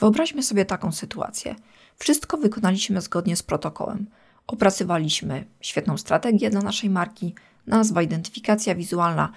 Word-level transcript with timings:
Wyobraźmy 0.00 0.42
sobie 0.42 0.64
taką 0.64 0.92
sytuację. 0.92 1.54
Wszystko 1.96 2.36
wykonaliśmy 2.36 3.00
zgodnie 3.00 3.36
z 3.36 3.42
protokołem. 3.42 4.06
Opracowaliśmy 4.46 5.44
świetną 5.60 5.98
strategię 5.98 6.50
dla 6.50 6.60
naszej 6.60 6.90
marki, 6.90 7.34
nazwa, 7.66 8.02
identyfikacja 8.02 8.74
wizualna, 8.74 9.32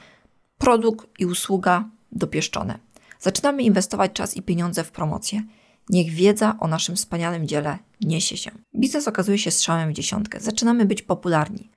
produkt 0.58 1.08
i 1.20 1.26
usługa 1.26 1.90
dopieszczone. 2.12 2.80
Zaczynamy 3.20 3.64
inwestować 3.64 4.12
czas 4.14 4.38
i 4.38 4.42
pieniądze 4.42 4.84
w 4.84 4.92
promocję. 4.92 5.44
Niech 5.90 6.12
wiedza 6.12 6.58
o 6.60 6.68
naszym 6.68 6.96
wspaniałym 6.96 7.48
dziele 7.48 7.78
niesie 8.02 8.38
się. 8.38 8.52
Biznes 8.76 9.08
okazuje 9.08 9.38
się 9.38 9.52
strzałem 9.52 9.90
w 9.90 9.94
dziesiątkę. 9.94 10.40
Zaczynamy 10.40 10.86
być 10.86 11.02
popularni. 11.02 11.70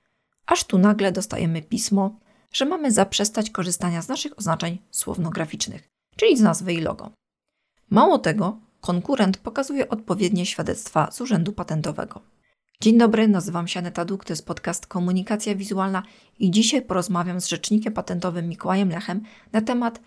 Aż 0.45 0.63
tu 0.63 0.77
nagle 0.77 1.11
dostajemy 1.11 1.61
pismo, 1.61 2.19
że 2.53 2.65
mamy 2.65 2.91
zaprzestać 2.91 3.49
korzystania 3.49 4.01
z 4.01 4.07
naszych 4.07 4.39
oznaczeń 4.39 4.77
słownograficznych, 4.91 5.89
czyli 6.15 6.37
z 6.37 6.41
nazwy 6.41 6.73
i 6.73 6.81
logo. 6.81 7.11
Mało 7.89 8.19
tego, 8.19 8.59
konkurent 8.81 9.37
pokazuje 9.37 9.89
odpowiednie 9.89 10.45
świadectwa 10.45 11.11
z 11.11 11.21
Urzędu 11.21 11.53
Patentowego. 11.53 12.21
Dzień 12.81 12.97
dobry, 12.97 13.27
nazywam 13.27 13.67
się 13.67 13.79
Aneta 13.79 14.05
Duk, 14.05 14.25
to 14.25 14.33
jest 14.33 14.45
podcast 14.45 14.87
Komunikacja 14.87 15.55
Wizualna 15.55 16.03
i 16.39 16.51
dzisiaj 16.51 16.81
porozmawiam 16.81 17.41
z 17.41 17.47
rzecznikiem 17.47 17.93
patentowym 17.93 18.49
Mikołajem 18.49 18.89
Lechem 18.89 19.23
na 19.53 19.61
temat 19.61 19.99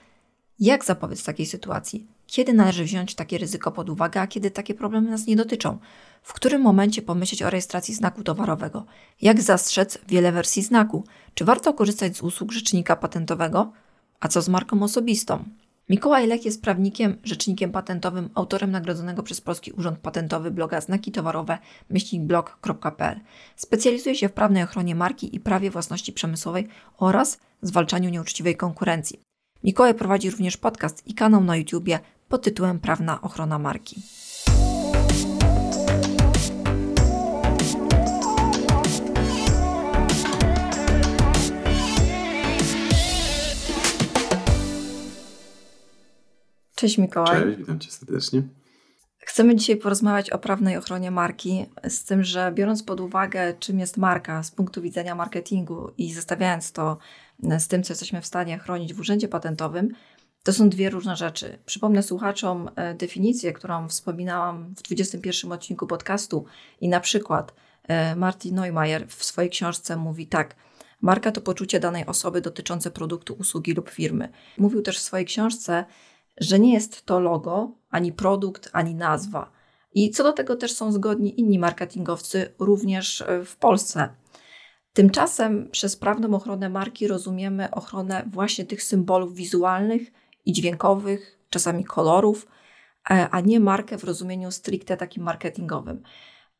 jak 0.60 0.84
zapobiec 0.84 1.24
takiej 1.24 1.46
sytuacji, 1.46 2.06
kiedy 2.26 2.52
należy 2.52 2.84
wziąć 2.84 3.14
takie 3.14 3.38
ryzyko 3.38 3.72
pod 3.72 3.90
uwagę, 3.90 4.20
a 4.20 4.26
kiedy 4.26 4.50
takie 4.50 4.74
problemy 4.74 5.10
nas 5.10 5.26
nie 5.26 5.36
dotyczą, 5.36 5.78
w 6.22 6.32
którym 6.32 6.62
momencie 6.62 7.02
pomyśleć 7.02 7.42
o 7.42 7.50
rejestracji 7.50 7.94
znaku 7.94 8.22
towarowego, 8.22 8.86
jak 9.20 9.40
zastrzec 9.40 9.98
wiele 10.08 10.32
wersji 10.32 10.62
znaku, 10.62 11.04
czy 11.34 11.44
warto 11.44 11.74
korzystać 11.74 12.16
z 12.16 12.22
usług 12.22 12.52
rzecznika 12.52 12.96
patentowego, 12.96 13.72
a 14.20 14.28
co 14.28 14.42
z 14.42 14.48
marką 14.48 14.82
osobistą. 14.82 15.44
Mikołaj 15.90 16.26
Lech 16.26 16.44
jest 16.44 16.62
prawnikiem, 16.62 17.16
rzecznikiem 17.24 17.72
patentowym, 17.72 18.30
autorem 18.34 18.70
nagrodzonego 18.70 19.22
przez 19.22 19.40
Polski 19.40 19.72
Urząd 19.72 19.98
Patentowy 19.98 20.50
bloga 20.50 20.80
znaki 20.80 21.12
towarowe 21.12 21.58
myślnikblog.pl. 21.90 23.20
Specjalizuje 23.56 24.14
się 24.14 24.28
w 24.28 24.32
prawnej 24.32 24.62
ochronie 24.62 24.94
marki 24.94 25.36
i 25.36 25.40
prawie 25.40 25.70
własności 25.70 26.12
przemysłowej 26.12 26.68
oraz 26.98 27.38
zwalczaniu 27.62 28.10
nieuczciwej 28.10 28.56
konkurencji. 28.56 29.20
Mikołaj 29.64 29.94
prowadzi 29.94 30.30
również 30.30 30.56
podcast 30.56 31.06
i 31.06 31.14
kanał 31.14 31.44
na 31.44 31.56
YouTubie 31.56 32.00
pod 32.28 32.42
tytułem 32.42 32.80
Prawna 32.80 33.20
ochrona 33.20 33.58
marki. 33.58 34.02
Cześć 46.80 46.98
Mikołaj. 46.98 47.42
Cześć, 47.42 47.58
witam 47.58 47.78
cię 47.78 47.90
serdecznie. 47.90 48.42
Chcemy 49.18 49.56
dzisiaj 49.56 49.76
porozmawiać 49.76 50.30
o 50.30 50.38
prawnej 50.38 50.76
ochronie 50.76 51.10
marki, 51.10 51.66
z 51.88 52.04
tym, 52.04 52.24
że 52.24 52.52
biorąc 52.54 52.82
pod 52.82 53.00
uwagę, 53.00 53.54
czym 53.58 53.78
jest 53.78 53.96
marka 53.96 54.42
z 54.42 54.50
punktu 54.50 54.82
widzenia 54.82 55.14
marketingu 55.14 55.90
i 55.98 56.12
zestawiając 56.12 56.72
to 56.72 56.98
z 57.58 57.68
tym, 57.68 57.82
co 57.82 57.92
jesteśmy 57.92 58.20
w 58.20 58.26
stanie 58.26 58.58
chronić 58.58 58.94
w 58.94 59.00
urzędzie 59.00 59.28
patentowym, 59.28 59.88
to 60.42 60.52
są 60.52 60.68
dwie 60.68 60.90
różne 60.90 61.16
rzeczy. 61.16 61.58
Przypomnę 61.66 62.02
słuchaczom 62.02 62.70
e, 62.76 62.94
definicję, 62.94 63.52
którą 63.52 63.88
wspominałam 63.88 64.74
w 64.74 64.82
21 64.82 65.52
odcinku 65.52 65.86
podcastu 65.86 66.44
i 66.80 66.88
na 66.88 67.00
przykład 67.00 67.54
e, 67.88 68.16
Martin 68.16 68.54
Neumayer 68.54 69.08
w 69.08 69.24
swojej 69.24 69.50
książce 69.50 69.96
mówi 69.96 70.26
tak. 70.26 70.56
Marka 71.00 71.32
to 71.32 71.40
poczucie 71.40 71.80
danej 71.80 72.06
osoby 72.06 72.40
dotyczące 72.40 72.90
produktu, 72.90 73.34
usługi 73.34 73.72
lub 73.72 73.90
firmy. 73.90 74.28
Mówił 74.58 74.82
też 74.82 74.98
w 74.98 75.02
swojej 75.02 75.26
książce, 75.26 75.84
że 76.40 76.58
nie 76.58 76.72
jest 76.72 77.06
to 77.06 77.20
logo, 77.20 77.72
ani 77.90 78.12
produkt, 78.12 78.70
ani 78.72 78.94
nazwa. 78.94 79.50
I 79.94 80.10
co 80.10 80.22
do 80.22 80.32
tego 80.32 80.56
też 80.56 80.72
są 80.72 80.92
zgodni 80.92 81.40
inni 81.40 81.58
marketingowcy, 81.58 82.54
również 82.58 83.20
e, 83.20 83.44
w 83.44 83.56
Polsce. 83.56 84.08
Tymczasem 84.92 85.68
przez 85.70 85.96
prawną 85.96 86.34
ochronę 86.34 86.68
marki 86.68 87.08
rozumiemy 87.08 87.70
ochronę 87.70 88.24
właśnie 88.26 88.64
tych 88.64 88.82
symbolów 88.82 89.34
wizualnych 89.34 90.12
i 90.46 90.52
dźwiękowych, 90.52 91.38
czasami 91.50 91.84
kolorów, 91.84 92.46
e, 93.10 93.28
a 93.30 93.40
nie 93.40 93.60
markę 93.60 93.98
w 93.98 94.04
rozumieniu 94.04 94.50
stricte 94.50 94.96
takim 94.96 95.22
marketingowym. 95.22 96.02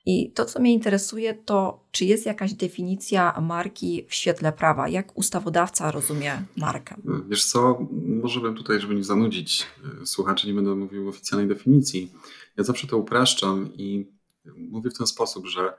I 0.07 0.33
to, 0.33 0.45
co 0.45 0.61
mnie 0.61 0.73
interesuje, 0.73 1.35
to 1.35 1.85
czy 1.91 2.05
jest 2.05 2.27
jakaś 2.27 2.53
definicja 2.53 3.41
marki 3.41 4.07
w 4.09 4.15
świetle 4.15 4.53
prawa? 4.53 4.89
Jak 4.89 5.19
ustawodawca 5.19 5.91
rozumie 5.91 6.43
markę? 6.57 6.97
Wiesz 7.29 7.45
co, 7.45 7.87
może 8.23 8.41
bym 8.41 8.55
tutaj, 8.55 8.81
żeby 8.81 8.95
nie 8.95 9.05
zanudzić 9.05 9.67
e, 10.03 10.07
słuchaczy, 10.07 10.47
nie 10.47 10.55
będę 10.55 10.75
mówił 10.75 11.09
oficjalnej 11.09 11.49
definicji. 11.49 12.13
Ja 12.57 12.65
zawsze 12.65 12.87
to 12.87 12.99
upraszczam 12.99 13.71
i 13.77 14.07
mówię 14.57 14.91
w 14.91 14.99
ten 14.99 15.07
sposób, 15.07 15.47
że 15.47 15.73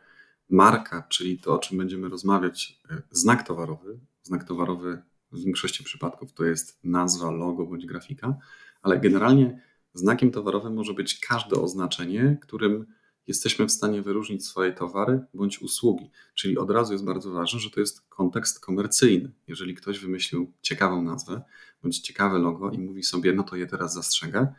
marka, 0.50 1.04
czyli 1.10 1.38
to, 1.40 1.56
o 1.56 1.60
czym 1.60 1.78
będziemy 1.78 2.10
rozmawiać, 2.10 2.80
e, 2.90 3.02
znak 3.12 3.48
towarowy, 3.48 4.00
znak 4.24 4.44
towarowy 4.44 5.02
w 5.32 5.44
większości 5.44 5.84
przypadków 5.84 6.34
to 6.34 6.46
jest 6.46 6.80
nazwa, 6.84 7.32
logo 7.32 7.66
bądź 7.66 7.86
grafika, 7.86 8.36
ale 8.82 9.00
generalnie 9.00 9.62
znakiem 9.94 10.32
towarowym 10.32 10.74
może 10.74 10.94
być 10.94 11.20
każde 11.20 11.62
oznaczenie, 11.62 12.38
którym 12.42 12.86
jesteśmy 13.28 13.68
w 13.68 13.72
stanie 13.72 14.02
wyróżnić 14.02 14.46
swoje 14.46 14.74
towary 14.74 15.26
bądź 15.34 15.62
usługi. 15.62 16.10
Czyli 16.36 16.58
od 16.58 16.72
razu 16.72 16.94
jest 16.94 17.06
bardzo 17.06 17.32
ważne, 17.32 17.60
że 17.60 17.70
to 17.70 17.80
jest 17.80 18.02
kontekst 18.10 18.60
komercyjny. 18.60 19.32
Jeżeli 19.48 19.76
ktoś 19.76 20.00
wymyślił 20.00 20.52
ciekawą 20.62 21.02
nazwę 21.02 21.42
bądź 21.84 22.00
ciekawe 22.00 22.40
logo 22.40 22.72
i 22.72 22.80
mówi 22.80 23.04
sobie, 23.04 23.34
no 23.34 23.44
to 23.44 23.56
je 23.56 23.68
teraz 23.68 23.94
zastrzegę, 23.94 24.54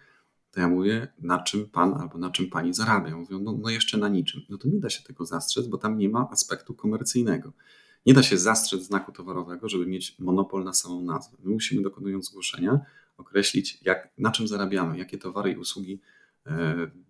to 0.53 0.61
ja 0.61 0.69
mówię, 0.69 1.09
na 1.19 1.43
czym 1.43 1.69
pan 1.69 1.95
albo 1.95 2.19
na 2.19 2.31
czym 2.31 2.51
pani 2.51 2.75
zarabia? 2.75 3.17
Mówią, 3.17 3.39
no, 3.39 3.59
no 3.63 3.71
jeszcze 3.71 3.99
na 3.99 4.09
niczym. 4.09 4.43
No 4.49 4.59
to 4.59 4.69
nie 4.69 4.81
da 4.81 4.91
się 4.91 5.03
tego 5.03 5.27
zastrzec, 5.27 5.67
bo 5.67 5.79
tam 5.79 5.99
nie 5.99 6.09
ma 6.09 6.29
aspektu 6.31 6.75
komercyjnego. 6.75 7.53
Nie 8.07 8.15
da 8.15 8.23
się 8.23 8.39
zastrzec 8.39 8.83
znaku 8.83 9.13
towarowego, 9.13 9.69
żeby 9.69 9.87
mieć 9.87 10.19
monopol 10.19 10.65
na 10.65 10.73
samą 10.73 11.03
nazwę. 11.03 11.37
My 11.45 11.51
musimy, 11.53 11.83
dokonując 11.83 12.31
zgłoszenia, 12.31 12.81
określić, 13.17 13.79
jak, 13.83 14.09
na 14.19 14.31
czym 14.31 14.49
zarabiamy, 14.49 14.99
jakie 14.99 15.19
towary 15.19 15.53
i 15.53 15.57
usługi 15.57 16.01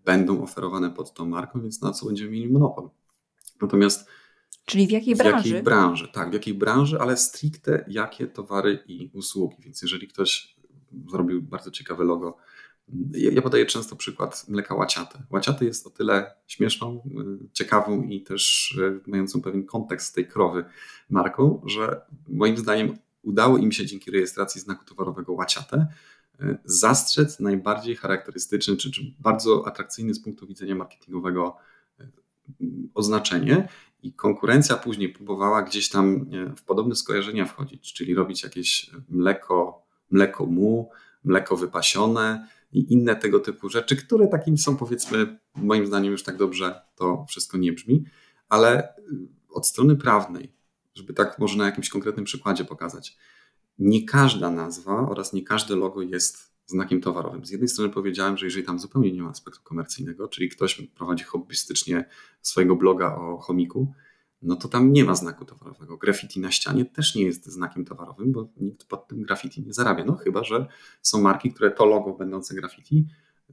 będą 0.05 0.43
oferowane 0.43 0.91
pod 0.91 1.15
tą 1.15 1.27
marką, 1.27 1.63
więc 1.63 1.83
na 1.83 1.93
co 1.93 2.07
będziemy 2.07 2.31
mieli 2.31 2.51
monopol. 2.51 2.91
Natomiast 3.63 4.09
Czyli 4.65 4.87
w 4.87 4.91
jakiej 4.91 5.17
branży? 5.17 5.43
W 5.43 5.47
jakiej 5.47 5.63
branży, 5.63 6.09
tak, 6.13 6.31
w 6.31 6.33
jakiej 6.33 6.55
branży, 6.55 7.01
ale 7.01 7.17
stricte 7.17 7.85
jakie 7.89 8.27
towary 8.27 8.85
i 8.87 9.11
usługi. 9.15 9.57
Więc 9.61 9.83
jeżeli 9.83 10.09
ktoś 10.09 10.57
zrobił 11.09 11.43
bardzo 11.43 11.71
ciekawe 11.71 12.05
logo 12.05 12.37
ja 13.13 13.43
podaję 13.43 13.67
często 13.67 13.97
przykład 13.97 14.49
mleka 14.49 14.75
łaciate. 14.75 15.23
Łaciate 15.31 15.65
jest 15.65 15.87
o 15.87 15.91
tyle 15.91 16.35
śmieszną, 16.47 17.03
y, 17.45 17.49
ciekawą 17.53 18.03
i 18.03 18.23
też 18.23 18.73
y, 18.73 19.01
mającą 19.11 19.43
pewien 19.43 19.67
kontekst 19.67 20.15
tej 20.15 20.27
krowy 20.27 20.65
marką, 21.11 21.63
że 21.67 22.01
moim 22.29 22.57
zdaniem 22.57 22.99
udało 23.23 23.59
im 23.59 23.73
się 23.73 23.87
dzięki 23.87 24.11
rejestracji 24.11 24.61
znaku 24.61 24.85
towarowego 24.85 25.33
łaciate 25.33 25.87
zastrzec 26.65 27.41
najbardziej 27.41 27.97
charakterystyczny 27.97 28.77
czy, 28.77 28.91
czy 28.91 29.15
bardzo 29.21 29.67
atrakcyjny 29.67 30.15
z 30.15 30.23
punktu 30.23 30.47
widzenia 30.47 30.75
marketingowego 30.75 31.57
oznaczenie 32.95 33.69
i 34.03 34.13
konkurencja 34.13 34.77
później 34.77 35.09
próbowała 35.09 35.63
gdzieś 35.63 35.89
tam 35.89 36.27
w 36.57 36.63
podobne 36.63 36.95
skojarzenia 36.95 37.47
wchodzić, 37.47 37.93
czyli 37.93 38.15
robić 38.15 38.43
jakieś 38.43 38.91
mleko, 39.09 39.87
mleko 40.11 40.47
mu, 40.47 40.91
mleko 41.25 41.57
wypasione, 41.57 42.47
i 42.73 42.93
inne 42.93 43.17
tego 43.17 43.41
typu 43.41 43.69
rzeczy, 43.69 43.97
które 43.97 44.29
takim 44.29 44.59
są 44.59 44.77
powiedzmy, 44.77 45.39
moim 45.55 45.87
zdaniem 45.87 46.13
już 46.13 46.23
tak 46.23 46.37
dobrze 46.37 46.81
to 46.97 47.27
wszystko 47.29 47.59
nie 47.59 47.73
brzmi, 47.73 48.05
ale 48.49 48.97
y, 48.99 49.03
od 49.51 49.67
strony 49.67 49.97
prawnej, 49.97 50.53
żeby 50.95 51.15
tak 51.15 51.39
może 51.39 51.59
na 51.59 51.67
jakimś 51.67 51.89
konkretnym 51.89 52.25
przykładzie 52.25 52.65
pokazać, 52.65 53.17
nie 53.79 54.07
każda 54.07 54.51
nazwa 54.51 55.09
oraz 55.09 55.33
nie 55.33 55.43
każde 55.43 55.77
logo 55.77 56.03
jest 56.03 56.53
znakiem 56.67 57.01
towarowym. 57.01 57.47
Z 57.47 57.51
jednej 57.51 57.69
strony 57.69 57.91
powiedziałem, 57.91 58.37
że 58.37 58.47
jeżeli 58.47 58.67
tam 58.67 58.79
zupełnie 58.79 59.13
nie 59.13 59.23
ma 59.23 59.31
aspektu 59.31 59.63
komercyjnego, 59.63 60.29
czyli 60.29 60.49
ktoś 60.49 60.89
prowadzi 60.95 61.25
hobbystycznie 61.25 62.05
swojego 62.43 62.77
bloga 62.77 63.17
o 63.17 63.39
chomiku, 63.39 63.93
no 64.43 64.57
to 64.57 64.69
tam 64.69 64.93
nie 64.93 65.05
ma 65.05 65.15
znaku 65.15 65.45
towarowego. 65.45 65.97
Graffiti 65.97 66.41
na 66.41 66.51
ścianie 66.51 66.85
też 66.85 67.15
nie 67.15 67.25
jest 67.25 67.47
znakiem 67.47 67.85
towarowym, 67.85 68.33
bo 68.33 68.49
nikt 68.57 68.85
pod 68.85 69.09
tym 69.09 69.23
graffiti 69.23 69.63
nie 69.63 69.73
zarabia. 69.73 70.05
No 70.05 70.17
chyba, 70.17 70.45
że 70.45 70.67
są 71.03 71.21
marki, 71.21 71.53
które 71.53 71.71
to 71.71 71.87
logo 71.87 72.13
będące 72.13 72.55
graffiti 72.55 73.07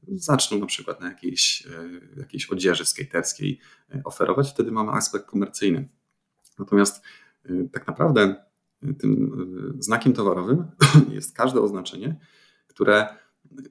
zaczną 0.08 0.60
na 0.60 0.66
przykład 0.66 1.02
na 1.02 1.08
jakiejś, 1.08 1.68
e, 2.16 2.20
jakiejś 2.20 2.50
odzieży 2.50 2.86
skaterskiej 2.86 3.60
e, 3.96 4.02
oferować, 4.04 4.50
wtedy 4.50 4.72
mamy 4.72 4.92
aspekt 4.92 5.26
komercyjny. 5.26 5.90
Natomiast 6.60 7.04
e, 7.46 7.50
tak 7.72 7.88
naprawdę 7.88 8.49
tym 9.00 9.76
znakiem 9.80 10.14
towarowym 10.14 10.66
jest 11.16 11.36
każde 11.36 11.62
oznaczenie, 11.62 12.20
które 12.68 13.08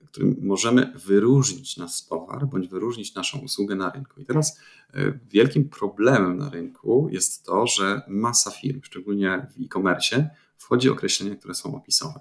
którym 0.07 0.37
możemy 0.43 0.93
wyróżnić 1.07 1.77
nasz 1.77 2.07
towar 2.07 2.47
bądź 2.47 2.69
wyróżnić 2.69 3.15
naszą 3.15 3.39
usługę 3.39 3.75
na 3.75 3.91
rynku. 3.91 4.21
I 4.21 4.25
teraz 4.25 4.61
e, 4.95 5.19
wielkim 5.31 5.69
problemem 5.69 6.37
na 6.37 6.51
rynku 6.51 7.09
jest 7.13 7.45
to, 7.45 7.67
że 7.67 8.03
masa 8.09 8.51
firm, 8.51 8.81
szczególnie 8.83 9.47
w 9.57 9.65
e-commerce, 9.65 10.31
wchodzi 10.57 10.91
określenia, 10.91 11.37
które 11.37 11.55
są 11.55 11.77
opisowe. 11.77 12.21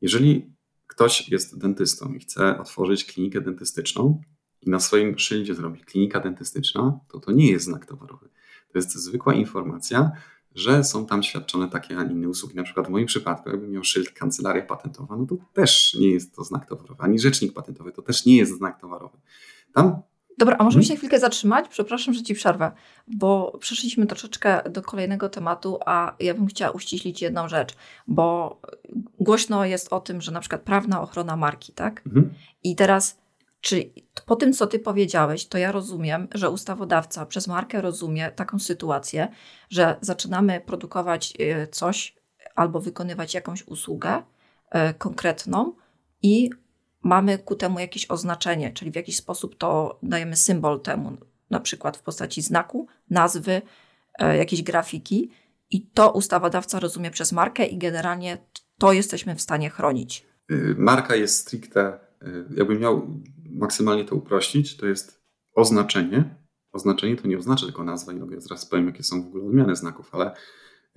Jeżeli 0.00 0.54
ktoś 0.86 1.28
jest 1.28 1.58
dentystą 1.58 2.14
i 2.14 2.20
chce 2.20 2.58
otworzyć 2.58 3.04
klinikę 3.04 3.40
dentystyczną 3.40 4.22
i 4.62 4.70
na 4.70 4.80
swoim 4.80 5.18
szyldzie 5.18 5.54
zrobi 5.54 5.80
klinika 5.80 6.20
dentystyczna, 6.20 7.00
to 7.08 7.20
to 7.20 7.32
nie 7.32 7.50
jest 7.50 7.64
znak 7.64 7.86
towarowy. 7.86 8.28
To 8.72 8.78
jest 8.78 8.94
zwykła 8.94 9.34
informacja, 9.34 10.10
że 10.54 10.84
są 10.84 11.06
tam 11.06 11.22
świadczone 11.22 11.68
takie, 11.68 11.98
a 11.98 12.02
inne 12.02 12.28
usługi. 12.28 12.56
Na 12.56 12.62
przykład 12.62 12.86
w 12.86 12.90
moim 12.90 13.06
przypadku, 13.06 13.50
jakbym 13.50 13.70
miał 13.70 13.84
szyld 13.84 14.10
kancelaria 14.10 14.62
patentowa, 14.62 15.16
no 15.16 15.26
to 15.26 15.36
też 15.52 15.96
nie 16.00 16.10
jest 16.10 16.34
to 16.34 16.44
znak 16.44 16.68
towarowy, 16.68 17.02
ani 17.02 17.18
rzecznik 17.18 17.52
patentowy 17.52 17.92
to 17.92 18.02
też 18.02 18.26
nie 18.26 18.36
jest 18.36 18.58
znak 18.58 18.80
towarowy. 18.80 19.18
Tam 19.74 20.02
Dobra, 20.38 20.56
a 20.58 20.64
możemy 20.64 20.82
mhm. 20.82 20.88
się 20.88 20.98
chwilkę 20.98 21.18
zatrzymać? 21.18 21.68
Przepraszam, 21.68 22.14
że 22.14 22.22
ci 22.22 22.34
przerwę, 22.34 22.72
bo 23.08 23.58
przeszliśmy 23.60 24.06
troszeczkę 24.06 24.70
do 24.70 24.82
kolejnego 24.82 25.28
tematu, 25.28 25.78
a 25.86 26.14
ja 26.20 26.34
bym 26.34 26.46
chciała 26.46 26.72
uściślić 26.72 27.22
jedną 27.22 27.48
rzecz, 27.48 27.74
bo 28.06 28.60
głośno 29.20 29.64
jest 29.64 29.92
o 29.92 30.00
tym, 30.00 30.20
że 30.20 30.32
na 30.32 30.40
przykład 30.40 30.62
prawna 30.62 31.02
ochrona 31.02 31.36
marki, 31.36 31.72
tak? 31.72 32.02
Mhm. 32.06 32.34
I 32.64 32.76
teraz, 32.76 33.18
czy 33.64 33.90
po 34.26 34.36
tym, 34.36 34.52
co 34.52 34.66
ty 34.66 34.78
powiedziałeś, 34.78 35.46
to 35.46 35.58
ja 35.58 35.72
rozumiem, 35.72 36.28
że 36.34 36.50
ustawodawca 36.50 37.26
przez 37.26 37.46
markę 37.46 37.80
rozumie 37.80 38.30
taką 38.30 38.58
sytuację, 38.58 39.28
że 39.70 39.96
zaczynamy 40.00 40.60
produkować 40.60 41.34
y, 41.40 41.68
coś 41.70 42.16
albo 42.54 42.80
wykonywać 42.80 43.34
jakąś 43.34 43.66
usługę 43.66 44.22
y, 44.74 44.94
konkretną 44.94 45.72
i 46.22 46.50
mamy 47.02 47.38
ku 47.38 47.54
temu 47.54 47.78
jakieś 47.78 48.10
oznaczenie, 48.10 48.72
czyli 48.72 48.90
w 48.90 48.96
jakiś 48.96 49.16
sposób 49.16 49.58
to 49.58 49.98
dajemy 50.02 50.36
symbol 50.36 50.80
temu, 50.80 51.16
na 51.50 51.60
przykład 51.60 51.96
w 51.96 52.02
postaci 52.02 52.42
znaku, 52.42 52.86
nazwy, 53.10 53.62
e, 54.18 54.36
jakiejś 54.36 54.62
grafiki 54.62 55.30
i 55.70 55.86
to 55.86 56.12
ustawodawca 56.12 56.80
rozumie 56.80 57.10
przez 57.10 57.32
markę 57.32 57.66
i 57.66 57.78
generalnie 57.78 58.38
to 58.78 58.92
jesteśmy 58.92 59.34
w 59.34 59.40
stanie 59.40 59.70
chronić. 59.70 60.26
Y, 60.50 60.74
marka 60.78 61.16
jest 61.16 61.38
stricte, 61.38 61.98
y, 62.22 62.44
jakbym 62.56 62.80
miał 62.80 63.06
maksymalnie 63.54 64.04
to 64.04 64.16
uprościć, 64.16 64.76
to 64.76 64.86
jest 64.86 65.22
oznaczenie. 65.54 66.44
Oznaczenie 66.72 67.16
to 67.16 67.28
nie 67.28 67.38
oznacza 67.38 67.66
tylko 67.66 67.84
nazwa 67.84 68.12
i 68.12 68.18
ja 68.18 68.40
zaraz 68.40 68.66
powiem, 68.66 68.86
jakie 68.86 69.02
są 69.02 69.22
w 69.22 69.26
ogóle 69.26 69.44
odmiany 69.44 69.76
znaków, 69.76 70.14
ale 70.14 70.34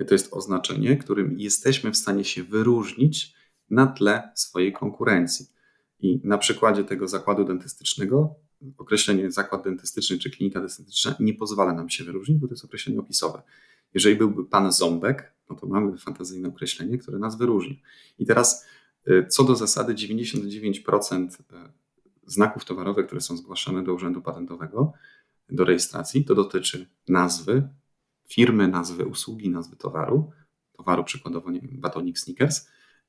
to 0.08 0.14
jest 0.14 0.34
oznaczenie, 0.34 0.98
którym 0.98 1.40
jesteśmy 1.40 1.92
w 1.92 1.98
stanie 1.98 2.24
się 2.24 2.44
wyróżnić 2.44 3.36
na 3.70 3.88
tle 3.88 4.32
swojej 4.36 4.74
konkurencji. 4.74 5.46
I 6.00 6.22
na 6.24 6.38
przykładzie 6.38 6.84
tego 6.84 7.08
zakładu 7.08 7.46
dentystycznego, 7.46 8.36
określenie 8.78 9.32
zakład 9.32 9.64
dentystyczny 9.64 10.18
czy 10.18 10.30
klinika 10.30 10.60
dentystyczna 10.60 11.16
nie 11.20 11.34
pozwala 11.34 11.74
nam 11.74 11.90
się 11.90 12.04
wyróżnić, 12.04 12.38
bo 12.38 12.48
to 12.48 12.54
jest 12.54 12.66
określenie 12.66 13.00
opisowe. 13.00 13.42
Jeżeli 13.94 14.16
byłby 14.16 14.46
pan 14.46 14.72
Ząbek, 14.72 15.34
no 15.50 15.56
to 15.56 15.68
mamy 15.68 15.98
fantazyjne 15.98 16.48
określenie, 16.48 16.98
które 16.98 17.20
nas 17.20 17.38
wyróżni. 17.38 17.82
I 18.20 18.26
teraz 18.26 18.66
y, 19.08 19.26
co 19.30 19.44
do 19.44 19.56
zasady 19.56 19.94
99% 19.94 21.28
y, 21.30 21.72
znaków 22.28 22.66
towarowych, 22.66 23.06
które 23.06 23.22
są 23.22 23.38
zgłaszane 23.38 23.84
do 23.84 23.94
Urzędu 23.94 24.22
Patentowego 24.22 24.94
do 25.50 25.66
rejestracji, 25.66 26.26
to 26.26 26.36
dotyczy 26.36 26.90
nazwy 27.08 27.70
firmy, 28.30 28.68
nazwy 28.68 29.06
usługi, 29.06 29.50
nazwy 29.50 29.76
towaru, 29.76 30.32
towaru 30.72 31.04
przykładowo, 31.04 31.52
nie 31.52 31.62
wiem, 31.62 31.82
batonik 31.82 32.20
Snickers, 32.20 32.68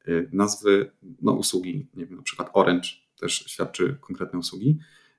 Y, 0.09 0.29
nazwy 0.33 0.91
no, 1.23 1.33
usługi, 1.33 1.89
nie 1.95 2.07
wiem, 2.07 2.17
na 2.17 2.23
przykład 2.23 2.51
Orange 2.53 2.89
też 3.21 3.45
świadczy 3.47 3.97
konkretne 4.01 4.39
usługi. 4.39 4.79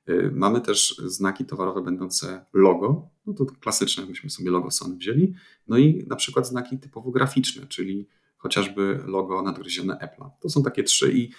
Y, 0.10 0.32
mamy 0.34 0.62
też 0.62 1.02
znaki 1.06 1.46
towarowe 1.46 1.82
będące 1.82 2.46
logo, 2.54 3.10
no 3.26 3.34
to 3.34 3.46
klasyczne, 3.46 4.06
byśmy 4.06 4.30
sobie 4.30 4.52
logo 4.52 4.72
Sony 4.72 4.96
wzięli, 4.96 5.34
no 5.68 5.78
i 5.78 6.06
na 6.08 6.16
przykład 6.16 6.48
znaki 6.48 6.80
typowo 6.80 7.12
graficzne, 7.12 7.68
czyli 7.68 8.08
chociażby 8.38 9.00
logo 9.06 9.42
nadgryzione 9.42 9.94
Apple'a. 9.96 10.30
To 10.42 10.50
są 10.50 10.64
takie 10.64 10.84
trzy 10.84 11.14
i, 11.14 11.30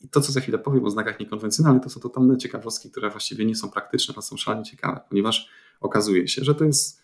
i 0.00 0.08
to, 0.08 0.20
co 0.20 0.32
za 0.32 0.40
chwilę 0.40 0.58
powiem 0.58 0.84
o 0.84 0.90
znakach 0.90 1.20
niekonwencjonalnych, 1.20 1.82
to 1.82 1.90
są 1.90 2.00
totalne 2.00 2.38
ciekawostki, 2.38 2.90
które 2.90 3.10
właściwie 3.10 3.44
nie 3.44 3.56
są 3.56 3.70
praktyczne, 3.70 4.14
ale 4.14 4.22
są 4.22 4.36
szalenie 4.36 4.64
ciekawe, 4.64 5.00
ponieważ 5.08 5.48
okazuje 5.80 6.28
się, 6.28 6.44
że 6.44 6.54
to 6.54 6.64
jest, 6.64 7.02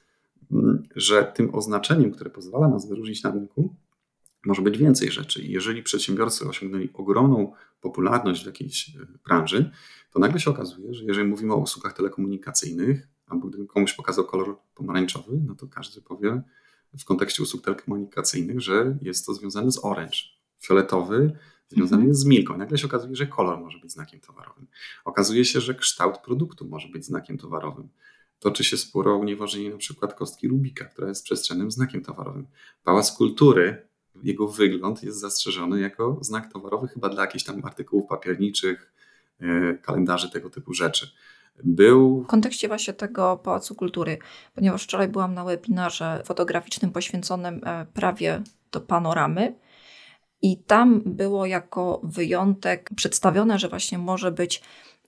mm, 0.53 0.83
że 0.97 1.33
tym 1.35 1.55
oznaczeniem, 1.55 2.11
które 2.11 2.31
pozwala 2.31 2.69
nas 2.69 2.89
wyróżnić 2.89 3.23
na 3.23 3.31
rynku, 3.31 3.77
może 4.47 4.63
być 4.63 4.79
więcej 4.79 5.11
rzeczy. 5.11 5.43
Jeżeli 5.43 5.83
przedsiębiorcy 5.83 6.49
osiągnęli 6.49 6.91
ogromną 6.95 7.53
popularność 7.81 8.43
w 8.43 8.47
jakiejś 8.47 8.89
e, 8.89 9.07
branży, 9.25 9.71
to 10.13 10.19
nagle 10.19 10.41
się 10.41 10.51
okazuje, 10.51 10.95
że 10.95 11.05
jeżeli 11.05 11.29
mówimy 11.29 11.55
o 11.55 11.57
usługach 11.57 11.93
telekomunikacyjnych, 11.93 13.09
albo 13.27 13.49
gdybym 13.49 13.67
komuś 13.67 13.93
pokazał 13.93 14.25
kolor 14.25 14.57
pomarańczowy, 14.75 15.41
no 15.47 15.55
to 15.55 15.67
każdy 15.67 16.01
powie 16.01 16.43
w 16.99 17.05
kontekście 17.05 17.43
usług 17.43 17.65
telekomunikacyjnych, 17.65 18.61
że 18.61 18.99
jest 19.03 19.27
to 19.27 19.35
związane 19.35 19.73
z 19.73 19.85
Orange. 19.85 20.19
Fioletowy 20.61 21.33
związany 21.71 22.07
jest 22.07 22.21
z 22.21 22.25
Milką. 22.25 22.57
Nagle 22.57 22.79
się 22.79 22.87
okazuje, 22.87 23.17
że 23.17 23.27
kolor 23.27 23.61
może 23.61 23.79
być 23.79 23.93
znakiem 23.93 24.21
towarowym. 24.21 24.67
Okazuje 25.05 25.45
się, 25.45 25.61
że 25.61 25.75
kształt 25.75 26.19
produktu 26.19 26.69
może 26.69 26.89
być 26.89 27.05
znakiem 27.05 27.39
towarowym. 27.39 27.89
Toczy 28.39 28.65
się 28.65 28.77
spór 28.77 29.09
o 29.09 29.17
unieważnienie 29.17 29.71
na 29.71 29.77
przykład 29.77 30.15
kostki 30.15 30.49
Rubika, 30.49 30.85
która 30.85 31.09
jest 31.09 31.25
przestrzennym 31.25 31.71
znakiem 31.71 32.03
towarowym. 32.03 32.47
Pałac 32.85 33.13
Kultury 33.13 33.91
jego 34.23 34.49
wygląd 34.49 35.03
jest 35.03 35.21
zastrzeżony 35.21 35.81
jako 35.81 36.19
znak 36.21 36.53
towarowy 36.53 36.89
chyba 36.89 37.09
dla 37.09 37.23
jakichś 37.23 37.45
tam 37.45 37.65
artykułów 37.65 38.09
papierniczych, 38.09 38.93
e, 39.41 39.75
kalendarzy, 39.75 40.31
tego 40.31 40.51
typu 40.51 40.75
rzeczy. 40.75 41.11
Był... 41.65 42.23
W 42.23 42.27
kontekście 42.27 42.69
właśnie 42.69 42.95
tego 42.95 43.37
Pałacu 43.37 43.75
Kultury, 43.75 44.19
ponieważ 44.55 44.85
wczoraj 44.85 45.09
byłam 45.09 45.35
na 45.35 45.45
webinarze 45.45 46.23
fotograficznym 46.25 46.91
poświęconym 46.91 47.61
e, 47.65 47.87
prawie 47.95 48.43
do 48.73 48.81
panoramy 48.81 49.55
i 50.43 50.57
tam 50.57 51.03
było 51.07 51.47
jako 51.47 52.01
wyjątek 52.03 52.91
przedstawione, 52.97 53.59
że 53.59 53.69
właśnie 53.69 53.99
może 53.99 54.33
być 54.33 54.63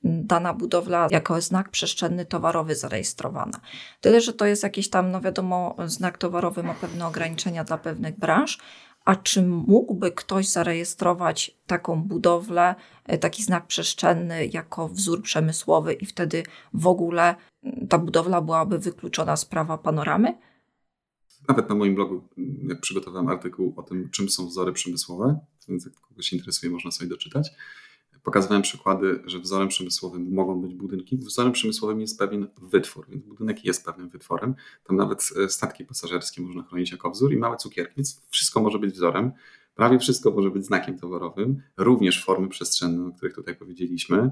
dana 0.05 0.55
budowla 0.55 1.06
jako 1.11 1.40
znak 1.40 1.69
przestrzenny 1.69 2.26
towarowy 2.26 2.75
zarejestrowana. 2.75 3.61
Tyle, 4.00 4.20
że 4.20 4.32
to 4.32 4.46
jest 4.46 4.62
jakiś 4.62 4.90
tam, 4.90 5.11
no 5.11 5.20
wiadomo, 5.20 5.76
znak 5.87 6.19
towarowy 6.19 6.62
ma 6.62 6.75
pewne 6.75 7.06
ograniczenia 7.06 7.64
dla 7.64 7.79
pewnych 7.79 8.19
branż, 8.19 8.58
a 9.05 9.17
czy 9.17 9.43
mógłby 9.43 10.12
ktoś 10.12 10.49
zarejestrować 10.49 11.58
taką 11.67 12.02
budowlę, 12.02 12.75
e, 13.06 13.19
taki 13.19 13.43
znak 13.43 13.67
przestrzenny 13.67 14.46
jako 14.46 14.88
wzór 14.88 15.23
przemysłowy 15.23 15.93
i 15.93 16.06
wtedy 16.06 16.43
w 16.75 16.87
ogóle 16.87 17.34
ta 17.88 17.99
budowla 17.99 18.40
byłaby 18.40 18.79
wykluczona 18.79 19.37
z 19.37 19.44
prawa 19.44 19.79
panoramy? 19.79 20.38
Nawet 21.48 21.68
na 21.68 21.74
moim 21.74 21.94
blogu, 21.94 22.28
mm, 22.38 22.68
jak 22.68 22.80
przygotowałem 22.80 23.28
artykuł 23.28 23.74
o 23.76 23.82
tym, 23.82 24.10
czym 24.10 24.28
są 24.28 24.46
wzory 24.46 24.72
przemysłowe, 24.72 25.38
więc 25.68 25.84
jak 25.84 25.94
kogoś 25.94 26.32
interesuje, 26.32 26.72
można 26.72 26.90
sobie 26.90 27.10
doczytać. 27.10 27.50
Pokazywałem 28.22 28.62
przykłady, 28.62 29.22
że 29.26 29.38
wzorem 29.38 29.68
przemysłowym 29.68 30.34
mogą 30.34 30.62
być 30.62 30.74
budynki. 30.74 31.16
Wzorem 31.16 31.52
przemysłowym 31.52 32.00
jest 32.00 32.18
pewien 32.18 32.46
wytwór, 32.62 33.06
więc 33.08 33.24
budynek 33.24 33.64
jest 33.64 33.84
pewnym 33.84 34.08
wytworem. 34.08 34.55
Tam 34.84 34.96
nawet 34.96 35.31
e, 35.44 35.48
statki 35.48 35.84
pasażerskie 35.84 36.43
można 36.43 36.62
chronić 36.62 36.93
jako 36.93 37.10
wzór 37.10 37.32
i 37.32 37.36
małe 37.36 37.56
cukierki, 37.56 37.94
więc 37.96 38.22
wszystko 38.31 38.62
może 38.62 38.78
być 38.78 38.94
wzorem. 38.94 39.32
Prawie 39.74 39.98
wszystko 39.98 40.31
może 40.31 40.50
być 40.50 40.67
znakiem 40.67 40.98
towarowym, 40.98 41.62
również 41.76 42.24
formy 42.24 42.48
przestrzenne, 42.48 43.06
o 43.06 43.12
których 43.12 43.34
tutaj 43.34 43.56
powiedzieliśmy. 43.56 44.31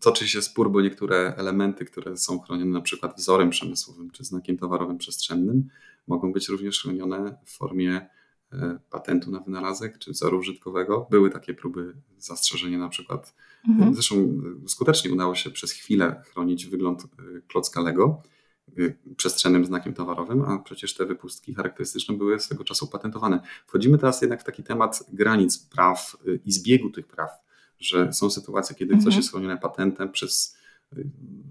Toczy 0.00 0.28
się 0.28 0.42
spór, 0.42 0.70
bo 0.70 0.80
niektóre 0.80 1.34
elementy, 1.36 1.84
które 1.84 2.16
są 2.16 2.40
chronione 2.40 2.70
na 2.70 2.80
przykład 2.80 3.16
wzorem 3.16 3.50
przemysłowym 3.50 4.10
czy 4.10 4.24
znakiem 4.24 4.56
towarowym 4.58 4.98
przestrzennym, 4.98 5.68
mogą 6.10 6.32
być 6.32 6.48
również 6.48 6.82
chronione 6.82 7.38
w 7.44 7.56
formie 7.56 8.06
E, 8.52 8.78
patentu 8.90 9.30
na 9.30 9.40
wynalazek 9.40 9.98
czy 9.98 10.10
wzoru 10.10 10.38
użytkowego. 10.38 11.06
Były 11.10 11.30
takie 11.30 11.54
próby 11.54 11.94
zastrzeżenia 12.18 12.78
na 12.78 12.88
przykład. 12.88 13.34
Mhm. 13.68 13.94
Zresztą 13.94 14.16
e, 14.64 14.68
skutecznie 14.68 15.12
udało 15.12 15.34
się 15.34 15.50
przez 15.50 15.72
chwilę 15.72 16.22
chronić 16.32 16.66
wygląd 16.66 17.04
e, 17.04 17.06
klocka 17.48 17.80
Lego 17.80 18.22
przestrzennym 19.16 19.64
znakiem 19.64 19.94
towarowym, 19.94 20.42
a 20.42 20.58
przecież 20.58 20.94
te 20.94 21.06
wypustki 21.06 21.54
charakterystyczne 21.54 22.16
były 22.16 22.40
swego 22.40 22.64
czasu 22.64 22.86
patentowane. 22.86 23.40
Wchodzimy 23.66 23.98
teraz 23.98 24.22
jednak 24.22 24.40
w 24.40 24.44
taki 24.44 24.62
temat 24.62 25.04
granic 25.12 25.58
praw 25.58 26.16
i 26.46 26.52
zbiegu 26.52 26.90
tych 26.90 27.06
praw, 27.06 27.30
że 27.78 28.12
są 28.12 28.30
sytuacje, 28.30 28.76
kiedy 28.76 28.94
mhm. 28.94 29.04
coś 29.04 29.16
jest 29.16 29.30
chronione 29.30 29.58
patentem 29.58 30.12
przez 30.12 30.56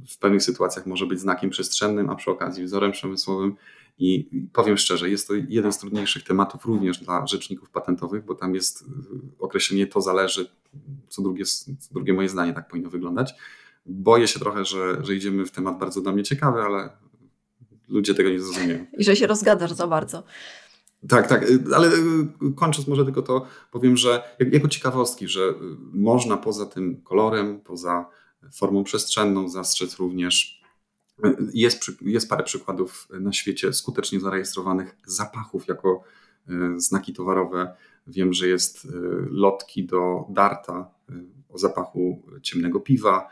w 0.08 0.18
pewnych 0.18 0.44
sytuacjach 0.44 0.86
może 0.86 1.06
być 1.06 1.20
znakiem 1.20 1.50
przestrzennym, 1.50 2.10
a 2.10 2.16
przy 2.16 2.32
okazji 2.32 2.64
wzorem 2.64 2.92
przemysłowym 2.92 3.56
i 4.00 4.30
powiem 4.54 4.78
szczerze, 4.78 5.10
jest 5.10 5.28
to 5.28 5.34
jeden 5.50 5.74
z 5.74 5.78
trudniejszych 5.78 6.24
tematów 6.24 6.66
również 6.66 6.98
dla 6.98 7.28
rzeczników 7.28 7.70
patentowych, 7.70 8.26
bo 8.26 8.36
tam 8.36 8.56
jest 8.56 8.82
y, 8.82 8.86
określenie 9.40 9.88
to 9.88 10.02
zależy, 10.02 10.50
co 11.10 11.22
drugie, 11.22 11.46
co 11.46 11.94
drugie 11.94 12.14
moje 12.14 12.30
zdanie 12.30 12.54
tak 12.54 12.68
powinno 12.68 12.90
wyglądać. 12.90 13.34
Boję 13.86 14.28
się 14.28 14.40
trochę, 14.40 14.66
że, 14.66 15.06
że 15.06 15.16
idziemy 15.16 15.46
w 15.46 15.52
temat 15.52 15.80
bardzo 15.80 16.02
dla 16.02 16.12
mnie 16.12 16.24
ciekawy, 16.24 16.62
ale 16.62 16.90
ludzie 17.88 18.14
tego 18.14 18.30
nie 18.30 18.40
zrozumieją. 18.40 18.86
I 18.98 19.04
że 19.04 19.16
się 19.16 19.28
rozgadasz 19.28 19.72
za 19.72 19.88
bardzo. 19.88 20.24
Tak, 21.10 21.28
tak, 21.28 21.50
y, 21.50 21.64
ale 21.76 21.88
y, 21.88 22.54
kończąc 22.56 22.88
może 22.88 23.06
tylko 23.06 23.22
to 23.22 23.46
powiem, 23.72 23.98
że 23.98 24.24
jako 24.52 24.68
ciekawostki, 24.68 25.28
że 25.28 25.54
można 25.94 26.38
poza 26.38 26.66
tym 26.66 27.02
kolorem, 27.02 27.62
poza 27.62 28.06
formą 28.54 28.84
przestrzenną 28.84 29.50
zastrzec 29.50 29.96
również 29.96 30.59
jest, 31.54 31.86
jest 32.02 32.30
parę 32.30 32.44
przykładów 32.44 33.08
na 33.20 33.34
świecie 33.34 33.74
skutecznie 33.74 34.20
zarejestrowanych 34.20 34.96
zapachów 35.06 35.68
jako 35.68 36.04
e, 36.50 36.74
znaki 36.78 37.14
towarowe. 37.14 37.76
Wiem, 38.08 38.34
że 38.34 38.48
jest 38.48 38.86
e, 38.86 38.90
lotki 39.30 39.86
do 39.86 40.26
darta 40.30 40.92
e, 41.10 41.14
o 41.50 41.58
zapachu 41.58 42.24
ciemnego 42.42 42.80
piwa. 42.80 43.30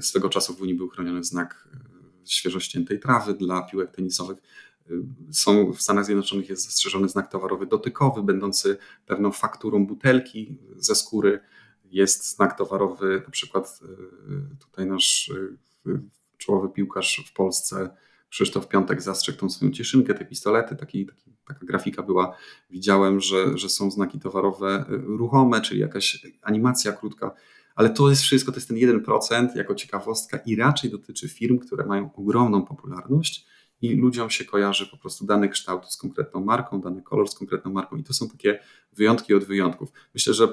Swego 0.00 0.28
czasu 0.28 0.54
w 0.54 0.60
Unii 0.60 0.74
był 0.74 0.88
chroniony 0.88 1.24
znak 1.24 1.68
świeżo 2.24 2.60
ściętej 2.60 3.00
trawy 3.00 3.34
dla 3.34 3.62
piłek 3.62 3.90
tenisowych. 3.90 4.38
Są 5.32 5.72
w 5.72 5.82
Stanach 5.82 6.04
Zjednoczonych 6.04 6.48
jest 6.48 6.64
zastrzeżony 6.64 7.08
znak 7.08 7.30
towarowy 7.30 7.66
dotykowy, 7.66 8.22
będący 8.22 8.76
pewną 9.06 9.32
fakturą 9.32 9.86
butelki 9.86 10.58
ze 10.76 10.94
skóry. 10.94 11.40
Jest 11.84 12.36
znak 12.36 12.58
towarowy, 12.58 13.22
na 13.24 13.30
przykład 13.30 13.80
tutaj 14.60 14.86
nasz 14.86 15.32
czołowy 16.46 16.68
piłkarz 16.68 17.24
w 17.26 17.32
Polsce 17.32 17.90
Krzysztof 18.28 18.68
Piątek 18.68 19.02
zastrzegł 19.02 19.38
tą 19.38 19.50
swoją 19.50 19.70
cieszynkę, 19.72 20.14
te 20.14 20.24
pistolety, 20.24 20.76
taki, 20.76 21.06
taki, 21.06 21.32
taka 21.48 21.66
grafika 21.66 22.02
była. 22.02 22.36
Widziałem, 22.70 23.20
że, 23.20 23.58
że 23.58 23.68
są 23.68 23.90
znaki 23.90 24.18
towarowe 24.20 24.84
y, 24.90 24.96
ruchome, 24.96 25.60
czyli 25.60 25.80
jakaś 25.80 26.26
animacja 26.42 26.92
krótka, 26.92 27.34
ale 27.74 27.90
to 27.90 28.10
jest 28.10 28.22
wszystko, 28.22 28.52
to 28.52 28.56
jest 28.56 28.68
ten 28.68 28.76
1% 28.76 29.56
jako 29.56 29.74
ciekawostka 29.74 30.38
i 30.46 30.56
raczej 30.56 30.90
dotyczy 30.90 31.28
firm, 31.28 31.58
które 31.58 31.86
mają 31.86 32.10
ogromną 32.14 32.62
popularność 32.62 33.46
i 33.82 33.96
ludziom 33.96 34.30
się 34.30 34.44
kojarzy 34.44 34.86
po 34.86 34.96
prostu 34.96 35.26
dany 35.26 35.48
kształt 35.48 35.92
z 35.92 35.96
konkretną 35.96 36.44
marką, 36.44 36.80
dany 36.80 37.02
kolor 37.02 37.28
z 37.28 37.34
konkretną 37.34 37.72
marką 37.72 37.96
i 37.96 38.04
to 38.04 38.12
są 38.14 38.28
takie 38.28 38.58
wyjątki 38.92 39.34
od 39.34 39.44
wyjątków. 39.44 39.92
Myślę, 40.14 40.34
że 40.34 40.48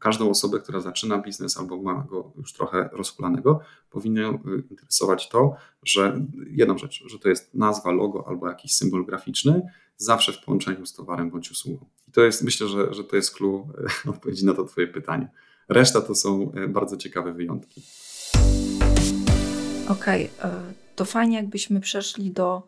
każdą 0.00 0.30
osobę, 0.30 0.60
która 0.60 0.80
zaczyna 0.80 1.18
biznes 1.18 1.56
albo 1.56 1.82
ma 1.82 2.06
go 2.10 2.32
już 2.36 2.52
trochę 2.52 2.88
rozkulanego, 2.92 3.60
powinno 3.90 4.30
y, 4.30 4.38
interesować 4.70 5.28
to, 5.28 5.56
że 5.82 6.20
jedną 6.50 6.78
rzecz, 6.78 7.04
że 7.06 7.18
to 7.18 7.28
jest 7.28 7.54
nazwa, 7.54 7.92
logo 7.92 8.24
albo 8.28 8.48
jakiś 8.48 8.74
symbol 8.74 9.04
graficzny, 9.06 9.62
zawsze 9.96 10.32
w 10.32 10.44
połączeniu 10.44 10.86
z 10.86 10.94
towarem 10.94 11.30
bądź 11.30 11.50
usługą. 11.50 11.86
I 12.08 12.12
to 12.12 12.24
jest, 12.24 12.42
myślę, 12.42 12.68
że, 12.68 12.94
że 12.94 13.04
to 13.04 13.16
jest 13.16 13.34
clue 13.34 13.68
y, 14.06 14.10
odpowiedzi 14.14 14.46
na 14.46 14.54
to 14.54 14.64
Twoje 14.64 14.86
pytanie. 14.86 15.30
Reszta 15.68 16.00
to 16.00 16.14
są 16.14 16.52
y, 16.64 16.68
bardzo 16.68 16.96
ciekawe 16.96 17.32
wyjątki. 17.32 17.82
Okej, 19.88 20.30
okay, 20.38 20.50
to 20.96 21.04
fajnie, 21.04 21.36
jakbyśmy 21.36 21.80
przeszli 21.80 22.30
do 22.30 22.62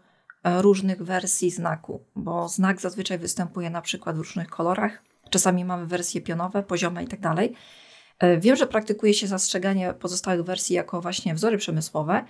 różnych 0.61 1.03
wersji 1.03 1.51
znaku, 1.51 2.01
bo 2.17 2.49
znak 2.49 2.81
zazwyczaj 2.81 3.19
występuje 3.19 3.71
na 3.71 3.83
przykład 3.83 4.17
w 4.17 4.19
różnych 4.19 4.49
kolorach. 4.49 5.08
Czasami 5.31 5.65
mamy 5.65 5.87
wersje 5.87 6.21
pionowe, 6.21 6.63
poziome 6.63 7.05
i 7.05 7.07
tak 7.07 7.21
dalej. 7.21 7.55
E, 8.19 8.39
wiem, 8.39 8.57
że 8.57 8.67
praktykuje 8.67 9.15
się 9.15 9.27
zastrzeganie 9.27 9.95
pozostałych 9.95 10.45
wersji 10.45 10.77
jako 10.77 11.01
właśnie 11.01 11.35
wzory 11.35 11.59
przemysłowe, 11.59 12.25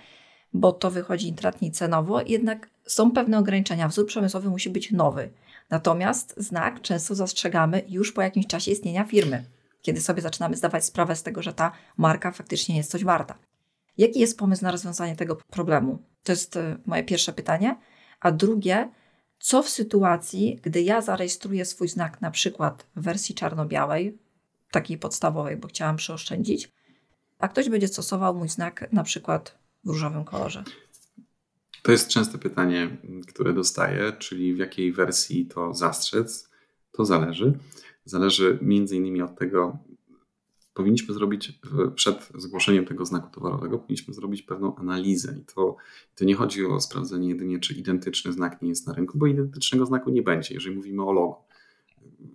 bo 0.53 0.71
to 0.71 0.91
wychodzi 0.91 1.27
intratnie 1.27 1.71
cenowo, 1.71 2.21
jednak 2.21 2.69
są 2.85 3.11
pewne 3.11 3.37
ograniczenia. 3.39 3.87
Wzór 3.87 4.07
przemysłowy 4.07 4.49
musi 4.49 4.69
być 4.69 4.91
nowy. 4.91 5.29
Natomiast 5.69 6.33
znak 6.37 6.81
często 6.81 7.15
zastrzegamy 7.15 7.83
już 7.87 8.11
po 8.11 8.21
jakimś 8.21 8.47
czasie 8.47 8.71
istnienia 8.71 9.03
firmy, 9.03 9.43
kiedy 9.81 10.01
sobie 10.01 10.21
zaczynamy 10.21 10.55
zdawać 10.55 10.85
sprawę 10.85 11.15
z 11.15 11.23
tego, 11.23 11.41
że 11.41 11.53
ta 11.53 11.71
marka 11.97 12.31
faktycznie 12.31 12.77
jest 12.77 12.91
coś 12.91 13.03
warta. 13.03 13.35
Jaki 13.97 14.19
jest 14.19 14.37
pomysł 14.37 14.63
na 14.63 14.71
rozwiązanie 14.71 15.15
tego 15.15 15.35
problemu? 15.35 15.99
To 16.23 16.31
jest 16.31 16.57
e, 16.57 16.77
moje 16.85 17.03
pierwsze 17.03 17.33
pytanie. 17.33 17.75
A 18.19 18.31
drugie, 18.31 18.89
co 19.39 19.63
w 19.63 19.69
sytuacji, 19.69 20.59
gdy 20.63 20.81
ja 20.81 21.01
zarejestruję 21.01 21.65
swój 21.65 21.87
znak 21.87 22.21
na 22.21 22.31
przykład 22.31 22.85
w 22.95 23.03
wersji 23.03 23.35
czarno-białej, 23.35 24.17
takiej 24.71 24.97
podstawowej, 24.97 25.57
bo 25.57 25.67
chciałam 25.67 25.95
przeoszczędzić, 25.95 26.71
a 27.39 27.47
ktoś 27.47 27.69
będzie 27.69 27.87
stosował 27.87 28.35
mój 28.35 28.49
znak 28.49 28.89
na 28.91 29.03
przykład 29.03 29.59
w 29.83 29.89
różowym 29.89 30.23
kolorze? 30.23 30.63
To 31.83 31.91
jest 31.91 32.07
częste 32.07 32.37
pytanie, 32.37 32.97
które 33.27 33.53
dostaję, 33.53 34.11
czyli 34.11 34.53
w 34.53 34.57
jakiej 34.57 34.93
wersji 34.93 35.45
to 35.45 35.73
zastrzec. 35.73 36.49
To 36.91 37.05
zależy. 37.05 37.59
Zależy 38.05 38.59
między 38.61 38.95
innymi 38.95 39.21
od 39.21 39.37
tego, 39.37 39.77
powinniśmy 40.79 41.13
zrobić 41.13 41.59
przed 41.95 42.29
zgłoszeniem 42.37 42.85
tego 42.85 43.05
znaku 43.05 43.29
towarowego, 43.31 43.79
powinniśmy 43.79 44.13
zrobić 44.13 44.41
pewną 44.41 44.75
analizę. 44.75 45.37
I 45.41 45.45
to, 45.55 45.77
to 46.15 46.25
nie 46.25 46.35
chodzi 46.35 46.65
o 46.65 46.81
sprawdzenie 46.81 47.29
jedynie, 47.29 47.59
czy 47.59 47.73
identyczny 47.73 48.33
znak 48.33 48.61
nie 48.61 48.69
jest 48.69 48.87
na 48.87 48.93
rynku, 48.93 49.17
bo 49.17 49.27
identycznego 49.27 49.85
znaku 49.85 50.09
nie 50.09 50.21
będzie, 50.21 50.53
jeżeli 50.53 50.75
mówimy 50.75 51.03
o 51.03 51.11
logo. 51.11 51.43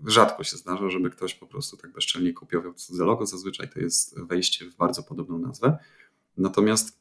Rzadko 0.06 0.44
się 0.44 0.56
zdarza, 0.56 0.90
żeby 0.90 1.10
ktoś 1.10 1.34
po 1.34 1.46
prostu 1.46 1.76
tak 1.76 1.92
bezczelnie 1.92 2.32
kopiował 2.32 2.74
cudze 2.74 3.04
logo. 3.04 3.26
Zazwyczaj 3.26 3.68
to 3.68 3.80
jest 3.80 4.20
wejście 4.20 4.70
w 4.70 4.76
bardzo 4.76 5.02
podobną 5.02 5.38
nazwę. 5.38 5.78
Natomiast 6.36 7.00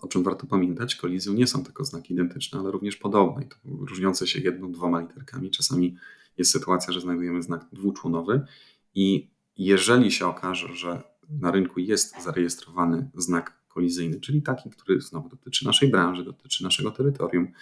o 0.00 0.08
czym 0.08 0.22
warto 0.22 0.46
pamiętać, 0.46 0.94
kolizją 0.94 1.32
nie 1.32 1.46
są 1.46 1.64
tylko 1.64 1.84
znaki 1.84 2.14
identyczne, 2.14 2.58
ale 2.60 2.70
również 2.70 2.96
podobne, 2.96 3.44
to 3.44 3.56
różniące 3.64 4.26
się 4.26 4.40
jedną, 4.40 4.72
dwoma 4.72 5.00
literkami. 5.00 5.50
Czasami 5.50 5.96
jest 6.38 6.50
sytuacja, 6.50 6.92
że 6.92 7.00
znajdujemy 7.00 7.42
znak 7.42 7.66
dwuczłonowy 7.72 8.46
i 8.94 9.31
jeżeli 9.56 10.12
się 10.12 10.26
okaże, 10.26 10.74
że 10.74 11.02
na 11.28 11.50
rynku 11.50 11.80
jest 11.80 12.22
zarejestrowany 12.22 13.10
znak 13.14 13.62
kolizyjny, 13.68 14.20
czyli 14.20 14.42
taki, 14.42 14.70
który 14.70 15.00
znowu 15.00 15.28
dotyczy 15.28 15.64
naszej 15.64 15.88
branży, 15.88 16.24
dotyczy 16.24 16.64
naszego 16.64 16.90
terytorium, 16.90 17.52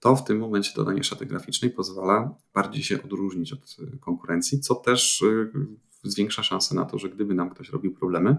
to 0.00 0.16
w 0.16 0.24
tym 0.24 0.38
momencie 0.38 0.70
dodanie 0.76 1.04
szaty 1.04 1.26
graficznej 1.26 1.70
pozwala 1.70 2.34
bardziej 2.54 2.82
się 2.82 3.02
odróżnić 3.02 3.52
od 3.52 3.76
konkurencji, 4.00 4.60
co 4.60 4.74
też 4.74 5.22
y, 5.22 5.50
zwiększa 6.02 6.42
szanse 6.42 6.74
na 6.74 6.84
to, 6.84 6.98
że 6.98 7.08
gdyby 7.08 7.34
nam 7.34 7.50
ktoś 7.50 7.68
robił 7.68 7.94
problemy, 7.94 8.36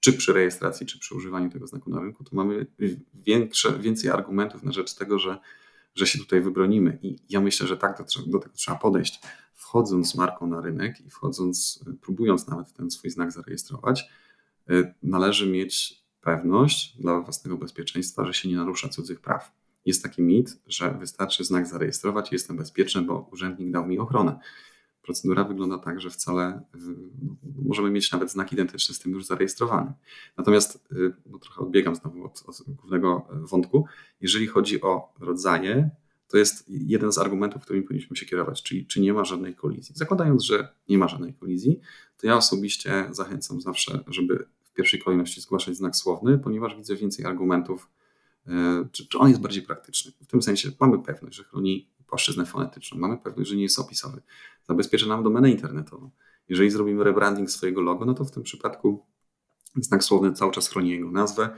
czy 0.00 0.12
przy 0.12 0.32
rejestracji, 0.32 0.86
czy 0.86 0.98
przy 0.98 1.14
używaniu 1.14 1.50
tego 1.50 1.66
znaku 1.66 1.90
na 1.90 2.00
rynku, 2.00 2.24
to 2.24 2.36
mamy 2.36 2.66
większe, 3.14 3.78
więcej 3.78 4.10
argumentów 4.10 4.62
na 4.62 4.72
rzecz 4.72 4.94
tego, 4.94 5.18
że, 5.18 5.38
że 5.94 6.06
się 6.06 6.18
tutaj 6.18 6.40
wybronimy. 6.40 6.98
I 7.02 7.16
ja 7.28 7.40
myślę, 7.40 7.66
że 7.66 7.76
tak 7.76 7.98
do, 7.98 8.22
do 8.26 8.38
tego 8.38 8.54
trzeba 8.54 8.78
podejść 8.78 9.20
wchodząc 9.70 10.10
z 10.10 10.14
marką 10.14 10.46
na 10.46 10.60
rynek 10.60 11.00
i 11.00 11.10
wchodząc, 11.10 11.84
próbując 12.00 12.48
nawet 12.48 12.72
ten 12.72 12.90
swój 12.90 13.10
znak 13.10 13.32
zarejestrować, 13.32 14.08
y, 14.70 14.94
należy 15.02 15.50
mieć 15.50 16.02
pewność 16.20 16.96
dla 16.96 17.20
własnego 17.20 17.56
bezpieczeństwa, 17.56 18.24
że 18.24 18.34
się 18.34 18.48
nie 18.48 18.56
narusza 18.56 18.88
cudzych 18.88 19.20
praw. 19.20 19.52
Jest 19.86 20.02
taki 20.02 20.22
mit, 20.22 20.62
że 20.66 20.90
wystarczy 21.00 21.44
znak 21.44 21.66
zarejestrować 21.66 22.32
i 22.32 22.34
jestem 22.34 22.56
bezpieczny, 22.56 23.02
bo 23.02 23.28
urzędnik 23.32 23.70
dał 23.72 23.86
mi 23.86 23.98
ochronę. 23.98 24.38
Procedura 25.02 25.44
wygląda 25.44 25.78
tak, 25.78 26.00
że 26.00 26.10
wcale 26.10 26.62
y, 26.74 26.78
możemy 27.64 27.90
mieć 27.90 28.12
nawet 28.12 28.30
znak 28.30 28.52
identyczny 28.52 28.94
z 28.94 28.98
tym 28.98 29.12
już 29.12 29.26
zarejestrowanym. 29.26 29.92
Natomiast, 30.36 30.88
bo 31.26 31.38
trochę 31.38 31.60
odbiegam 31.60 31.96
znowu 31.96 32.24
od, 32.24 32.42
od 32.46 32.62
głównego 32.68 33.28
wątku, 33.30 33.86
jeżeli 34.20 34.46
chodzi 34.46 34.80
o 34.80 35.12
rodzaje 35.20 35.90
to 36.30 36.36
jest 36.36 36.64
jeden 36.68 37.12
z 37.12 37.18
argumentów, 37.18 37.62
którymi 37.62 37.86
powinniśmy 37.86 38.16
się 38.16 38.26
kierować, 38.26 38.62
czyli 38.62 38.86
czy 38.86 39.00
nie 39.00 39.12
ma 39.12 39.24
żadnej 39.24 39.54
kolizji. 39.54 39.94
Zakładając, 39.96 40.42
że 40.42 40.68
nie 40.88 40.98
ma 40.98 41.08
żadnej 41.08 41.34
kolizji, 41.34 41.80
to 42.16 42.26
ja 42.26 42.36
osobiście 42.36 43.08
zachęcam 43.10 43.60
zawsze, 43.60 44.04
żeby 44.06 44.46
w 44.64 44.72
pierwszej 44.72 45.00
kolejności 45.00 45.40
zgłaszać 45.40 45.76
znak 45.76 45.96
słowny, 45.96 46.38
ponieważ 46.38 46.76
widzę 46.76 46.96
więcej 46.96 47.24
argumentów, 47.24 47.88
e, 48.46 48.84
czy, 48.92 49.08
czy 49.08 49.18
on 49.18 49.28
jest 49.28 49.40
bardziej 49.40 49.62
praktyczny. 49.62 50.12
W 50.22 50.26
tym 50.26 50.42
sensie 50.42 50.70
mamy 50.80 51.02
pewność, 51.02 51.36
że 51.36 51.44
chroni 51.44 51.88
płaszczyznę 52.06 52.46
fonetyczną, 52.46 52.98
mamy 52.98 53.18
pewność, 53.18 53.50
że 53.50 53.56
nie 53.56 53.62
jest 53.62 53.78
opisowy, 53.78 54.22
zabezpiecza 54.68 55.06
nam 55.06 55.24
domenę 55.24 55.50
internetową. 55.50 56.10
Jeżeli 56.48 56.70
zrobimy 56.70 57.04
rebranding 57.04 57.50
swojego 57.50 57.80
logo, 57.80 58.04
no 58.04 58.14
to 58.14 58.24
w 58.24 58.30
tym 58.30 58.42
przypadku 58.42 59.06
znak 59.76 60.04
słowny 60.04 60.32
cały 60.32 60.52
czas 60.52 60.68
chroni 60.68 60.90
jego 60.90 61.10
nazwę, 61.10 61.50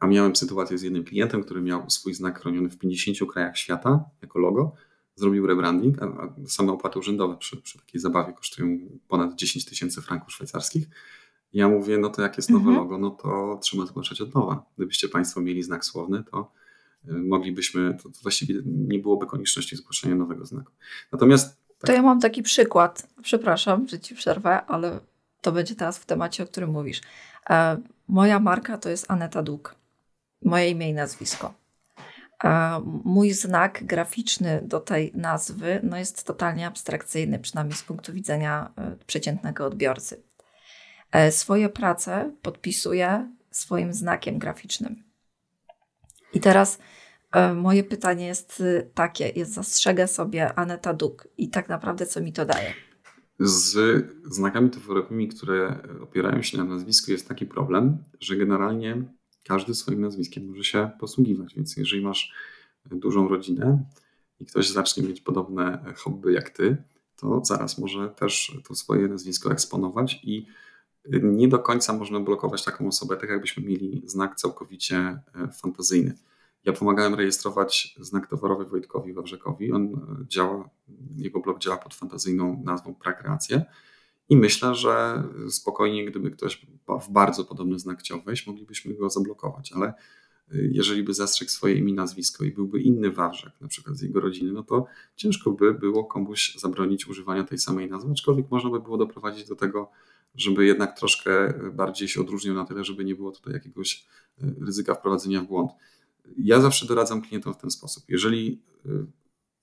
a 0.00 0.06
miałem 0.06 0.36
sytuację 0.36 0.78
z 0.78 0.82
jednym 0.82 1.04
klientem, 1.04 1.42
który 1.42 1.60
miał 1.60 1.90
swój 1.90 2.14
znak 2.14 2.40
chroniony 2.40 2.70
w 2.70 2.78
50 2.78 3.32
krajach 3.32 3.58
świata 3.58 4.04
jako 4.22 4.38
logo, 4.38 4.72
zrobił 5.14 5.46
rebranding, 5.46 6.02
a, 6.02 6.34
same 6.46 6.72
opłaty 6.72 6.98
urzędowe 6.98 7.36
przy, 7.36 7.56
przy 7.56 7.78
takiej 7.78 8.00
zabawie 8.00 8.32
kosztują 8.32 8.78
ponad 9.08 9.34
10 9.34 9.64
tysięcy 9.64 10.02
franków 10.02 10.32
szwajcarskich. 10.32 10.88
Ja 11.52 11.68
mówię, 11.68 11.98
no 11.98 12.08
to 12.08 12.22
jak 12.22 12.36
jest 12.36 12.50
nowe 12.50 12.68
mhm. 12.68 12.76
logo, 12.76 12.98
no 12.98 13.10
to 13.10 13.58
trzeba 13.62 13.86
zgłaszać 13.86 14.20
od 14.20 14.34
nowa. 14.34 14.64
Gdybyście 14.76 15.08
Państwo 15.08 15.40
mieli 15.40 15.62
znak 15.62 15.84
słowny, 15.84 16.24
to 16.30 16.52
y, 17.08 17.12
moglibyśmy, 17.12 17.96
to, 18.02 18.08
właściwie 18.22 18.54
nie 18.66 18.98
byłoby 18.98 19.26
konieczności 19.26 19.76
zgłaszania 19.76 20.14
nowego 20.14 20.46
znaku. 20.46 20.72
Natomiast. 21.12 21.56
Tak. 21.68 21.86
To 21.86 21.92
ja 21.92 22.02
mam 22.02 22.20
taki 22.20 22.42
przykład. 22.42 23.08
Przepraszam, 23.22 23.88
że 23.88 24.00
Ci 24.00 24.14
przerwę, 24.14 24.64
ale 24.66 25.00
to 25.40 25.52
będzie 25.52 25.74
teraz 25.74 25.98
w 25.98 26.06
temacie, 26.06 26.42
o 26.42 26.46
którym 26.46 26.70
mówisz. 26.70 27.00
E, 27.50 27.80
moja 28.08 28.40
marka 28.40 28.78
to 28.78 28.88
jest 28.88 29.10
Aneta 29.10 29.42
Duk 29.42 29.79
moje 30.42 30.70
imię 30.70 30.90
i 30.90 30.94
nazwisko. 30.94 31.60
Mój 33.04 33.32
znak 33.32 33.84
graficzny 33.84 34.62
do 34.64 34.80
tej 34.80 35.12
nazwy 35.14 35.80
no 35.82 35.98
jest 35.98 36.26
totalnie 36.26 36.66
abstrakcyjny, 36.66 37.38
przynajmniej 37.38 37.76
z 37.76 37.82
punktu 37.82 38.12
widzenia 38.12 38.72
e, 38.76 38.96
przeciętnego 39.06 39.66
odbiorcy. 39.66 40.22
E, 41.12 41.32
swoje 41.32 41.68
prace 41.68 42.32
podpisuję 42.42 43.30
swoim 43.50 43.92
znakiem 43.92 44.38
graficznym. 44.38 45.04
I 46.34 46.40
teraz 46.40 46.78
e, 47.32 47.54
moje 47.54 47.84
pytanie 47.84 48.26
jest 48.26 48.62
takie: 48.94 49.28
jest 49.28 49.52
zastrzegę 49.52 50.08
sobie 50.08 50.58
Aneta 50.58 50.94
Duk 50.94 51.28
i 51.38 51.48
tak 51.50 51.68
naprawdę 51.68 52.06
co 52.06 52.20
mi 52.20 52.32
to 52.32 52.46
daje? 52.46 52.72
Z 53.38 53.76
znakami 54.24 54.70
towarowymi, 54.70 55.28
które 55.28 55.78
opierają 56.02 56.42
się 56.42 56.58
na 56.58 56.64
nazwisku, 56.64 57.10
jest 57.10 57.28
taki 57.28 57.46
problem, 57.46 58.04
że 58.20 58.36
generalnie 58.36 59.02
każdy 59.44 59.74
swoim 59.74 60.00
nazwiskiem 60.00 60.46
może 60.48 60.64
się 60.64 60.90
posługiwać. 61.00 61.54
Więc 61.54 61.76
jeżeli 61.76 62.02
masz 62.02 62.32
dużą 62.84 63.28
rodzinę 63.28 63.84
i 64.40 64.46
ktoś 64.46 64.70
zacznie 64.70 65.02
mieć 65.02 65.20
podobne 65.20 65.94
hobby 65.96 66.32
jak 66.32 66.50
ty, 66.50 66.76
to 67.16 67.44
zaraz 67.44 67.78
może 67.78 68.08
też 68.08 68.58
to 68.68 68.74
swoje 68.74 69.08
nazwisko 69.08 69.52
eksponować 69.52 70.20
i 70.24 70.46
nie 71.22 71.48
do 71.48 71.58
końca 71.58 71.92
można 71.92 72.20
blokować 72.20 72.64
taką 72.64 72.88
osobę, 72.88 73.16
tak 73.16 73.30
jakbyśmy 73.30 73.62
mieli 73.62 74.02
znak 74.04 74.36
całkowicie 74.36 74.96
e, 74.96 75.48
fantazyjny. 75.52 76.14
Ja 76.64 76.72
pomagałem 76.72 77.14
rejestrować 77.14 77.96
znak 78.00 78.26
towarowy 78.26 78.64
Wojtkowi 78.64 79.12
Wawrzekowi. 79.12 79.72
On 79.72 79.84
e, 79.84 80.26
działa, 80.28 80.68
jego 81.16 81.40
blog 81.40 81.58
działa 81.58 81.76
pod 81.76 81.94
fantazyjną 81.94 82.62
nazwą 82.64 82.94
Prakreacje. 82.94 83.64
I 84.30 84.36
myślę, 84.36 84.74
że 84.74 85.22
spokojnie, 85.48 86.04
gdyby 86.04 86.30
ktoś 86.30 86.66
w 87.00 87.12
bardzo 87.12 87.44
podobny 87.44 87.78
znak 87.78 87.98
chciał 87.98 88.22
wejść, 88.22 88.46
moglibyśmy 88.46 88.94
go 88.94 89.10
zablokować, 89.10 89.72
ale 89.72 89.94
jeżeli 90.52 91.02
by 91.02 91.14
zastrzegł 91.14 91.50
swoje 91.50 91.74
imię, 91.74 91.94
nazwisko 91.94 92.44
i 92.44 92.50
byłby 92.50 92.80
inny 92.80 93.10
Wawrzak, 93.10 93.52
na 93.60 93.68
przykład 93.68 93.96
z 93.96 94.02
jego 94.02 94.20
rodziny, 94.20 94.52
no 94.52 94.62
to 94.62 94.86
ciężko 95.16 95.50
by 95.50 95.74
było 95.74 96.04
komuś 96.04 96.56
zabronić 96.56 97.06
używania 97.06 97.44
tej 97.44 97.58
samej 97.58 97.90
nazwy, 97.90 98.10
aczkolwiek 98.12 98.50
można 98.50 98.70
by 98.70 98.80
było 98.80 98.96
doprowadzić 98.96 99.48
do 99.48 99.56
tego, 99.56 99.90
żeby 100.34 100.66
jednak 100.66 100.98
troszkę 100.98 101.54
bardziej 101.72 102.08
się 102.08 102.20
odróżnił 102.20 102.54
na 102.54 102.64
tyle, 102.64 102.84
żeby 102.84 103.04
nie 103.04 103.14
było 103.14 103.32
tutaj 103.32 103.54
jakiegoś 103.54 104.06
e, 104.42 104.54
ryzyka 104.60 104.94
wprowadzenia 104.94 105.42
w 105.42 105.46
błąd. 105.46 105.70
Ja 106.38 106.60
zawsze 106.60 106.86
doradzam 106.86 107.22
klientom 107.22 107.54
w 107.54 107.58
ten 107.58 107.70
sposób. 107.70 108.04
Jeżeli 108.08 108.62
e, 108.86 108.88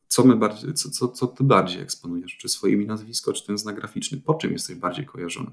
co, 0.08 0.24
my 0.24 0.36
bardziej, 0.36 0.74
co, 0.74 0.90
co, 0.90 1.08
co 1.08 1.28
ty 1.28 1.44
bardziej 1.44 1.82
eksponujesz? 1.82 2.38
Czy 2.38 2.50
swoje 2.50 2.74
imię, 2.74 2.86
nazwisko, 2.86 3.34
czy 3.34 3.46
ten 3.46 3.58
znak 3.58 3.76
graficzny? 3.76 4.22
Po 4.22 4.34
czym 4.34 4.52
jesteś 4.52 4.76
bardziej 4.76 5.06
kojarzona? 5.06 5.52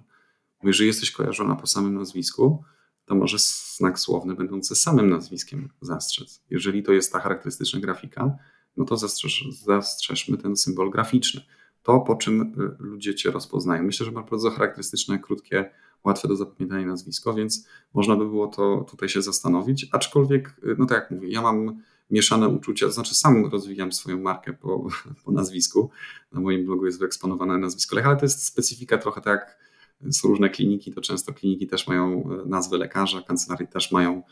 Bo 0.62 0.68
jeżeli 0.68 0.86
jesteś 0.86 1.10
kojarzona 1.10 1.56
po 1.56 1.66
samym 1.66 1.94
nazwisku, 1.94 2.64
to 3.04 3.14
może 3.14 3.36
znak 3.76 3.98
słowny 3.98 4.34
będący 4.34 4.76
samym 4.76 5.10
nazwiskiem 5.10 5.68
zastrzec. 5.80 6.42
Jeżeli 6.50 6.82
to 6.82 6.92
jest 6.92 7.12
ta 7.12 7.20
charakterystyczna 7.20 7.80
grafika, 7.80 8.36
no 8.76 8.84
to 8.84 8.96
zastrzeż, 8.96 9.44
zastrzeżmy 9.62 10.38
ten 10.38 10.56
symbol 10.56 10.90
graficzny. 10.90 11.40
To, 11.82 12.00
po 12.00 12.16
czym 12.16 12.40
y, 12.42 12.76
ludzie 12.78 13.14
cię 13.14 13.30
rozpoznają. 13.30 13.82
Myślę, 13.82 14.06
że 14.06 14.12
ma 14.12 14.22
bardzo 14.22 14.50
charakterystyczne, 14.50 15.18
krótkie, 15.18 15.70
łatwe 16.04 16.28
do 16.28 16.36
zapamiętania 16.36 16.86
nazwisko, 16.86 17.34
więc 17.34 17.68
można 17.94 18.16
by 18.16 18.24
było 18.24 18.46
to 18.46 18.86
tutaj 18.90 19.08
się 19.08 19.22
zastanowić. 19.22 19.88
Aczkolwiek, 19.92 20.48
y, 20.64 20.76
no 20.78 20.86
tak 20.86 20.98
jak 20.98 21.10
mówię, 21.10 21.28
ja 21.28 21.42
mam 21.42 21.82
mieszane 22.14 22.48
uczucia, 22.48 22.86
to 22.86 22.92
znaczy 22.92 23.14
sam 23.14 23.46
rozwijam 23.46 23.92
swoją 23.92 24.20
markę 24.20 24.52
po, 24.52 24.88
po 25.24 25.32
nazwisku. 25.32 25.90
Na 26.32 26.40
moim 26.40 26.64
blogu 26.64 26.86
jest 26.86 26.98
wyeksponowane 26.98 27.58
nazwisko 27.58 27.96
Lech, 27.96 28.06
ale 28.06 28.16
to 28.16 28.24
jest 28.24 28.44
specyfika 28.44 28.98
trochę 28.98 29.20
tak 29.20 29.64
są 30.10 30.28
różne 30.28 30.50
kliniki, 30.50 30.92
to 30.92 31.00
często 31.00 31.32
kliniki 31.32 31.66
też 31.66 31.86
mają 31.86 32.30
e, 32.44 32.48
nazwy 32.48 32.78
lekarza, 32.78 33.22
kancelarii 33.22 33.68
też 33.68 33.92
mają 33.92 34.22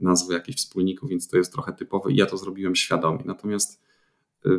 nazwy 0.00 0.34
jakichś 0.34 0.58
wspólników, 0.58 1.10
więc 1.10 1.28
to 1.28 1.36
jest 1.36 1.52
trochę 1.52 1.72
typowe 1.72 2.12
i 2.12 2.16
ja 2.16 2.26
to 2.26 2.36
zrobiłem 2.36 2.76
świadomie. 2.76 3.22
Natomiast. 3.24 3.82
E, 4.46 4.50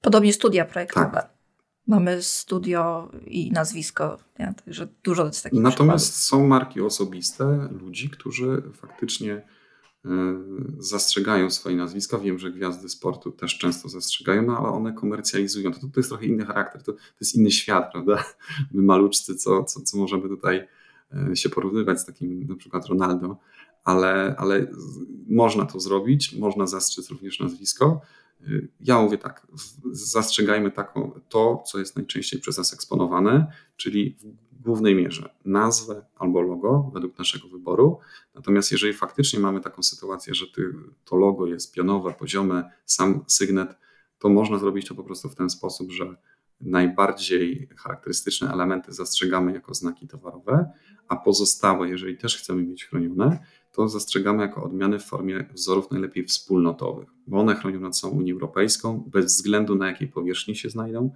Podobnie 0.00 0.32
studia 0.32 0.64
projektowe. 0.64 1.10
Tak. 1.10 1.40
Mamy 1.86 2.22
studio 2.22 3.10
i 3.26 3.52
nazwisko, 3.52 4.18
także 4.64 4.88
dużo 5.02 5.26
jest 5.26 5.42
takich 5.42 5.60
Natomiast 5.60 6.04
przykładów. 6.04 6.24
są 6.24 6.46
marki 6.46 6.80
osobiste 6.80 7.68
ludzi, 7.70 8.10
którzy 8.10 8.62
faktycznie 8.74 9.42
zastrzegają 10.78 11.50
swoje 11.50 11.76
nazwiska. 11.76 12.18
Wiem, 12.18 12.38
że 12.38 12.50
gwiazdy 12.50 12.88
sportu 12.88 13.32
też 13.32 13.58
często 13.58 13.88
zastrzegają, 13.88 14.42
no 14.42 14.58
ale 14.58 14.68
one 14.68 14.92
komercjalizują. 14.92 15.72
To, 15.72 15.80
to 15.80 16.00
jest 16.00 16.08
trochę 16.08 16.26
inny 16.26 16.46
charakter, 16.46 16.82
to, 16.82 16.92
to 16.92 16.98
jest 17.20 17.34
inny 17.34 17.50
świat, 17.50 17.92
prawda? 17.92 18.24
My 18.74 18.82
maluczcy, 18.82 19.36
co, 19.36 19.64
co, 19.64 19.80
co 19.80 19.98
możemy 19.98 20.28
tutaj 20.28 20.68
e, 21.30 21.36
się 21.36 21.48
porównywać 21.48 22.00
z 22.00 22.04
takim 22.04 22.46
na 22.46 22.56
przykład 22.56 22.86
Ronaldo, 22.86 23.36
ale, 23.84 24.34
ale 24.38 24.66
można 25.28 25.66
to 25.66 25.80
zrobić, 25.80 26.36
można 26.36 26.66
zastrzec 26.66 27.10
również 27.10 27.40
nazwisko. 27.40 28.00
E, 28.40 28.46
ja 28.80 29.02
mówię 29.02 29.18
tak, 29.18 29.46
zastrzegajmy 29.92 30.70
taką, 30.70 31.20
to, 31.28 31.62
co 31.66 31.78
jest 31.78 31.96
najczęściej 31.96 32.40
przez 32.40 32.58
nas 32.58 32.72
eksponowane, 32.72 33.52
czyli 33.76 34.16
głównej 34.60 34.94
mierze 34.94 35.34
nazwę 35.44 36.06
albo 36.16 36.40
logo 36.40 36.90
według 36.94 37.18
naszego 37.18 37.48
wyboru. 37.48 37.98
Natomiast 38.34 38.72
jeżeli 38.72 38.92
faktycznie 38.92 39.40
mamy 39.40 39.60
taką 39.60 39.82
sytuację, 39.82 40.34
że 40.34 40.46
to 41.04 41.16
logo 41.16 41.46
jest 41.46 41.74
pionowe, 41.74 42.12
poziome, 42.12 42.70
sam 42.84 43.24
sygnet, 43.26 43.76
to 44.18 44.28
można 44.28 44.58
zrobić 44.58 44.88
to 44.88 44.94
po 44.94 45.04
prostu 45.04 45.28
w 45.28 45.34
ten 45.34 45.50
sposób, 45.50 45.92
że 45.92 46.16
najbardziej 46.60 47.68
charakterystyczne 47.76 48.52
elementy 48.52 48.92
zastrzegamy 48.92 49.52
jako 49.52 49.74
znaki 49.74 50.08
towarowe, 50.08 50.70
a 51.08 51.16
pozostałe, 51.16 51.88
jeżeli 51.88 52.16
też 52.16 52.36
chcemy 52.36 52.62
mieć 52.62 52.84
chronione, 52.84 53.38
to 53.72 53.88
zastrzegamy 53.88 54.42
jako 54.42 54.62
odmiany 54.62 54.98
w 54.98 55.04
formie 55.04 55.44
wzorów 55.54 55.90
najlepiej 55.90 56.24
wspólnotowych, 56.24 57.08
bo 57.26 57.40
one 57.40 57.54
chronione 57.54 57.92
są 57.94 58.08
Unią 58.08 58.34
Europejską, 58.34 59.04
bez 59.06 59.26
względu 59.26 59.74
na 59.74 59.86
jakiej 59.86 60.08
powierzchni 60.08 60.56
się 60.56 60.70
znajdą, 60.70 61.10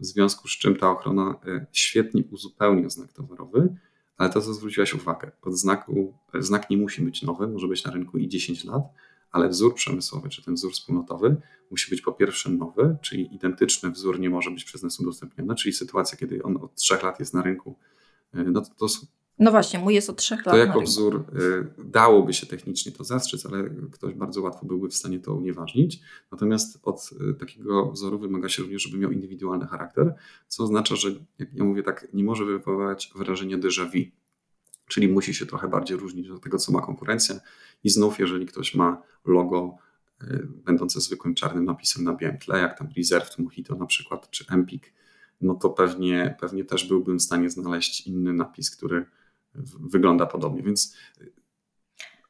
w 0.00 0.06
związku 0.06 0.48
z 0.48 0.52
czym 0.52 0.76
ta 0.76 0.90
ochrona 0.90 1.40
e, 1.46 1.66
świetnie 1.72 2.22
uzupełnia 2.30 2.88
znak 2.88 3.12
towarowy, 3.12 3.76
ale 4.16 4.30
to, 4.30 4.40
co 4.40 4.54
zwróciłaś 4.54 4.94
uwagę, 4.94 5.30
pod 5.40 5.58
znaku, 5.58 6.14
e, 6.34 6.42
znak 6.42 6.70
nie 6.70 6.76
musi 6.76 7.02
być 7.02 7.22
nowy, 7.22 7.46
może 7.46 7.68
być 7.68 7.84
na 7.84 7.90
rynku 7.90 8.18
i 8.18 8.28
10 8.28 8.64
lat, 8.64 8.82
ale 9.30 9.48
wzór 9.48 9.74
przemysłowy, 9.74 10.28
czy 10.28 10.42
ten 10.42 10.54
wzór 10.54 10.72
wspólnotowy 10.72 11.36
musi 11.70 11.90
być 11.90 12.02
po 12.02 12.12
pierwsze 12.12 12.50
nowy, 12.50 12.96
czyli 13.02 13.34
identyczny 13.34 13.90
wzór 13.90 14.20
nie 14.20 14.30
może 14.30 14.50
być 14.50 14.64
przez 14.64 14.82
nas 14.82 15.00
udostępniony, 15.00 15.54
czyli 15.54 15.72
sytuacja, 15.72 16.18
kiedy 16.18 16.42
on 16.42 16.56
od 16.56 16.74
3 16.74 16.94
lat 17.02 17.20
jest 17.20 17.34
na 17.34 17.42
rynku, 17.42 17.78
e, 18.34 18.44
no 18.44 18.60
to, 18.60 18.70
to 18.74 18.88
no 19.38 19.50
właśnie, 19.50 19.78
mój 19.78 19.94
jest 19.94 20.10
od 20.10 20.16
trzech 20.16 20.46
lat. 20.46 20.54
To 20.54 20.58
jako 20.58 20.80
wzór 20.80 21.24
y, 21.78 21.84
dałoby 21.84 22.34
się 22.34 22.46
technicznie 22.46 22.92
to 22.92 23.04
zastrzec, 23.04 23.46
ale 23.46 23.70
ktoś 23.92 24.14
bardzo 24.14 24.42
łatwo 24.42 24.66
byłby 24.66 24.88
w 24.88 24.94
stanie 24.94 25.20
to 25.20 25.34
unieważnić. 25.34 26.00
Natomiast 26.32 26.78
od 26.82 27.10
y, 27.30 27.34
takiego 27.34 27.90
wzoru 27.90 28.18
wymaga 28.18 28.48
się 28.48 28.62
również, 28.62 28.82
żeby 28.82 28.98
miał 28.98 29.10
indywidualny 29.10 29.66
charakter, 29.66 30.14
co 30.48 30.64
oznacza, 30.64 30.96
że 30.96 31.08
jak 31.38 31.54
ja 31.54 31.64
mówię 31.64 31.82
tak, 31.82 32.08
nie 32.12 32.24
może 32.24 32.44
wywoływać 32.44 33.12
wrażenia 33.14 33.58
déjà 33.58 33.84
vu. 33.84 34.10
Czyli 34.88 35.08
musi 35.08 35.34
się 35.34 35.46
trochę 35.46 35.68
bardziej 35.68 35.96
różnić 35.96 36.28
od 36.28 36.42
tego, 36.42 36.58
co 36.58 36.72
ma 36.72 36.80
konkurencja. 36.80 37.40
I 37.84 37.90
znów, 37.90 38.18
jeżeli 38.18 38.46
ktoś 38.46 38.74
ma 38.74 39.02
logo 39.24 39.76
y, 40.22 40.48
będące 40.64 41.00
zwykłym 41.00 41.34
czarnym 41.34 41.64
napisem 41.64 42.04
na 42.04 42.14
białym 42.14 42.38
tle, 42.38 42.58
jak 42.58 42.78
tam 42.78 42.88
Reserved 42.96 43.38
Mojito 43.38 43.76
na 43.76 43.86
przykład, 43.86 44.30
czy 44.30 44.44
Empik, 44.50 44.92
no 45.40 45.54
to 45.54 45.70
pewnie, 45.70 46.36
pewnie 46.40 46.64
też 46.64 46.88
byłbym 46.88 47.18
w 47.18 47.22
stanie 47.22 47.50
znaleźć 47.50 48.06
inny 48.06 48.32
napis, 48.32 48.76
który 48.76 49.06
wygląda 49.80 50.26
podobnie, 50.26 50.62
więc... 50.62 50.96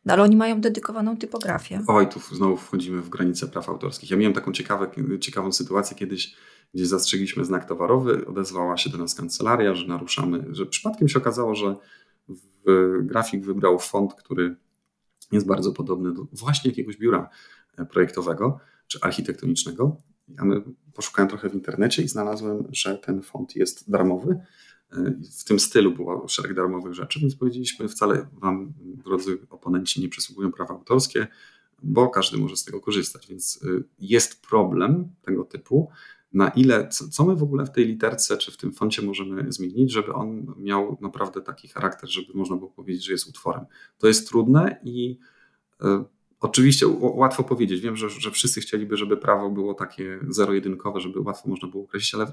No, 0.05 0.13
ale 0.13 0.23
oni 0.23 0.37
mają 0.37 0.61
dedykowaną 0.61 1.17
typografię. 1.17 1.85
Oj, 1.87 2.09
tu 2.09 2.21
znowu 2.21 2.57
wchodzimy 2.57 3.03
w 3.03 3.09
granice 3.09 3.49
praw 3.49 3.69
autorskich. 3.69 4.11
Ja 4.11 4.17
miałem 4.17 4.35
taką 4.35 4.53
ciekawe, 4.53 4.91
ciekawą 5.21 5.53
sytuację 5.53 5.97
kiedyś, 5.97 6.37
gdzie 6.75 6.87
zastrzegliśmy 6.87 7.45
znak 7.45 7.69
towarowy, 7.69 8.27
odezwała 8.27 8.77
się 8.77 8.91
do 8.91 8.99
nas 8.99 9.15
kancelaria, 9.15 9.75
że 9.75 9.87
naruszamy, 9.87 10.47
że 10.51 10.67
przypadkiem 10.67 11.09
się 11.09 11.19
okazało, 11.19 11.55
że 11.55 11.77
grafik 13.03 13.45
wybrał 13.45 13.79
font, 13.79 14.15
który 14.15 14.57
jest 15.33 15.47
bardzo 15.47 15.73
podobny 15.73 16.15
do 16.15 16.27
właśnie 16.33 16.71
jakiegoś 16.71 16.97
biura 16.97 17.31
projektowego 17.91 18.59
czy 18.87 18.99
architektonicznego. 19.03 19.97
Ja 20.29 20.45
poszukałem 20.95 21.29
trochę 21.29 21.51
w 21.51 21.55
internecie 21.55 22.03
i 22.03 22.09
znalazłem, 22.09 22.65
że 22.73 22.99
ten 22.99 23.23
font 23.23 23.57
jest 23.57 23.91
darmowy 23.91 24.41
w 25.41 25.45
tym 25.45 25.61
stylu 25.61 25.93
było 25.93 26.29
szereg 26.29 26.55
darmowych 26.55 26.95
rzeczy, 26.95 27.21
więc 27.21 27.37
powiedzieliśmy, 27.37 27.89
wcale 27.89 28.27
Wam, 28.33 28.73
drodzy 28.81 29.39
oponenci, 29.51 30.01
nie 30.01 30.09
przysługują 30.09 30.53
prawa 30.53 30.75
autorskie, 30.75 31.27
bo 31.83 32.09
każdy 32.09 32.39
może 32.39 32.57
z 32.57 32.65
tego 32.65 32.81
korzystać. 32.81 33.27
Więc 33.27 33.63
y, 33.63 33.85
jest 33.99 34.43
problem 34.43 35.09
tego 35.23 35.45
typu, 35.45 35.91
na 36.33 36.49
ile, 36.49 36.89
co 36.89 37.25
my 37.25 37.37
w 37.37 37.43
ogóle 37.43 37.67
w 37.67 37.71
tej 37.71 37.87
literce 37.87 38.37
czy 38.37 38.53
w 38.53 38.57
tym 38.57 38.73
foncie 38.73 39.03
możemy 39.03 39.53
zmienić, 39.53 39.93
żeby 39.93 40.13
on 40.13 40.55
miał 40.59 40.99
naprawdę 41.01 41.41
taki 41.41 41.69
charakter, 41.69 42.11
żeby 42.11 42.33
można 42.35 42.57
było 42.57 42.71
powiedzieć, 42.71 43.05
że 43.05 43.13
jest 43.13 43.29
utworem. 43.29 43.65
To 43.99 44.07
jest 44.07 44.29
trudne 44.29 44.81
i 44.85 45.19
y, 45.83 45.87
Oczywiście 46.45 46.87
łatwo 47.01 47.45
powiedzieć. 47.45 47.81
Wiem, 47.81 47.97
że, 47.97 48.11
że 48.11 48.31
wszyscy 48.31 48.61
chcieliby, 48.61 48.97
żeby 48.97 49.17
prawo 49.17 49.51
było 49.51 49.75
takie 49.75 50.19
zero-jedynkowe, 50.29 51.01
żeby 51.01 51.21
łatwo 51.21 51.49
można 51.49 51.69
było 51.69 51.85
określić, 51.85 52.15
ale 52.15 52.33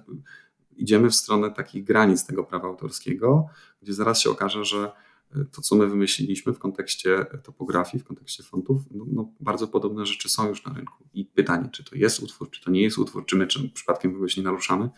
idziemy 0.77 1.09
w 1.09 1.15
stronę 1.15 1.51
takich 1.51 1.83
granic 1.83 2.25
tego 2.25 2.43
prawa 2.43 2.67
autorskiego, 2.67 3.47
gdzie 3.81 3.93
zaraz 3.93 4.19
się 4.19 4.29
okaże, 4.29 4.65
że 4.65 4.91
e, 5.35 5.45
to, 5.51 5.61
co 5.61 5.75
my 5.75 5.87
wymyśliliśmy 5.87 6.53
w 6.53 6.59
kontekście 6.59 7.25
topografii, 7.43 8.03
w 8.03 8.07
kontekście 8.07 8.43
fontów, 8.43 8.81
no, 8.91 9.05
no, 9.11 9.29
bardzo 9.39 9.67
podobne 9.67 10.05
rzeczy 10.05 10.29
są 10.29 10.47
już 10.47 10.65
na 10.65 10.73
rynku. 10.73 11.03
I 11.13 11.25
pytanie, 11.25 11.69
czy 11.71 11.83
to 11.83 11.95
jest 11.95 12.19
utwór, 12.19 12.49
czy 12.49 12.61
to 12.61 12.71
nie 12.71 12.81
jest 12.81 12.97
utwór, 12.97 13.25
czy 13.25 13.35
my 13.35 13.47
czy 13.47 13.69
przypadkiem 13.69 14.13
kogoś 14.13 14.37
nie 14.37 14.43
naruszamy, 14.43 14.89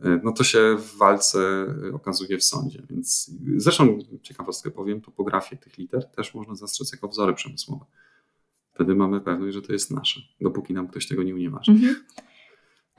e, 0.00 0.20
no 0.24 0.32
to 0.32 0.44
się 0.44 0.76
w 0.78 0.96
walce 0.96 1.66
e, 1.88 1.94
okazuje 1.94 2.38
w 2.38 2.44
sądzie. 2.44 2.82
Więc 2.90 3.30
zresztą 3.56 3.98
ciekawostkę 4.22 4.70
powiem, 4.70 5.00
topografię 5.00 5.56
tych 5.56 5.78
liter 5.78 6.10
też 6.10 6.34
można 6.34 6.54
zastrzec 6.54 6.92
jako 6.92 7.08
wzory 7.08 7.34
przemysłowe. 7.34 7.84
Wtedy 8.74 8.94
mamy 8.94 9.20
pewność, 9.20 9.54
że 9.54 9.62
to 9.62 9.72
jest 9.72 9.90
nasze, 9.90 10.20
dopóki 10.40 10.74
nam 10.74 10.88
ktoś 10.88 11.08
tego 11.08 11.22
nie 11.22 11.34
unieważni. 11.34 11.74
Mhm. 11.74 11.96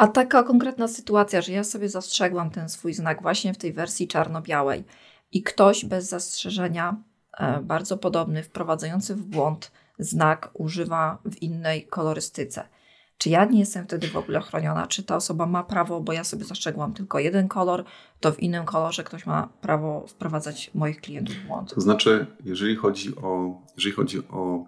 A 0.01 0.07
taka 0.07 0.43
konkretna 0.43 0.87
sytuacja, 0.87 1.41
że 1.41 1.51
ja 1.51 1.63
sobie 1.63 1.89
zastrzegłam 1.89 2.49
ten 2.49 2.69
swój 2.69 2.93
znak 2.93 3.21
właśnie 3.21 3.53
w 3.53 3.57
tej 3.57 3.73
wersji 3.73 4.07
czarno-białej 4.07 4.83
i 5.31 5.43
ktoś 5.43 5.85
bez 5.85 6.09
zastrzeżenia, 6.09 6.95
e, 7.37 7.59
bardzo 7.59 7.97
podobny, 7.97 8.43
wprowadzający 8.43 9.15
w 9.15 9.21
błąd 9.21 9.71
znak 9.99 10.49
używa 10.53 11.17
w 11.25 11.41
innej 11.41 11.87
kolorystyce. 11.87 12.67
czy 13.17 13.29
ja 13.29 13.45
nie 13.45 13.59
jestem 13.59 13.85
wtedy 13.85 14.07
w 14.07 14.17
ogóle 14.17 14.41
chroniona? 14.41 14.87
Czy 14.87 15.03
ta 15.03 15.15
osoba 15.15 15.45
ma 15.45 15.63
prawo, 15.63 16.01
bo 16.01 16.13
ja 16.13 16.23
sobie 16.23 16.45
zastrzegłam 16.45 16.93
tylko 16.93 17.19
jeden 17.19 17.47
kolor, 17.47 17.83
to 18.19 18.31
w 18.31 18.39
innym 18.39 18.65
kolorze 18.65 19.03
ktoś 19.03 19.25
ma 19.25 19.49
prawo 19.61 20.07
wprowadzać 20.07 20.71
moich 20.73 21.01
klientów 21.01 21.35
w 21.35 21.47
błąd? 21.47 21.73
To 21.73 21.81
znaczy, 21.81 22.25
jeżeli 22.45 22.75
chodzi 22.75 23.15
o, 23.15 23.61
jeżeli 23.75 23.95
chodzi 23.95 24.27
o 24.27 24.65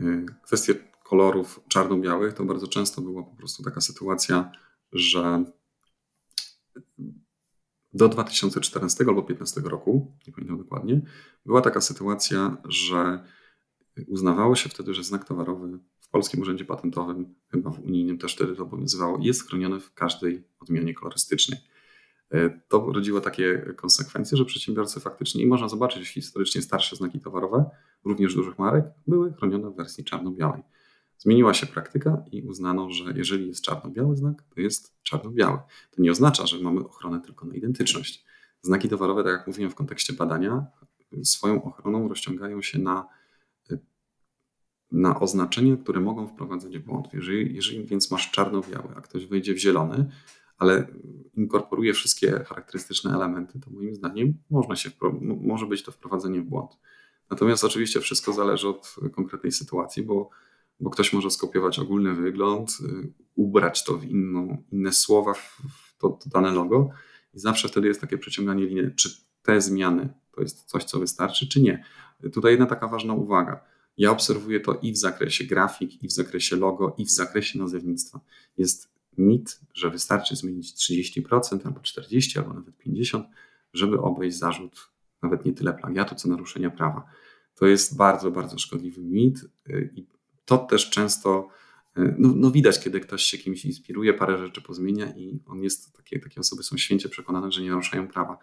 y, 0.00 0.26
kwestię 0.42 0.74
kolorów 1.08 1.60
czarno-białych, 1.68 2.34
to 2.34 2.44
bardzo 2.44 2.68
często 2.68 3.02
była 3.02 3.22
po 3.22 3.36
prostu 3.36 3.62
taka 3.62 3.80
sytuacja, 3.80 4.52
że 4.92 5.44
do 7.92 8.08
2014 8.08 9.04
albo 9.08 9.22
2015 9.22 9.60
roku, 9.70 10.12
nie 10.26 10.32
pamiętam 10.32 10.58
dokładnie, 10.58 11.00
była 11.46 11.60
taka 11.60 11.80
sytuacja, 11.80 12.56
że 12.64 13.24
uznawało 14.06 14.56
się 14.56 14.68
wtedy, 14.68 14.94
że 14.94 15.04
znak 15.04 15.24
towarowy 15.24 15.78
w 16.00 16.08
Polskim 16.08 16.40
Urzędzie 16.40 16.64
Patentowym, 16.64 17.34
chyba 17.50 17.70
w 17.70 17.80
unijnym 17.80 18.18
też 18.18 18.34
wtedy 18.34 18.56
to 18.56 18.62
obowiązywało, 18.62 19.18
jest 19.20 19.48
chroniony 19.48 19.80
w 19.80 19.94
każdej 19.94 20.44
odmianie 20.60 20.94
kolorystycznej. 20.94 21.60
To 22.68 22.92
rodziło 22.92 23.20
takie 23.20 23.74
konsekwencje, 23.76 24.38
że 24.38 24.44
przedsiębiorcy 24.44 25.00
faktycznie, 25.00 25.42
i 25.42 25.46
można 25.46 25.68
zobaczyć 25.68 26.08
historycznie 26.08 26.62
starsze 26.62 26.96
znaki 26.96 27.20
towarowe, 27.20 27.70
również 28.04 28.34
dużych 28.34 28.58
marek, 28.58 28.84
były 29.06 29.32
chronione 29.32 29.70
w 29.70 29.76
wersji 29.76 30.04
czarno-białej. 30.04 30.62
Zmieniła 31.18 31.54
się 31.54 31.66
praktyka 31.66 32.24
i 32.32 32.42
uznano, 32.42 32.90
że 32.90 33.04
jeżeli 33.16 33.48
jest 33.48 33.62
czarno-biały 33.62 34.16
znak, 34.16 34.42
to 34.54 34.60
jest 34.60 35.02
czarno-biały. 35.02 35.58
To 35.90 36.02
nie 36.02 36.10
oznacza, 36.10 36.46
że 36.46 36.58
mamy 36.58 36.80
ochronę 36.80 37.20
tylko 37.20 37.46
na 37.46 37.54
identyczność. 37.54 38.24
Znaki 38.62 38.88
towarowe, 38.88 39.24
tak 39.24 39.32
jak 39.32 39.46
mówiłem 39.46 39.70
w 39.70 39.74
kontekście 39.74 40.12
badania, 40.12 40.66
swoją 41.22 41.64
ochroną 41.64 42.08
rozciągają 42.08 42.62
się 42.62 42.78
na, 42.78 43.08
na 44.92 45.20
oznaczenia, 45.20 45.76
które 45.76 46.00
mogą 46.00 46.26
wprowadzać 46.26 46.78
w 46.78 46.84
błąd. 46.84 47.08
Jeżeli, 47.12 47.54
jeżeli 47.54 47.84
więc 47.84 48.10
masz 48.10 48.30
czarno-biały, 48.30 48.94
a 48.96 49.00
ktoś 49.00 49.26
wejdzie 49.26 49.54
w 49.54 49.58
zielony, 49.58 50.10
ale 50.58 50.86
inkorporuje 51.34 51.92
wszystkie 51.92 52.44
charakterystyczne 52.44 53.14
elementy, 53.14 53.60
to 53.60 53.70
moim 53.70 53.94
zdaniem 53.94 54.34
można 54.50 54.76
się, 54.76 54.90
może 55.22 55.66
być 55.66 55.82
to 55.82 55.92
wprowadzenie 55.92 56.40
w 56.40 56.44
błąd. 56.44 56.70
Natomiast 57.30 57.64
oczywiście 57.64 58.00
wszystko 58.00 58.32
zależy 58.32 58.68
od 58.68 58.96
konkretnej 59.12 59.52
sytuacji, 59.52 60.02
bo 60.02 60.30
bo 60.80 60.90
ktoś 60.90 61.12
może 61.12 61.30
skopiować 61.30 61.78
ogólny 61.78 62.14
wygląd, 62.14 62.78
y, 62.80 63.12
ubrać 63.34 63.84
to 63.84 63.98
w 63.98 64.04
inne 64.04 64.92
słowa, 64.92 65.32
to 65.98 66.18
dane 66.26 66.50
logo 66.50 66.90
i 67.34 67.38
zawsze 67.38 67.68
wtedy 67.68 67.88
jest 67.88 68.00
takie 68.00 68.18
przeciąganie 68.18 68.66
linii, 68.66 68.94
czy 68.96 69.10
te 69.42 69.60
zmiany 69.60 70.08
to 70.32 70.42
jest 70.42 70.64
coś, 70.64 70.84
co 70.84 70.98
wystarczy, 70.98 71.48
czy 71.48 71.60
nie. 71.60 71.84
Tutaj 72.32 72.50
jedna 72.50 72.66
taka 72.66 72.88
ważna 72.88 73.14
uwaga. 73.14 73.60
Ja 73.96 74.10
obserwuję 74.10 74.60
to 74.60 74.74
i 74.82 74.92
w 74.92 74.96
zakresie 74.96 75.44
grafik, 75.44 76.02
i 76.02 76.08
w 76.08 76.12
zakresie 76.12 76.56
logo, 76.56 76.94
i 76.98 77.04
w 77.04 77.10
zakresie 77.10 77.58
nazewnictwa. 77.58 78.20
Jest 78.58 78.88
mit, 79.18 79.60
że 79.74 79.90
wystarczy 79.90 80.36
zmienić 80.36 80.74
30% 80.74 81.66
albo 81.66 81.80
40%, 81.80 82.38
albo 82.38 82.54
nawet 82.54 82.74
50%, 82.86 83.24
żeby 83.72 84.00
obejść 84.00 84.38
zarzut 84.38 84.88
nawet 85.22 85.44
nie 85.44 85.52
tyle 85.52 85.74
plagiatu, 85.74 86.14
co 86.14 86.28
naruszenia 86.28 86.70
prawa. 86.70 87.06
To 87.54 87.66
jest 87.66 87.96
bardzo, 87.96 88.30
bardzo 88.30 88.58
szkodliwy 88.58 89.00
mit 89.00 89.44
y, 89.68 89.90
i 89.96 90.06
to 90.48 90.58
też 90.58 90.90
często 90.90 91.48
e, 91.96 92.14
no, 92.18 92.32
no, 92.36 92.50
widać, 92.50 92.80
kiedy 92.80 93.00
ktoś 93.00 93.22
się 93.22 93.38
kimś 93.38 93.64
inspiruje, 93.64 94.14
parę 94.14 94.38
rzeczy 94.38 94.62
pozmienia 94.62 95.16
i 95.16 95.42
on 95.46 95.62
jest, 95.62 95.96
takie, 95.96 96.20
takie 96.20 96.40
osoby 96.40 96.62
są 96.62 96.76
święcie 96.76 97.08
przekonane, 97.08 97.52
że 97.52 97.62
nie 97.62 97.70
naruszają 97.70 98.08
prawa. 98.08 98.38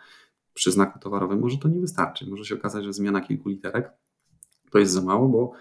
Przy 0.54 0.72
znaku 0.72 1.00
towarowym 1.00 1.39
może 1.39 1.58
to 1.58 1.68
nie 1.68 1.80
wystarczy. 1.80 2.30
Może 2.30 2.46
się 2.46 2.56
okazać, 2.56 2.84
że 2.84 2.94
zmiana 2.94 3.22
kilku 3.22 3.50
literek 3.50 3.91
to 4.72 4.80
jest 4.80 4.91
za 4.91 5.02
mało, 5.02 5.28
bo 5.28 5.52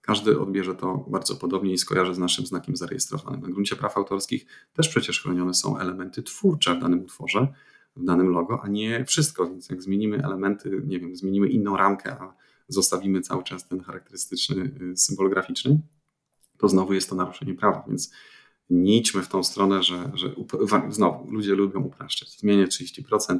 każdy 0.00 0.40
odbierze 0.40 0.74
to 0.74 1.06
bardzo 1.08 1.36
podobnie 1.36 1.72
i 1.72 1.78
skojarzy 1.78 2.14
z 2.14 2.18
naszym 2.18 2.46
znakiem 2.46 2.76
zarejestrowanym. 2.76 3.40
Na 3.40 3.48
gruncie 3.48 3.76
praw 3.76 3.96
autorskich 3.96 4.46
też 4.72 4.88
przecież 4.88 5.22
chronione 5.22 5.54
są 5.54 5.78
elementy 5.78 6.22
twórcze 6.22 6.74
w 6.74 6.80
danym 6.80 7.02
utworze, 7.02 7.48
w 7.96 8.04
danym 8.04 8.28
logo, 8.28 8.60
a 8.62 8.68
nie 8.68 9.04
wszystko. 9.04 9.46
Więc 9.46 9.70
jak 9.70 9.82
zmienimy 9.82 10.24
elementy, 10.24 10.82
nie 10.86 11.00
wiem, 11.00 11.16
zmienimy 11.16 11.48
inną 11.48 11.76
ramkę, 11.76 12.16
a 12.20 12.34
zostawimy 12.68 13.20
cały 13.20 13.44
czas 13.44 13.68
ten 13.68 13.80
charakterystyczny 13.80 14.70
y, 14.92 14.96
symbol 14.96 15.30
graficzny, 15.30 15.80
to 16.58 16.68
znowu 16.68 16.94
jest 16.94 17.08
to 17.08 17.14
naruszenie 17.14 17.54
prawa. 17.54 17.84
Więc 17.88 18.12
nie 18.70 18.96
idźmy 18.96 19.22
w 19.22 19.28
tą 19.28 19.44
stronę, 19.44 19.82
że, 19.82 20.10
że 20.14 20.34
znowu 20.88 21.30
ludzie 21.30 21.54
lubią 21.54 21.80
upraszczać. 21.80 22.30
Zmienię 22.30 22.66
30%, 22.66 23.38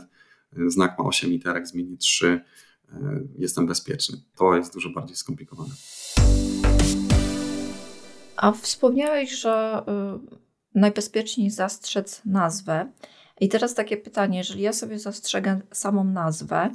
y, 0.58 0.70
znak 0.70 0.98
ma 0.98 1.04
8 1.04 1.30
literek, 1.30 1.66
zmienię 1.66 1.96
3, 1.96 2.26
y, 2.26 2.94
jestem 3.38 3.66
bezpieczny. 3.66 4.18
To 4.36 4.56
jest 4.56 4.74
dużo 4.74 4.90
bardziej 4.90 5.16
skomplikowane. 5.16 5.74
A 8.36 8.52
wspomniałeś, 8.52 9.30
że 9.30 9.84
najbezpieczniej 10.74 11.50
zastrzec 11.50 12.22
nazwę. 12.24 12.92
I 13.40 13.48
teraz 13.48 13.74
takie 13.74 13.96
pytanie, 13.96 14.38
jeżeli 14.38 14.62
ja 14.62 14.72
sobie 14.72 14.98
zastrzegę 14.98 15.60
samą 15.72 16.04
nazwę, 16.04 16.70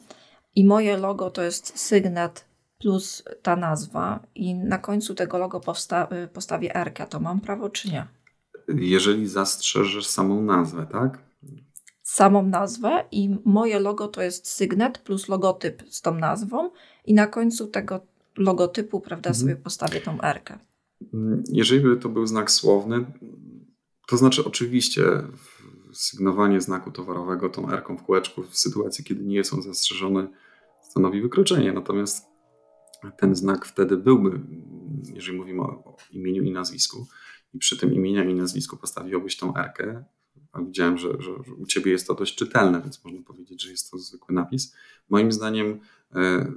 i 0.55 0.65
moje 0.65 0.97
logo 0.97 1.29
to 1.29 1.41
jest 1.41 1.79
sygnet 1.79 2.45
plus 2.79 3.23
ta 3.41 3.55
nazwa 3.55 4.19
i 4.35 4.55
na 4.55 4.77
końcu 4.77 5.15
tego 5.15 5.37
logo 5.37 5.59
powsta- 5.59 6.27
postawię 6.27 6.75
R, 6.75 6.93
to 7.09 7.19
mam 7.19 7.41
prawo 7.41 7.69
czy 7.69 7.91
nie? 7.91 8.07
Jeżeli 8.67 9.27
zastrzeżesz 9.27 10.07
samą 10.07 10.41
nazwę, 10.41 10.87
tak? 10.91 11.19
Samą 12.03 12.43
nazwę 12.43 13.05
i 13.11 13.35
moje 13.45 13.79
logo 13.79 14.07
to 14.07 14.21
jest 14.21 14.47
sygnet 14.47 14.97
plus 14.97 15.27
logotyp 15.27 15.83
z 15.89 16.01
tą 16.01 16.15
nazwą 16.15 16.71
i 17.05 17.13
na 17.13 17.27
końcu 17.27 17.67
tego 17.67 17.99
logotypu, 18.37 19.01
prawda, 19.01 19.29
mhm. 19.29 19.35
sobie 19.35 19.55
postawię 19.55 20.01
tą 20.01 20.21
R. 20.21 20.41
Jeżeli 21.49 21.81
by 21.81 21.97
to 21.97 22.09
był 22.09 22.27
znak 22.27 22.51
słowny, 22.51 23.05
to 24.07 24.17
znaczy 24.17 24.45
oczywiście 24.45 25.03
sygnowanie 25.93 26.61
znaku 26.61 26.91
towarowego 26.91 27.49
tą 27.49 27.71
R 27.71 27.83
w 27.99 28.03
kółeczku 28.03 28.43
w 28.43 28.57
sytuacji, 28.57 29.03
kiedy 29.03 29.23
nie 29.23 29.35
jest 29.35 29.53
on 29.53 29.61
zastrzeżony, 29.61 30.27
stanowi 30.81 31.21
wykroczenie. 31.21 31.73
Natomiast 31.73 32.28
ten 33.17 33.35
znak 33.35 33.65
wtedy 33.65 33.97
byłby, 33.97 34.39
jeżeli 35.13 35.37
mówimy 35.37 35.61
o, 35.61 35.97
imieniu 36.11 36.43
i 36.43 36.51
nazwisku, 36.51 37.07
i 37.53 37.57
przy 37.57 37.77
tym 37.77 37.93
imieniu 37.93 38.29
i 38.29 38.33
nazwisku 38.33 38.77
postawiłbyś 38.77 39.37
tą 39.37 39.55
R, 39.55 40.05
a 40.51 40.61
widziałem, 40.61 40.97
że, 40.97 41.09
że, 41.09 41.31
że, 41.47 41.53
u 41.53 41.65
ciebie 41.65 41.91
jest 41.91 42.07
to 42.07 42.15
dość 42.15 42.35
czytelne, 42.35 42.81
więc 42.81 43.03
można 43.03 43.21
powiedzieć, 43.21 43.63
że 43.63 43.71
jest 43.71 43.91
to 43.91 43.97
zwykły 43.97 44.35
napis. 44.35 44.75
Moim 45.09 45.31
zdaniem 45.31 45.79
e, 46.15 46.51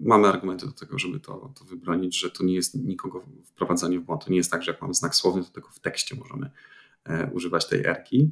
mamy 0.00 0.28
argumenty 0.28 0.66
do 0.66 0.72
tego, 0.72 0.98
żeby 0.98 1.20
to, 1.20 1.52
to 1.58 1.64
wybronić, 1.64 2.18
że 2.18 2.30
to 2.30 2.44
nie 2.44 2.54
jest 2.54 2.74
nikogo 2.74 3.24
wprowadzanie 3.44 4.00
w 4.00 4.02
błąd. 4.02 4.24
To 4.24 4.30
nie 4.30 4.36
jest 4.36 4.50
tak, 4.50 4.62
że 4.62 4.72
jak 4.72 4.82
mamy 4.82 4.94
znak 4.94 5.14
słowny, 5.14 5.44
to 5.44 5.50
tylko 5.50 5.70
w 5.70 5.80
tekście 5.80 6.16
możemy 6.16 6.50
e, 7.04 7.30
używać 7.32 7.68
tej 7.68 7.86
erki. 7.86 8.30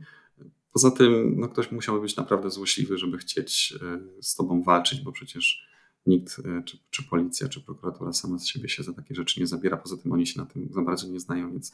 Poza 0.73 0.91
tym 0.91 1.35
no, 1.41 1.49
ktoś 1.49 1.73
musiałby 1.73 2.01
być 2.01 2.17
naprawdę 2.17 2.51
złośliwy, 2.51 2.99
żeby 2.99 3.19
chcieć 3.19 3.75
e, 3.83 4.23
z 4.23 4.35
tobą 4.35 4.63
walczyć, 4.63 5.01
bo 5.01 5.13
przecież 5.13 5.69
nikt, 6.09 6.39
e, 6.39 6.63
czy, 6.63 6.79
czy 6.91 7.03
policja, 7.03 7.49
czy 7.49 7.61
prokuratura 7.61 8.13
sama 8.13 8.39
z 8.39 8.47
siebie 8.47 8.69
się 8.69 8.83
za 8.83 8.93
takie 8.93 9.15
rzeczy 9.15 9.41
nie 9.41 9.47
zabiera. 9.47 9.77
Poza 9.77 9.97
tym 9.97 10.13
oni 10.13 10.27
się 10.27 10.41
na 10.41 10.47
tym 10.47 10.69
za 10.71 10.83
bardzo 10.83 11.09
nie 11.09 11.21
znają, 11.21 11.53
więc 11.53 11.73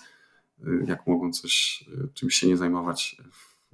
e, 0.67 0.71
jak 0.87 1.07
mogą 1.07 1.33
coś, 1.33 1.85
czymś 2.15 2.35
się 2.35 2.47
nie 2.47 2.57
zajmować, 2.57 3.17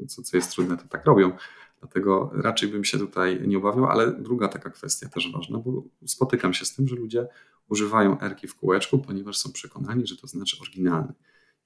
co, 0.09 0.23
co 0.23 0.37
jest 0.37 0.51
trudne, 0.51 0.77
to 0.77 0.89
tak 0.89 1.05
robią. 1.05 1.33
Dlatego 1.81 2.31
raczej 2.35 2.69
bym 2.69 2.85
się 2.85 2.99
tutaj 2.99 3.49
nie 3.49 3.59
obawiał, 3.59 3.87
ale 3.87 4.13
druga 4.13 4.49
taka 4.49 4.71
kwestia 4.71 5.09
też 5.09 5.33
ważna, 5.33 5.59
bo 5.59 5.83
spotykam 6.07 6.55
się 6.55 6.65
z 6.65 6.75
tym, 6.75 6.89
że 6.89 6.97
ludzie 6.97 7.27
używają 7.69 8.21
erki 8.21 8.47
w 8.47 8.55
kółeczku, 8.55 8.99
ponieważ 8.99 9.39
są 9.39 9.53
przekonani, 9.53 10.07
że 10.07 10.17
to 10.17 10.27
znaczy 10.27 10.57
oryginalny. 10.61 11.13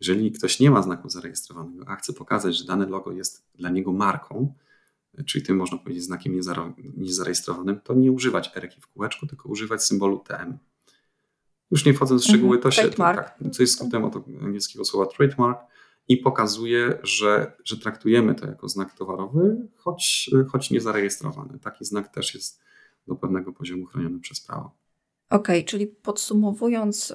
Jeżeli 0.00 0.32
ktoś 0.32 0.60
nie 0.60 0.70
ma 0.70 0.82
znaku 0.82 1.10
zarejestrowanego, 1.10 1.88
a 1.88 1.96
chce 1.96 2.12
pokazać, 2.12 2.56
że 2.56 2.64
dane 2.64 2.86
logo 2.86 3.12
jest 3.12 3.44
dla 3.54 3.70
niego 3.70 3.92
marką, 3.92 4.54
czyli 5.26 5.44
tym 5.44 5.56
można 5.56 5.78
powiedzieć 5.78 6.04
znakiem 6.04 6.40
niezarejestrowanym, 6.96 7.80
to 7.80 7.94
nie 7.94 8.12
używać 8.12 8.50
erki 8.56 8.80
w 8.80 8.86
kółeczku, 8.86 9.26
tylko 9.26 9.48
używać 9.48 9.84
symbolu 9.84 10.18
TM. 10.18 10.58
Już 11.70 11.84
nie 11.84 11.94
wchodząc 11.94 12.22
w 12.22 12.24
szczegóły, 12.24 12.58
to 12.58 12.70
się, 12.70 12.88
tak, 12.88 13.38
co 13.52 13.62
jest 13.62 13.72
skrótem 13.72 14.04
od 14.04 14.14
angielskiego 14.42 14.84
słowa 14.84 15.06
trademark 15.06 15.58
i 16.08 16.16
pokazuje, 16.16 16.98
że, 17.02 17.56
że 17.64 17.76
traktujemy 17.76 18.34
to 18.34 18.46
jako 18.46 18.68
znak 18.68 18.94
towarowy, 18.94 19.68
choć, 19.76 20.30
choć 20.48 20.70
niezarejestrowany. 20.70 21.58
Taki 21.58 21.84
znak 21.84 22.08
też 22.08 22.34
jest 22.34 22.60
do 23.08 23.14
pewnego 23.14 23.52
poziomu 23.52 23.86
chroniony 23.86 24.20
przez 24.20 24.40
prawo. 24.40 24.70
Okej, 25.30 25.58
okay, 25.60 25.64
czyli 25.64 25.86
podsumowując 25.86 27.10
y, 27.10 27.14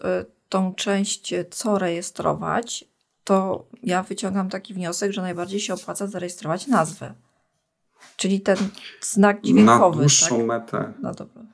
tą 0.49 0.73
część, 0.75 1.33
co 1.51 1.79
rejestrować, 1.79 2.85
to 3.23 3.67
ja 3.83 4.03
wyciągam 4.03 4.49
taki 4.49 4.73
wniosek, 4.73 5.11
że 5.11 5.21
najbardziej 5.21 5.59
się 5.59 5.73
opłaca 5.73 6.07
zarejestrować 6.07 6.67
nazwę. 6.67 7.13
Czyli 8.17 8.41
ten 8.41 8.57
znak 9.01 9.41
dźwiękowy. 9.41 9.95
Na 9.95 10.01
dłuższą 10.01 10.37
tak? 10.37 10.47
metę. 10.47 10.93
No 11.01 11.13
dobra. 11.13 11.45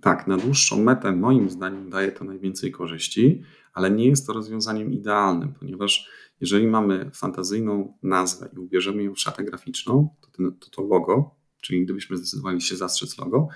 Tak, 0.00 0.26
na 0.26 0.36
dłuższą 0.36 0.82
metę 0.82 1.12
moim 1.12 1.50
zdaniem 1.50 1.90
daje 1.90 2.12
to 2.12 2.24
najwięcej 2.24 2.72
korzyści, 2.72 3.42
ale 3.74 3.90
nie 3.90 4.08
jest 4.08 4.26
to 4.26 4.32
rozwiązaniem 4.32 4.92
idealnym, 4.92 5.54
ponieważ 5.60 6.08
jeżeli 6.40 6.66
mamy 6.66 7.10
fantazyjną 7.14 7.98
nazwę 8.02 8.48
i 8.56 8.58
ubierzemy 8.58 9.02
ją 9.02 9.14
w 9.14 9.20
szatę 9.20 9.44
graficzną, 9.44 10.08
to, 10.20 10.30
ten, 10.30 10.52
to, 10.58 10.70
to 10.70 10.82
logo, 10.82 11.34
czyli 11.60 11.84
gdybyśmy 11.84 12.16
zdecydowali 12.16 12.60
się 12.60 12.76
zastrzec 12.76 13.18
logo, 13.18 13.48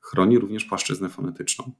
chroni 0.00 0.38
również 0.38 0.64
płaszczyznę 0.64 1.08
fonetyczną. 1.08 1.72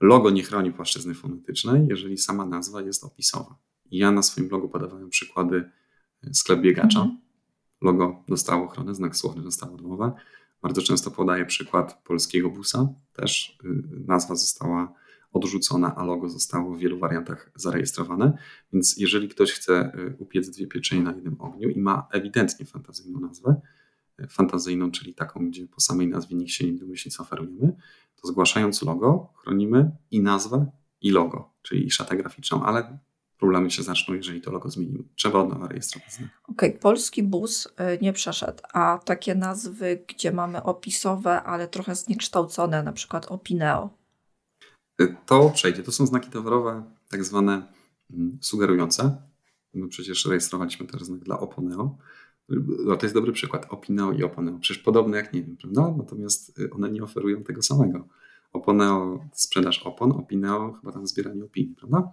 Logo 0.00 0.30
nie 0.30 0.42
chroni 0.42 0.72
płaszczyzny 0.72 1.14
fonetycznej, 1.14 1.86
jeżeli 1.88 2.18
sama 2.18 2.46
nazwa 2.46 2.82
jest 2.82 3.04
opisowa. 3.04 3.58
Ja 3.90 4.10
na 4.10 4.22
swoim 4.22 4.48
blogu 4.48 4.68
podawałem 4.68 5.10
przykłady 5.10 5.70
e, 6.24 6.34
sklep 6.34 6.60
biegacza. 6.60 7.00
Mhm. 7.00 7.29
Logo 7.80 8.24
dostało 8.28 8.64
ochronę, 8.64 8.94
znak 8.94 9.16
słowny 9.16 9.42
dostało 9.42 9.74
odmowę. 9.74 10.12
Bardzo 10.62 10.82
często 10.82 11.10
podaję 11.10 11.46
przykład 11.46 12.02
polskiego 12.04 12.50
busa. 12.50 12.88
Też 13.12 13.58
y, 13.64 13.68
nazwa 14.06 14.34
została 14.34 14.92
odrzucona, 15.32 15.94
a 15.96 16.04
logo 16.04 16.28
zostało 16.28 16.74
w 16.74 16.78
wielu 16.78 16.98
wariantach 16.98 17.50
zarejestrowane. 17.54 18.38
Więc 18.72 18.96
jeżeli 18.96 19.28
ktoś 19.28 19.52
chce 19.52 19.92
y, 19.94 20.16
upiec 20.18 20.50
dwie 20.50 20.66
pieczenie 20.66 21.02
na 21.02 21.12
jednym 21.12 21.40
ogniu 21.40 21.68
i 21.68 21.80
ma 21.80 22.08
ewidentnie 22.12 22.66
fantazyjną 22.66 23.20
nazwę, 23.20 23.60
y, 24.20 24.26
fantazyjną, 24.26 24.90
czyli 24.90 25.14
taką, 25.14 25.48
gdzie 25.48 25.66
po 25.66 25.80
samej 25.80 26.08
nazwie 26.08 26.36
nikt 26.36 26.52
się 26.52 26.72
nie 26.72 26.78
domyśli, 26.78 27.10
co 27.10 27.22
oferujemy, 27.22 27.76
to 28.22 28.28
zgłaszając 28.28 28.82
logo, 28.82 29.32
chronimy 29.36 29.90
i 30.10 30.20
nazwę, 30.20 30.70
i 31.00 31.10
logo, 31.10 31.52
czyli 31.62 31.90
szatę 31.90 32.16
graficzną, 32.16 32.62
ale 32.62 32.98
problemy 33.40 33.70
się 33.70 33.82
zaczną, 33.82 34.14
jeżeli 34.14 34.40
to 34.40 34.50
logo 34.50 34.70
zmienimy. 34.70 35.04
Trzeba 35.14 35.38
od 35.38 35.48
nowa 35.48 35.68
rejestrować 35.68 36.12
znak. 36.12 36.30
Okej, 36.42 36.68
okay. 36.68 36.80
polski 36.80 37.22
bus 37.22 37.66
y, 37.66 37.70
nie 38.02 38.12
przeszedł, 38.12 38.62
a 38.72 39.00
takie 39.04 39.34
nazwy, 39.34 40.04
gdzie 40.08 40.32
mamy 40.32 40.62
opisowe, 40.62 41.42
ale 41.42 41.68
trochę 41.68 41.94
zniekształcone, 41.94 42.82
na 42.82 42.92
przykład 42.92 43.26
Opineo. 43.26 43.90
Y, 45.00 45.16
to 45.26 45.50
przejdzie. 45.50 45.82
To 45.82 45.92
są 45.92 46.06
znaki 46.06 46.30
towarowe, 46.30 46.82
tak 47.08 47.24
zwane 47.24 47.62
mm, 48.10 48.38
sugerujące. 48.40 49.16
My 49.74 49.88
przecież 49.88 50.26
rejestrowaliśmy 50.26 50.86
też 50.86 51.02
znak 51.02 51.20
dla 51.20 51.40
Oponeo. 51.40 51.96
No, 52.86 52.96
to 52.96 53.06
jest 53.06 53.14
dobry 53.14 53.32
przykład. 53.32 53.66
Opineo 53.70 54.12
i 54.12 54.22
Oponeo. 54.22 54.58
Przecież 54.58 54.82
podobne 54.82 55.16
jak 55.16 55.32
nie 55.32 55.42
wiem, 55.42 55.56
prawda? 55.56 55.94
Natomiast 55.98 56.60
one 56.72 56.90
nie 56.90 57.02
oferują 57.02 57.44
tego 57.44 57.62
samego. 57.62 58.08
Oponeo 58.52 59.24
sprzedaż 59.32 59.82
opon, 59.82 60.12
Opineo 60.12 60.72
chyba 60.72 60.92
tam 60.92 61.06
zbieranie 61.06 61.44
opinii, 61.44 61.74
prawda? 61.74 62.12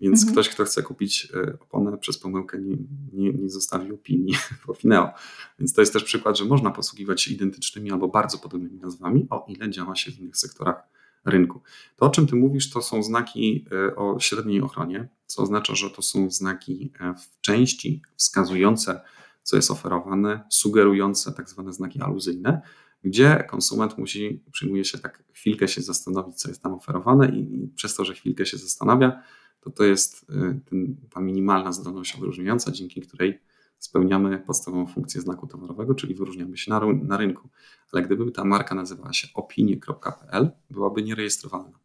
Więc 0.00 0.20
mhm. 0.20 0.32
ktoś, 0.32 0.48
kto 0.48 0.64
chce 0.64 0.82
kupić 0.82 1.28
e, 1.34 1.58
oponę 1.60 1.98
przez 1.98 2.18
pomyłkę, 2.18 2.58
nie, 2.58 2.76
nie, 3.12 3.32
nie 3.32 3.50
zostawi 3.50 3.92
opinii 3.92 4.34
w 4.66 4.70
Opineo. 4.70 5.10
Więc 5.58 5.72
to 5.74 5.80
jest 5.80 5.92
też 5.92 6.04
przykład, 6.04 6.38
że 6.38 6.44
można 6.44 6.70
posługiwać 6.70 7.22
się 7.22 7.34
identycznymi 7.34 7.92
albo 7.92 8.08
bardzo 8.08 8.38
podobnymi 8.38 8.78
nazwami, 8.78 9.26
o 9.30 9.46
ile 9.48 9.70
działa 9.70 9.96
się 9.96 10.12
w 10.12 10.20
innych 10.20 10.36
sektorach 10.36 10.82
rynku. 11.24 11.62
To, 11.96 12.06
o 12.06 12.10
czym 12.10 12.26
ty 12.26 12.36
mówisz, 12.36 12.70
to 12.70 12.82
są 12.82 13.02
znaki 13.02 13.64
e, 13.72 13.96
o 13.96 14.20
średniej 14.20 14.62
ochronie, 14.62 15.08
co 15.26 15.42
oznacza, 15.42 15.74
że 15.74 15.90
to 15.90 16.02
są 16.02 16.30
znaki 16.30 16.92
e, 17.00 17.14
w 17.14 17.40
części 17.40 18.02
wskazujące, 18.16 19.00
co 19.42 19.56
jest 19.56 19.70
oferowane, 19.70 20.44
sugerujące 20.50 21.32
tak 21.32 21.50
zwane 21.50 21.72
znaki 21.72 22.00
aluzyjne, 22.00 22.60
gdzie 23.04 23.44
konsument 23.48 23.98
musi, 23.98 24.42
przyjmuje 24.52 24.84
się 24.84 24.98
tak 24.98 25.24
chwilkę 25.32 25.68
się 25.68 25.82
zastanowić, 25.82 26.36
co 26.36 26.48
jest 26.48 26.62
tam 26.62 26.74
oferowane 26.74 27.28
i, 27.28 27.64
i 27.64 27.68
przez 27.68 27.94
to, 27.94 28.04
że 28.04 28.14
chwilkę 28.14 28.46
się 28.46 28.58
zastanawia, 28.58 29.22
to 29.60 29.70
to 29.70 29.84
jest 29.84 30.22
y, 30.22 30.60
ten, 30.70 30.96
ta 31.10 31.20
minimalna 31.20 31.72
zdolność 31.72 32.16
odróżniająca, 32.16 32.72
dzięki 32.72 33.00
której 33.00 33.40
spełniamy 33.78 34.38
podstawową 34.38 34.86
funkcję 34.86 35.20
znaku 35.20 35.46
towarowego, 35.46 35.94
czyli 35.94 36.14
wyróżniamy 36.14 36.56
się 36.56 36.70
na, 36.70 36.80
na 37.02 37.16
rynku. 37.16 37.48
Ale 37.92 38.02
gdyby 38.02 38.30
ta 38.30 38.44
marka 38.44 38.74
nazywała 38.74 39.12
się 39.12 39.28
opinie.pl, 39.34 40.50
byłaby 40.70 41.02
nierejestrowalna. 41.02 41.78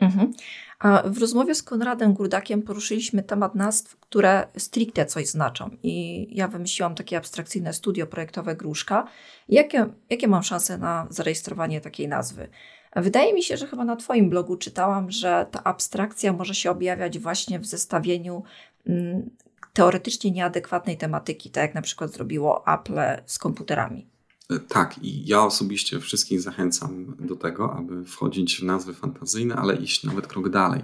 Mhm. 0.00 0.30
A 0.78 1.02
w 1.06 1.18
rozmowie 1.18 1.54
z 1.54 1.62
Konradem 1.62 2.12
Gurdakiem 2.12 2.62
poruszyliśmy 2.62 3.22
temat 3.22 3.54
nazw, 3.54 3.96
które 3.96 4.48
stricte 4.56 5.06
coś 5.06 5.26
znaczą. 5.26 5.70
I 5.82 6.26
ja 6.36 6.48
wymyśliłam 6.48 6.94
takie 6.94 7.16
abstrakcyjne 7.16 7.72
studio 7.72 8.06
projektowe 8.06 8.56
Gruszka. 8.56 9.08
Jakie, 9.48 9.86
jakie 10.10 10.28
mam 10.28 10.42
szanse 10.42 10.78
na 10.78 11.06
zarejestrowanie 11.10 11.80
takiej 11.80 12.08
nazwy? 12.08 12.48
Wydaje 12.96 13.34
mi 13.34 13.42
się, 13.42 13.56
że 13.56 13.66
chyba 13.66 13.84
na 13.84 13.96
Twoim 13.96 14.30
blogu 14.30 14.56
czytałam, 14.56 15.10
że 15.10 15.46
ta 15.50 15.64
abstrakcja 15.64 16.32
może 16.32 16.54
się 16.54 16.70
objawiać 16.70 17.18
właśnie 17.18 17.60
w 17.60 17.66
zestawieniu 17.66 18.42
mm, 18.86 19.30
teoretycznie 19.72 20.30
nieadekwatnej 20.30 20.96
tematyki, 20.96 21.50
tak 21.50 21.62
jak 21.62 21.74
na 21.74 21.82
przykład 21.82 22.12
zrobiło 22.12 22.66
Apple 22.66 22.98
z 23.26 23.38
komputerami. 23.38 24.06
E, 24.50 24.58
tak, 24.58 24.98
i 25.02 25.26
ja 25.26 25.44
osobiście 25.44 26.00
wszystkich 26.00 26.40
zachęcam 26.40 27.16
do 27.18 27.36
tego, 27.36 27.76
aby 27.76 28.04
wchodzić 28.04 28.60
w 28.60 28.62
nazwy 28.62 28.94
fantazyjne, 28.94 29.54
ale 29.54 29.76
iść 29.76 30.04
nawet 30.04 30.26
krok 30.26 30.48
dalej. 30.48 30.80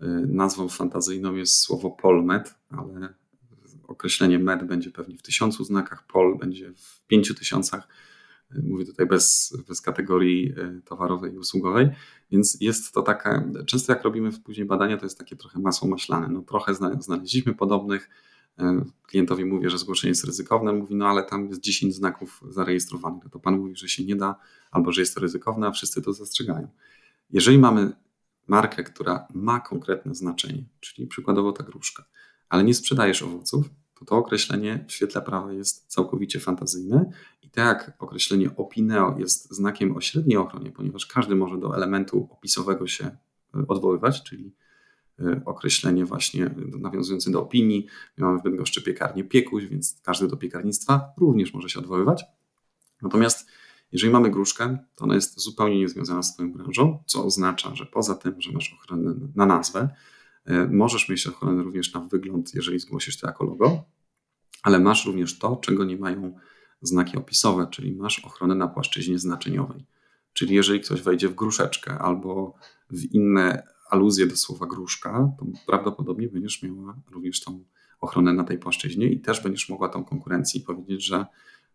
E, 0.00 0.06
nazwą 0.26 0.68
fantazyjną 0.68 1.34
jest 1.34 1.60
słowo 1.60 1.90
polmed, 1.90 2.54
ale 2.70 3.14
określenie 3.88 4.38
med 4.38 4.64
będzie 4.64 4.90
pewnie 4.90 5.16
w 5.16 5.22
tysiącu 5.22 5.64
znakach, 5.64 6.06
pol 6.06 6.38
będzie 6.38 6.72
w 6.76 7.06
pięciu 7.06 7.34
tysiącach 7.34 7.88
Mówię 8.62 8.84
tutaj 8.84 9.06
bez, 9.06 9.56
bez 9.68 9.80
kategorii 9.80 10.54
e, 10.56 10.80
towarowej 10.84 11.34
i 11.34 11.38
usługowej, 11.38 11.88
więc 12.30 12.58
jest 12.60 12.92
to 12.92 13.02
taka, 13.02 13.44
często 13.66 13.92
jak 13.92 14.02
robimy 14.02 14.32
później 14.32 14.66
badania, 14.66 14.96
to 14.96 15.06
jest 15.06 15.18
takie 15.18 15.36
trochę 15.36 15.60
masło 15.60 15.88
maślane. 15.88 16.28
No 16.28 16.42
trochę 16.42 16.74
znaleźliśmy 17.00 17.54
podobnych, 17.54 18.10
e, 18.58 18.84
klientowi 19.06 19.44
mówię, 19.44 19.70
że 19.70 19.78
zgłoszenie 19.78 20.08
jest 20.08 20.24
ryzykowne, 20.24 20.72
mówi, 20.72 20.94
no 20.94 21.08
ale 21.08 21.22
tam 21.22 21.48
jest 21.48 21.60
10 21.60 21.94
znaków 21.94 22.40
zarejestrowanych, 22.48 23.24
no 23.24 23.30
to 23.30 23.38
pan 23.38 23.58
mówi, 23.58 23.76
że 23.76 23.88
się 23.88 24.04
nie 24.04 24.16
da, 24.16 24.36
albo 24.70 24.92
że 24.92 25.00
jest 25.00 25.14
to 25.14 25.20
ryzykowne, 25.20 25.66
a 25.66 25.70
wszyscy 25.70 26.02
to 26.02 26.12
zastrzegają. 26.12 26.68
Jeżeli 27.30 27.58
mamy 27.58 27.92
markę, 28.46 28.84
która 28.84 29.26
ma 29.34 29.60
konkretne 29.60 30.14
znaczenie, 30.14 30.64
czyli 30.80 31.06
przykładowo 31.06 31.52
ta 31.52 31.64
gruszka, 31.64 32.04
ale 32.48 32.64
nie 32.64 32.74
sprzedajesz 32.74 33.22
owoców, 33.22 33.70
to 33.98 34.04
to 34.04 34.16
określenie 34.16 34.84
w 34.88 34.92
świetle 34.92 35.22
prawa 35.22 35.52
jest 35.52 35.86
całkowicie 35.86 36.40
fantazyjne 36.40 37.10
i 37.42 37.50
tak 37.50 37.92
określenie 37.98 38.56
opineo 38.56 39.18
jest 39.18 39.50
znakiem 39.50 39.96
o 39.96 40.00
średniej 40.00 40.36
ochronie, 40.36 40.72
ponieważ 40.72 41.06
każdy 41.06 41.36
może 41.36 41.58
do 41.58 41.76
elementu 41.76 42.28
opisowego 42.30 42.86
się 42.86 43.04
e, 43.04 43.16
odwoływać, 43.68 44.22
czyli 44.22 44.54
e, 45.20 45.42
określenie 45.44 46.04
właśnie 46.04 46.54
nawiązujące 46.78 47.30
do 47.30 47.42
opinii. 47.42 47.86
My 48.16 48.24
mamy 48.26 48.38
w 48.38 48.42
Bydgoszczy 48.42 48.82
piekarnię 48.82 49.24
Piekuś, 49.24 49.64
więc 49.64 50.00
każdy 50.02 50.28
do 50.28 50.36
piekarnictwa 50.36 51.12
również 51.16 51.54
może 51.54 51.68
się 51.68 51.78
odwoływać. 51.78 52.24
Natomiast 53.02 53.48
jeżeli 53.92 54.12
mamy 54.12 54.30
gruszkę, 54.30 54.78
to 54.96 55.04
ona 55.04 55.14
jest 55.14 55.40
zupełnie 55.40 55.78
niezwiązana 55.78 56.22
z 56.22 56.34
Twoją 56.34 56.52
branżą, 56.52 57.02
co 57.06 57.24
oznacza, 57.24 57.74
że 57.74 57.86
poza 57.86 58.14
tym, 58.14 58.40
że 58.40 58.52
masz 58.52 58.74
ochronę 58.74 59.14
na 59.34 59.46
nazwę, 59.46 59.88
możesz 60.70 61.08
mieć 61.08 61.26
ochronę 61.26 61.62
również 61.62 61.92
na 61.92 62.00
wygląd, 62.00 62.54
jeżeli 62.54 62.78
zgłosisz 62.78 63.16
to 63.20 63.26
jako 63.26 63.44
logo, 63.44 63.84
ale 64.62 64.80
masz 64.80 65.06
również 65.06 65.38
to, 65.38 65.56
czego 65.56 65.84
nie 65.84 65.96
mają 65.96 66.34
znaki 66.82 67.16
opisowe, 67.16 67.66
czyli 67.70 67.92
masz 67.92 68.24
ochronę 68.24 68.54
na 68.54 68.68
płaszczyźnie 68.68 69.18
znaczeniowej. 69.18 69.86
Czyli 70.32 70.54
jeżeli 70.54 70.80
ktoś 70.80 71.02
wejdzie 71.02 71.28
w 71.28 71.34
gruszeczkę 71.34 71.98
albo 71.98 72.54
w 72.90 73.04
inne 73.04 73.62
aluzje 73.90 74.26
do 74.26 74.36
słowa 74.36 74.66
gruszka, 74.66 75.32
to 75.38 75.46
prawdopodobnie 75.66 76.28
będziesz 76.28 76.62
miała 76.62 76.96
również 77.10 77.40
tą 77.40 77.64
ochronę 78.00 78.32
na 78.32 78.44
tej 78.44 78.58
płaszczyźnie 78.58 79.06
i 79.06 79.20
też 79.20 79.42
będziesz 79.42 79.68
mogła 79.68 79.88
tą 79.88 80.04
konkurencji 80.04 80.60
powiedzieć, 80.60 81.04
że 81.04 81.26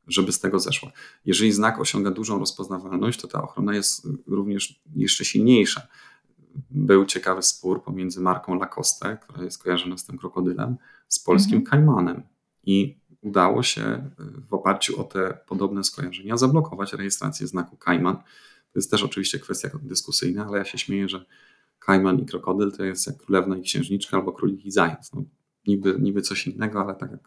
żeby 0.08 0.32
z 0.32 0.40
tego 0.40 0.60
zeszła. 0.60 0.92
Jeżeli 1.26 1.52
znak 1.52 1.80
osiąga 1.80 2.12
dużą 2.12 2.40
rozpoznawalność, 2.40 3.22
to 3.22 3.28
ta 3.28 3.44
ochrona 3.44 3.76
jest 3.76 4.08
również 4.28 4.82
jeszcze 4.96 5.26
silniejsza 5.26 5.88
był 6.72 7.06
ciekawy 7.06 7.44
spór 7.44 7.84
pomiędzy 7.84 8.22
marką 8.22 8.56
Lacoste, 8.56 9.18
która 9.22 9.44
jest 9.44 9.64
kojarzona 9.64 9.98
z 9.98 10.06
tym 10.06 10.18
krokodylem, 10.18 10.78
z 11.08 11.20
polskim 11.20 11.58
mhm. 11.58 11.72
Kajmanem. 11.72 12.24
I 12.64 12.98
udało 13.22 13.64
się 13.64 14.10
w 14.50 14.54
oparciu 14.54 15.02
o 15.02 15.04
te 15.04 15.38
podobne 15.48 15.84
skojarzenia 15.84 16.38
zablokować 16.38 16.94
rejestrację 16.94 17.48
znaku 17.48 17.78
Kajman. 17.78 18.16
To 18.16 18.80
jest 18.80 18.92
też 18.92 19.04
oczywiście 19.04 19.40
kwestia 19.40 19.70
dyskusyjna, 19.82 20.46
ale 20.46 20.58
ja 20.58 20.66
się 20.66 20.78
śmieję, 20.78 21.10
że 21.10 21.26
Kajman 21.80 22.20
i 22.20 22.26
krokodyl 22.26 22.72
to 22.72 22.84
jest 22.84 23.08
jak 23.08 23.18
królewna 23.18 23.58
i 23.58 23.62
księżniczka 23.62 24.18
albo 24.18 24.32
królik 24.32 24.66
i 24.66 24.72
zając. 24.72 25.14
No, 25.14 25.24
niby, 25.68 25.98
niby 26.00 26.22
coś 26.22 26.48
innego, 26.48 26.82
ale 26.82 26.96
tak 26.96 27.12
jak 27.12 27.20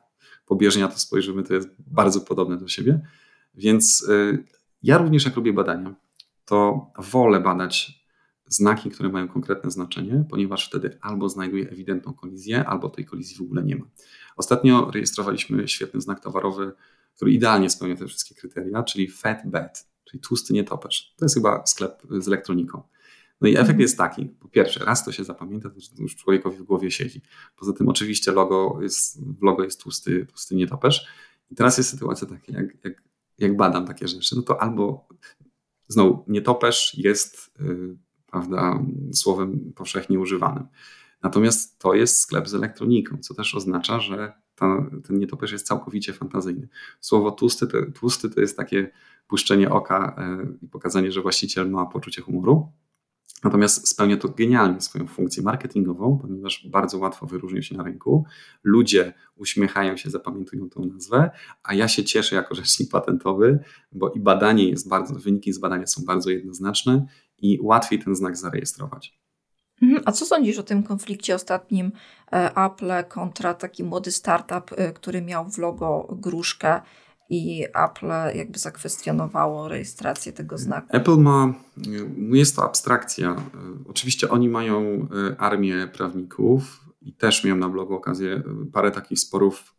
pobieżnie 0.47 0.83
na 0.83 0.89
to 0.89 0.99
spojrzymy, 0.99 1.43
to 1.43 1.55
jest 1.55 1.69
bardzo 1.79 2.21
podobne 2.21 2.57
do 2.57 2.69
siebie. 2.69 3.01
Więc 3.55 4.09
y, 4.09 4.45
ja 4.83 4.99
również 4.99 5.25
jak 5.25 5.37
robię 5.37 5.53
badania, 5.53 5.95
to 6.45 6.91
wolę 6.99 7.41
badać 7.41 8.06
znaki, 8.49 8.91
które 8.91 9.09
mają 9.09 9.29
konkretne 9.29 9.71
znaczenie, 9.71 10.25
ponieważ 10.31 10.69
wtedy 10.69 10.99
albo 11.01 11.29
znajduje 11.29 11.71
ewidentną 11.71 12.15
kolizję, 12.15 12.65
albo 12.65 12.89
tej 12.89 13.05
kolizji 13.05 13.37
w 13.37 13.41
ogóle 13.41 13.63
nie 13.63 13.77
ma. 13.77 13.87
Ostatnio 14.37 14.91
rejestrowaliśmy 14.91 15.69
świetny 15.69 16.01
znak 16.01 16.21
towarowy, 16.21 16.73
który 17.17 17.33
idealnie 17.33 17.71
spełnia 17.71 17.97
te 17.97 18.07
wszystkie 18.07 18.35
kryteria, 18.35 18.83
czyli 18.83 19.09
Fat 19.09 19.39
Bed, 19.45 19.89
czyli 20.05 20.21
tłusty 20.21 20.53
nietoperz. 20.53 21.15
To 21.17 21.25
jest 21.25 21.35
chyba 21.35 21.67
sklep 21.67 22.03
z 22.19 22.29
elektroniką. 22.29 22.83
No 23.41 23.49
i 23.49 23.53
efekt 23.53 23.69
mhm. 23.69 23.81
jest 23.81 23.99
taki, 23.99 24.27
po 24.27 24.49
pierwsze, 24.49 24.85
raz 24.85 25.05
to 25.05 25.13
się 25.13 25.25
zapamięta, 25.25 25.71
to 25.71 26.03
już 26.03 26.17
człowiekowi 26.17 26.57
w 26.57 26.63
głowie 26.63 26.91
siedzi. 26.91 27.21
Poza 27.57 27.73
tym 27.73 27.89
oczywiście 27.89 28.33
logo 28.33 28.79
jest, 28.83 29.21
w 29.21 29.43
logo 29.43 29.65
jest 29.65 29.83
tłusty, 29.83 30.27
tłusty 30.27 30.55
nietoperz. 30.55 31.07
I 31.51 31.55
teraz 31.55 31.79
jest 31.79 31.91
sytuacja 31.91 32.27
taka, 32.27 32.53
jak, 32.53 32.85
jak, 32.85 33.03
jak 33.39 33.57
badam 33.57 33.87
takie 33.87 34.09
rzeczy, 34.09 34.37
no 34.37 34.43
to 34.43 34.63
albo 34.63 35.09
znowu 35.89 36.25
nietoperz 36.29 36.95
jest 36.99 37.55
y, 37.61 37.97
prawda, 38.37 38.85
słowem 39.13 39.73
powszechnie 39.75 40.21
używanym. 40.21 40.67
Natomiast 41.23 41.79
to 41.79 41.95
jest 41.95 42.21
sklep 42.21 42.49
z 42.49 42.55
elektroniką, 42.55 43.19
co 43.19 43.35
też 43.35 43.55
oznacza, 43.55 44.01
że 44.01 44.33
ta, 44.55 44.87
ten 45.07 45.19
nietoperz 45.19 45.53
jest 45.53 45.67
całkowicie 45.67 46.13
fantazyjny. 46.13 46.69
Słowo 47.01 47.31
tłusty 47.31 47.67
to, 47.67 47.79
tłusty 47.95 48.31
to 48.31 48.41
jest 48.41 48.57
takie 48.57 48.91
puszczenie 49.29 49.71
oka 49.71 50.17
e, 50.19 50.47
i 50.63 50.69
pokazanie, 50.69 51.13
że 51.13 51.23
właściciel 51.23 51.71
ma 51.71 51.87
poczucie 51.87 52.23
humoru. 52.23 52.73
Natomiast 53.45 53.89
spełnia 53.89 54.17
to 54.17 54.29
genialnie 54.29 54.81
swoją 54.81 55.07
funkcję 55.07 55.43
marketingową, 55.43 56.19
ponieważ 56.19 56.69
bardzo 56.69 56.99
łatwo 56.99 57.27
wyróżnia 57.27 57.63
się 57.63 57.77
na 57.77 57.83
rynku. 57.83 58.25
Ludzie 58.65 59.13
uśmiechają 59.37 59.97
się, 59.97 60.11
zapamiętują 60.11 60.71
tą 60.71 60.85
nazwę, 60.85 61.31
a 61.63 61.75
ja 61.75 61.89
się 61.89 62.05
cieszę 62.05 62.37
jako 62.37 62.55
rzecznik 62.55 62.91
patentowy, 62.91 63.59
bo 63.93 64.11
i 64.11 64.21
badanie 64.21 64.69
jest 64.69 64.89
bardzo, 64.89 65.15
wyniki 65.15 65.53
z 65.53 65.59
badania 65.59 65.87
są 65.87 66.05
bardzo 66.05 66.31
jednoznaczne 66.31 67.07
i 67.39 67.59
łatwiej 67.63 67.99
ten 67.99 68.17
znak 68.17 68.37
zarejestrować. 68.37 69.19
Mhm. 69.83 70.03
A 70.07 70.13
co 70.13 70.27
sądzisz 70.27 70.59
o 70.59 70.63
tym 70.63 70.83
konflikcie 70.83 71.35
ostatnim 71.35 71.93
e, 72.33 72.57
Apple 72.57 73.09
kontra 73.09 73.55
taki 73.55 73.85
młody 73.85 74.13
startup, 74.13 74.73
e, 74.77 74.93
który 74.93 75.23
miał 75.23 75.51
w 75.51 75.59
logo 75.59 76.09
gruszkę 76.11 76.81
i 77.31 77.65
Apple 77.75 78.07
jakby 78.35 78.59
zakwestionowało 78.59 79.69
rejestrację 79.69 80.33
tego 80.33 80.59
znaku? 80.59 80.89
Apple 80.91 81.17
ma, 81.17 81.55
jest 82.33 82.57
to 82.57 82.65
abstrakcja. 82.65 83.37
Oczywiście 83.89 84.31
oni 84.31 84.49
mają 84.49 84.81
e, 84.81 85.41
armię 85.41 85.89
prawników 85.93 86.85
i 87.03 87.13
też 87.13 87.45
miałem 87.45 87.61
na 87.61 87.69
blogu 87.69 87.95
okazję 87.95 88.43
parę 88.73 88.91
takich 88.91 89.19
sporów 89.19 89.76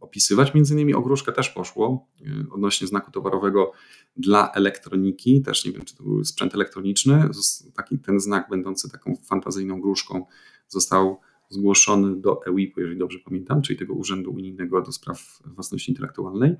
opisywać. 0.00 0.54
Między 0.54 0.74
innymi 0.74 0.94
o 0.94 1.16
też 1.34 1.48
poszło 1.48 2.08
odnośnie 2.50 2.86
znaku 2.86 3.10
towarowego 3.10 3.72
dla 4.16 4.52
elektroniki, 4.52 5.42
też 5.42 5.64
nie 5.64 5.72
wiem, 5.72 5.84
czy 5.84 5.96
to 5.96 6.02
był 6.02 6.24
sprzęt 6.24 6.54
elektroniczny, 6.54 7.28
taki 7.76 7.98
ten 7.98 8.20
znak 8.20 8.48
będący 8.50 8.90
taką 8.90 9.16
fantazyjną 9.16 9.80
gruszką 9.80 10.26
został 10.68 11.20
zgłoszony 11.48 12.20
do 12.20 12.46
EUIP-u, 12.46 12.80
jeżeli 12.80 12.98
dobrze 12.98 13.18
pamiętam, 13.18 13.62
czyli 13.62 13.78
tego 13.78 13.94
Urzędu 13.94 14.30
Unijnego 14.30 14.82
do 14.82 14.92
Spraw 14.92 15.42
Własności 15.44 15.90
Intelektualnej. 15.90 16.56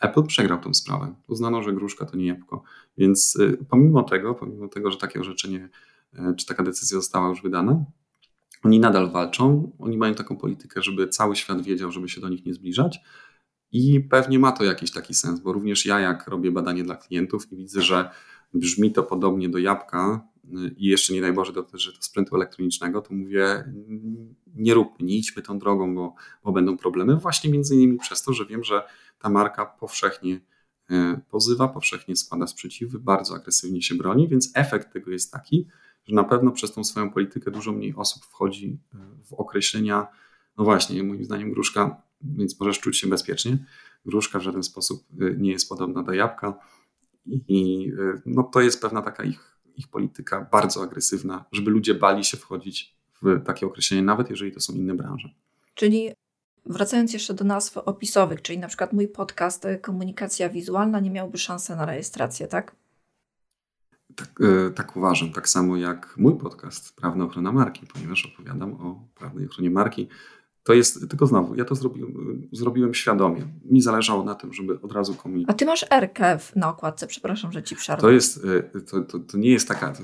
Apple 0.00 0.22
przegrał 0.22 0.60
tę 0.60 0.74
sprawę. 0.74 1.14
Uznano, 1.28 1.62
że 1.62 1.72
gruszka 1.72 2.06
to 2.06 2.16
nie 2.16 2.26
jabłko. 2.26 2.62
Więc 2.98 3.36
y, 3.36 3.66
pomimo 3.68 4.02
tego, 4.02 4.34
pomimo 4.34 4.68
tego, 4.68 4.90
że 4.90 4.96
takie 4.96 5.20
orzeczenie, 5.20 5.68
y, 6.14 6.34
czy 6.36 6.46
taka 6.46 6.62
decyzja 6.62 6.98
została 6.98 7.28
już 7.28 7.42
wydana, 7.42 7.84
oni 8.64 8.80
nadal 8.80 9.10
walczą. 9.10 9.72
Oni 9.78 9.98
mają 9.98 10.14
taką 10.14 10.36
politykę, 10.36 10.82
żeby 10.82 11.08
cały 11.08 11.36
świat 11.36 11.62
wiedział, 11.62 11.92
żeby 11.92 12.08
się 12.08 12.20
do 12.20 12.28
nich 12.28 12.46
nie 12.46 12.54
zbliżać. 12.54 13.00
I 13.72 14.00
pewnie 14.00 14.38
ma 14.38 14.52
to 14.52 14.64
jakiś 14.64 14.90
taki 14.90 15.14
sens, 15.14 15.40
bo 15.40 15.52
również 15.52 15.86
ja, 15.86 16.00
jak 16.00 16.28
robię 16.28 16.50
badanie 16.52 16.84
dla 16.84 16.96
klientów 16.96 17.52
i 17.52 17.56
widzę, 17.56 17.82
że 17.82 18.10
brzmi 18.54 18.92
to 18.92 19.02
podobnie 19.02 19.48
do 19.48 19.58
jabłka 19.58 20.28
i 20.76 20.86
jeszcze 20.86 21.12
nie 21.12 21.20
najbardziej 21.20 21.54
dotyczy 21.54 21.92
to 21.92 22.02
sprzętu 22.02 22.36
elektronicznego, 22.36 23.00
to 23.00 23.14
mówię, 23.14 23.72
nie 24.54 24.74
róbmy, 24.74 25.06
nie 25.06 25.16
idźmy 25.16 25.42
tą 25.42 25.58
drogą, 25.58 25.94
bo, 25.94 26.14
bo 26.44 26.52
będą 26.52 26.76
problemy. 26.76 27.16
Właśnie 27.16 27.50
między 27.50 27.74
innymi 27.74 27.98
przez 27.98 28.22
to, 28.22 28.32
że 28.32 28.46
wiem, 28.46 28.64
że 28.64 28.82
ta 29.18 29.30
marka 29.30 29.66
powszechnie 29.66 30.40
e, 30.90 31.20
pozywa, 31.30 31.68
powszechnie 31.68 32.16
składa 32.16 32.46
sprzeciwy, 32.46 32.98
bardzo 32.98 33.34
agresywnie 33.34 33.82
się 33.82 33.94
broni, 33.94 34.28
więc 34.28 34.50
efekt 34.54 34.92
tego 34.92 35.10
jest 35.10 35.32
taki, 35.32 35.66
że 36.06 36.14
na 36.14 36.24
pewno 36.24 36.50
przez 36.50 36.72
tą 36.72 36.84
swoją 36.84 37.10
politykę 37.10 37.50
dużo 37.50 37.72
mniej 37.72 37.94
osób 37.96 38.24
wchodzi 38.24 38.78
e, 38.94 38.98
w 39.24 39.32
określenia, 39.32 40.06
no 40.56 40.64
właśnie, 40.64 41.02
moim 41.02 41.24
zdaniem 41.24 41.52
gruszka 41.52 42.02
więc 42.22 42.60
możesz 42.60 42.80
czuć 42.80 42.98
się 42.98 43.06
bezpiecznie. 43.06 43.58
Gruszka 44.06 44.38
w 44.38 44.42
żaden 44.42 44.62
sposób 44.62 45.04
y, 45.22 45.36
nie 45.38 45.50
jest 45.50 45.68
podobna 45.68 46.02
do 46.02 46.12
jabłka 46.12 46.58
i 47.26 47.88
y, 47.98 48.22
no, 48.26 48.42
to 48.42 48.60
jest 48.60 48.82
pewna 48.82 49.02
taka 49.02 49.24
ich, 49.24 49.58
ich 49.76 49.88
polityka 49.88 50.48
bardzo 50.52 50.82
agresywna, 50.82 51.44
żeby 51.52 51.70
ludzie 51.70 51.94
bali 51.94 52.24
się 52.24 52.36
wchodzić 52.36 52.96
w 53.22 53.42
takie 53.44 53.66
określenie, 53.66 54.02
nawet 54.02 54.30
jeżeli 54.30 54.52
to 54.52 54.60
są 54.60 54.72
inne 54.72 54.94
branże. 54.94 55.28
Czyli 55.74 56.10
wracając 56.66 57.12
jeszcze 57.12 57.34
do 57.34 57.44
nazw 57.44 57.78
opisowych, 57.78 58.42
czyli 58.42 58.58
na 58.58 58.68
przykład 58.68 58.92
mój 58.92 59.08
podcast 59.08 59.64
y, 59.64 59.78
Komunikacja 59.78 60.48
Wizualna 60.48 61.00
nie 61.00 61.10
miałby 61.10 61.38
szansy 61.38 61.76
na 61.76 61.86
rejestrację, 61.86 62.46
tak? 62.46 62.76
Tak, 64.16 64.42
tak, 64.74 64.96
uważam, 64.96 65.32
tak 65.32 65.48
samo 65.48 65.76
jak 65.76 66.14
mój 66.16 66.38
podcast 66.38 66.96
Prawna 66.96 67.24
Ochrona 67.24 67.52
Marki, 67.52 67.86
ponieważ 67.86 68.32
opowiadam 68.34 68.72
o 68.72 69.08
prawnej 69.14 69.46
ochronie 69.46 69.70
marki. 69.70 70.08
To 70.62 70.72
jest, 70.74 71.10
tylko 71.10 71.26
znowu, 71.26 71.54
ja 71.54 71.64
to 71.64 71.74
zrobiłem, 71.74 72.48
zrobiłem 72.52 72.94
świadomie. 72.94 73.42
Mi 73.64 73.82
zależało 73.82 74.24
na 74.24 74.34
tym, 74.34 74.52
żeby 74.52 74.80
od 74.80 74.92
razu 74.92 75.14
komunikować. 75.14 75.54
A 75.54 75.58
ty 75.58 75.66
masz 75.66 75.86
Rkę 76.00 76.38
na 76.56 76.68
okładce, 76.68 77.06
przepraszam, 77.06 77.52
że 77.52 77.62
ci 77.62 77.76
przerwę. 77.76 78.00
To 78.00 78.10
jest, 78.10 78.44
y, 78.44 78.80
to, 78.80 79.00
to, 79.00 79.18
to 79.18 79.38
nie 79.38 79.50
jest 79.50 79.68
taka, 79.68 79.92
to, 79.92 80.02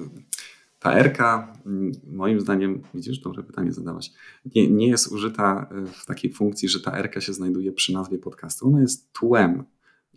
ta 0.78 1.02
Rka, 1.02 1.52
mm, 1.66 1.92
moim 2.06 2.40
zdaniem, 2.40 2.82
widzisz, 2.94 3.18
dobre 3.18 3.42
pytanie 3.42 3.72
zadałaś, 3.72 4.12
nie, 4.54 4.70
nie 4.70 4.88
jest 4.88 5.12
użyta 5.12 5.68
y, 5.72 5.86
w 5.86 6.06
takiej 6.06 6.32
funkcji, 6.32 6.68
że 6.68 6.80
ta 6.80 7.02
Rka 7.02 7.20
się 7.20 7.32
znajduje 7.32 7.72
przy 7.72 7.92
nazwie 7.92 8.18
podcastu. 8.18 8.68
Ona 8.68 8.80
jest 8.80 9.12
tłem. 9.12 9.64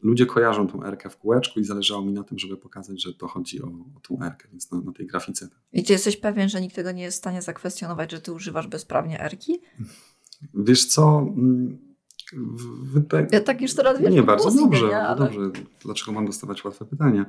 Ludzie 0.02 0.26
kojarzą 0.26 0.68
tą 0.68 0.84
Rkę 0.84 1.10
w 1.10 1.18
kółeczku 1.18 1.60
i 1.60 1.64
zależało 1.64 2.02
mi 2.02 2.14
na 2.14 2.24
tym, 2.24 2.40
żeby 2.40 2.58
pokazać, 2.58 3.04
że 3.04 3.14
to 3.14 3.28
chodzi 3.28 3.62
o, 3.62 3.68
o 3.68 4.00
tą 4.02 4.16
Rkę, 4.16 4.48
więc 4.52 4.72
na, 4.72 4.82
na 4.82 4.92
tej 4.92 5.08
grafice. 5.08 5.48
I 5.74 5.84
ty 5.84 5.94
jesteś 5.94 6.18
pewien, 6.18 6.50
że 6.50 6.62
nikt 6.62 6.76
tego 6.76 6.92
nie 6.92 7.04
jest 7.04 7.18
w 7.18 7.20
stanie 7.20 7.42
zakwestionować, 7.42 8.12
że 8.12 8.22
ty 8.22 8.32
używasz 8.32 8.68
bezprawnie 8.68 9.18
Rki? 9.18 9.62
Wiesz 10.54 10.86
co? 10.86 11.20
Mm. 11.38 11.90
Ja 13.32 13.42
tak 13.42 13.62
już 13.62 13.74
teraz 13.76 14.02
wiem. 14.02 14.14
Nie, 14.14 14.24
bardzo 14.24 14.52
dobrze, 14.52 14.88
nie, 14.88 14.98
ale... 14.98 15.20
dobrze. 15.20 15.40
Dlaczego 15.84 16.12
mam 16.12 16.26
dostawać 16.26 16.66
łatwe 16.66 16.86
pytania? 16.86 17.26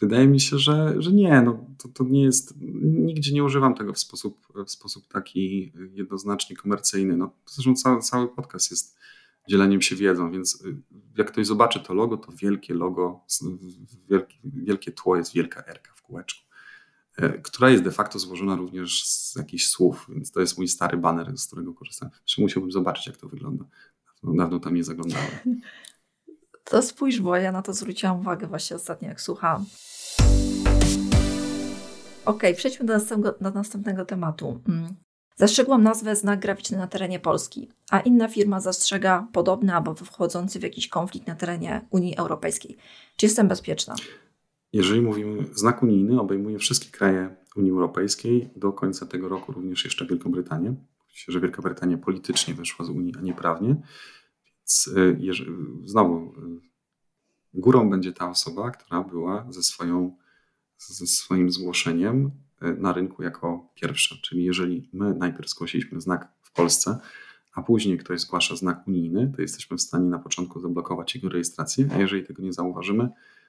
Wydaje 0.00 0.28
mi 0.28 0.40
się, 0.40 0.58
że, 0.58 0.94
że 0.98 1.12
nie, 1.12 1.42
no, 1.42 1.66
to, 1.78 1.88
to 1.88 2.04
nie 2.04 2.22
jest, 2.22 2.54
nigdzie 2.82 3.32
nie 3.32 3.44
używam 3.44 3.74
tego 3.74 3.92
w 3.92 3.98
sposób, 3.98 4.46
w 4.66 4.70
sposób 4.70 5.08
taki 5.08 5.72
jednoznacznie 5.92 6.56
komercyjny. 6.56 7.16
No, 7.16 7.30
zresztą 7.46 7.74
cały, 7.74 8.00
cały 8.00 8.28
podcast 8.28 8.70
jest 8.70 8.96
dzieleniem 9.48 9.82
się 9.82 9.96
wiedzą, 9.96 10.30
więc 10.30 10.64
jak 11.16 11.32
ktoś 11.32 11.46
zobaczy 11.46 11.80
to 11.80 11.94
logo, 11.94 12.16
to 12.16 12.32
wielkie 12.32 12.74
logo, 12.74 13.20
wielkie, 14.08 14.36
wielkie 14.44 14.92
tło 14.92 15.16
jest 15.16 15.32
wielka 15.32 15.64
erka 15.66 15.92
w 15.94 16.02
kółeczku. 16.02 16.48
E, 17.16 17.38
która 17.38 17.70
jest 17.70 17.84
de 17.84 17.90
facto 17.90 18.18
złożona 18.18 18.56
również 18.56 19.04
z 19.04 19.36
jakichś 19.36 19.66
słów, 19.66 20.06
więc 20.08 20.32
to 20.32 20.40
jest 20.40 20.58
mój 20.58 20.68
stary 20.68 20.96
banner, 20.96 21.38
z 21.38 21.46
którego 21.46 21.74
korzystam. 21.74 22.10
Zresztą 22.26 22.42
musiałbym 22.42 22.72
zobaczyć, 22.72 23.06
jak 23.06 23.16
to 23.16 23.28
wygląda. 23.28 23.64
Dawno, 24.22 24.60
tam 24.60 24.74
nie 24.74 24.84
zaglądałem. 24.84 25.30
To 26.64 26.82
spójrz, 26.82 27.20
bo 27.20 27.36
ja 27.36 27.52
na 27.52 27.62
to 27.62 27.72
zwróciłam 27.72 28.20
uwagę 28.20 28.46
właśnie 28.46 28.76
ostatnio, 28.76 29.08
jak 29.08 29.20
słuchałam. 29.20 29.64
Ok, 32.24 32.42
przejdźmy 32.56 32.86
do 32.86 32.92
następnego, 32.92 33.38
do 33.40 33.50
następnego 33.50 34.04
tematu. 34.04 34.60
Zastrzegłam 35.38 35.82
nazwę 35.82 36.16
znak 36.16 36.40
graficzny 36.40 36.78
na 36.78 36.86
terenie 36.86 37.20
Polski, 37.20 37.68
a 37.90 38.00
inna 38.00 38.28
firma 38.28 38.60
zastrzega 38.60 39.28
podobny 39.32 39.74
albo 39.74 39.94
wchodzący 39.94 40.60
w 40.60 40.62
jakiś 40.62 40.88
konflikt 40.88 41.26
na 41.26 41.34
terenie 41.34 41.86
Unii 41.90 42.16
Europejskiej. 42.16 42.76
Czy 43.16 43.26
jestem 43.26 43.48
bezpieczna? 43.48 43.94
Jeżeli 44.72 45.00
mówimy, 45.00 45.44
znak 45.54 45.82
unijny 45.82 46.20
obejmuje 46.20 46.58
wszystkie 46.58 46.90
kraje 46.90 47.36
Unii 47.56 47.70
Europejskiej, 47.70 48.50
do 48.56 48.72
końca 48.72 49.06
tego 49.06 49.28
roku 49.28 49.52
również 49.52 49.84
jeszcze 49.84 50.06
Wielką 50.06 50.30
Brytanię. 50.30 50.74
Myślę, 51.10 51.32
że 51.32 51.40
Wielka 51.40 51.62
Brytania 51.62 51.98
politycznie 51.98 52.54
wyszła 52.54 52.84
z 52.84 52.90
Unii, 52.90 53.14
a 53.18 53.20
nie 53.20 53.34
prawnie. 53.34 53.76
Więc 54.56 54.90
e, 54.96 55.16
jeżeli, 55.18 55.52
znowu, 55.84 56.16
e, 56.16 56.30
górą 57.54 57.90
będzie 57.90 58.12
ta 58.12 58.30
osoba, 58.30 58.70
która 58.70 59.02
była 59.02 59.46
ze, 59.50 59.62
swoją, 59.62 60.16
ze 60.78 61.06
swoim 61.06 61.50
zgłoszeniem 61.50 62.30
na 62.60 62.92
rynku 62.92 63.22
jako 63.22 63.68
pierwsza. 63.74 64.16
Czyli 64.22 64.44
jeżeli 64.44 64.88
my 64.92 65.14
najpierw 65.14 65.50
zgłosiliśmy 65.50 66.00
znak 66.00 66.28
w 66.42 66.52
Polsce, 66.52 66.98
a 67.54 67.62
później 67.62 67.98
ktoś 67.98 68.20
zgłasza 68.20 68.56
znak 68.56 68.88
unijny, 68.88 69.32
to 69.36 69.42
jesteśmy 69.42 69.76
w 69.76 69.80
stanie 69.80 70.08
na 70.08 70.18
początku 70.18 70.60
zablokować 70.60 71.14
jego 71.14 71.28
rejestrację, 71.28 71.88
a 71.94 71.98
jeżeli 71.98 72.24
tego 72.24 72.42
nie 72.42 72.52
zauważymy, 72.52 73.08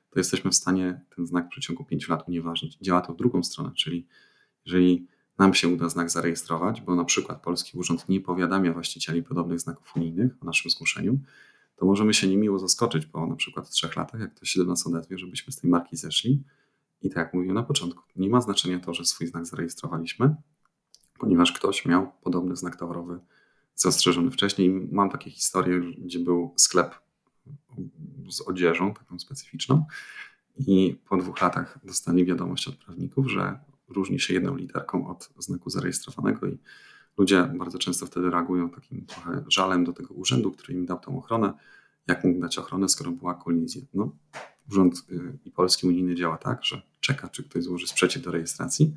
to 0.09 0.19
jesteśmy 0.19 0.51
w 0.51 0.55
stanie 0.55 1.01
ten 1.15 1.25
znak 1.25 1.45
w 1.45 1.49
przeciągu 1.49 1.83
5 1.83 2.07
lat 2.07 2.27
unieważnić. 2.27 2.77
Działa 2.81 3.01
to 3.01 3.13
w 3.13 3.17
drugą 3.17 3.43
stronę, 3.43 3.71
czyli 3.75 4.07
jeżeli 4.65 5.07
nam 5.37 5.53
się 5.53 5.67
uda 5.67 5.89
znak 5.89 6.09
zarejestrować, 6.09 6.81
bo 6.81 6.95
na 6.95 7.05
przykład 7.05 7.41
Polski 7.41 7.77
Urząd 7.77 8.09
nie 8.09 8.21
powiadamia 8.21 8.73
właścicieli 8.73 9.23
podobnych 9.23 9.59
znaków 9.59 9.95
unijnych 9.95 10.31
o 10.41 10.45
naszym 10.45 10.71
zgłoszeniu, 10.71 11.19
to 11.75 11.85
możemy 11.85 12.13
się 12.13 12.27
niemiło 12.27 12.59
zaskoczyć 12.59 13.05
po 13.05 13.27
na 13.27 13.35
przykład 13.35 13.67
w 13.67 13.69
trzech 13.69 13.95
latach, 13.95 14.21
jak 14.21 14.33
ktoś 14.33 14.49
się 14.49 14.59
do 14.59 14.65
nas 14.65 14.87
odezwie, 14.87 15.17
żebyśmy 15.17 15.53
z 15.53 15.57
tej 15.61 15.69
marki 15.69 15.97
zeszli. 15.97 16.43
I 17.01 17.09
tak 17.09 17.17
jak 17.17 17.33
mówiłem 17.33 17.55
na 17.55 17.63
początku, 17.63 18.03
nie 18.15 18.29
ma 18.29 18.41
znaczenia 18.41 18.79
to, 18.79 18.93
że 18.93 19.05
swój 19.05 19.27
znak 19.27 19.45
zarejestrowaliśmy, 19.45 20.35
ponieważ 21.19 21.51
ktoś 21.51 21.85
miał 21.85 22.11
podobny 22.21 22.55
znak 22.55 22.75
towarowy 22.75 23.19
zastrzeżony 23.75 24.31
wcześniej. 24.31 24.89
Mam 24.91 25.09
takie 25.09 25.31
historie, 25.31 25.79
gdzie 25.79 26.19
był 26.19 26.53
sklep 26.57 26.95
z 28.29 28.41
odzieżą, 28.41 28.93
taką 28.93 29.19
specyficzną. 29.19 29.85
I 30.67 30.97
po 31.09 31.17
dwóch 31.17 31.41
latach 31.41 31.79
dostali 31.83 32.25
wiadomość 32.25 32.67
od 32.67 32.75
prawników, 32.75 33.27
że 33.27 33.59
różni 33.89 34.19
się 34.19 34.33
jedną 34.33 34.55
literką 34.55 35.07
od 35.07 35.29
znaku 35.37 35.69
zarejestrowanego 35.69 36.47
i 36.47 36.57
ludzie 37.17 37.43
bardzo 37.43 37.79
często 37.79 38.05
wtedy 38.05 38.29
reagują 38.29 38.69
takim 38.69 39.05
trochę 39.05 39.43
żalem 39.47 39.83
do 39.83 39.93
tego 39.93 40.13
urzędu, 40.13 40.51
który 40.51 40.73
im 40.73 40.85
dał 40.85 40.99
tą 40.99 41.17
ochronę. 41.17 41.53
Jak 42.07 42.23
mógł 42.23 42.41
dać 42.41 42.57
ochronę, 42.57 42.89
skoro 42.89 43.11
była 43.11 43.33
kolizja? 43.33 43.81
No, 43.93 44.15
urząd 44.71 45.05
y, 45.11 45.37
i 45.45 45.51
polski 45.51 45.87
unijny 45.87 46.15
działa 46.15 46.37
tak, 46.37 46.65
że 46.65 46.81
czeka, 46.99 47.29
czy 47.29 47.43
ktoś 47.43 47.63
złoży 47.63 47.87
sprzeciw 47.87 48.23
do 48.23 48.31
rejestracji. 48.31 48.95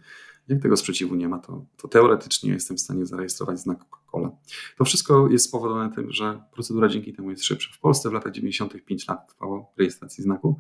Jak 0.49 0.63
tego 0.63 0.77
sprzeciwu 0.77 1.15
nie 1.15 1.29
ma, 1.29 1.39
to, 1.39 1.65
to 1.77 1.89
teoretycznie 1.89 2.53
jestem 2.53 2.77
w 2.77 2.81
stanie 2.81 3.07
zarejestrować 3.07 3.61
znak 3.61 3.79
Coca-Cola. 3.79 4.31
To 4.79 4.85
wszystko 4.85 5.29
jest 5.29 5.45
spowodowane 5.45 5.95
tym, 5.95 6.13
że 6.13 6.43
procedura 6.53 6.89
dzięki 6.89 7.13
temu 7.13 7.31
jest 7.31 7.45
szybsza. 7.45 7.71
W 7.75 7.79
Polsce 7.79 8.11
w 8.11 8.13
latach 8.13 8.33
95 8.33 9.09
lat 9.09 9.29
trwało 9.29 9.73
rejestracji 9.79 10.25
znaku. 10.25 10.59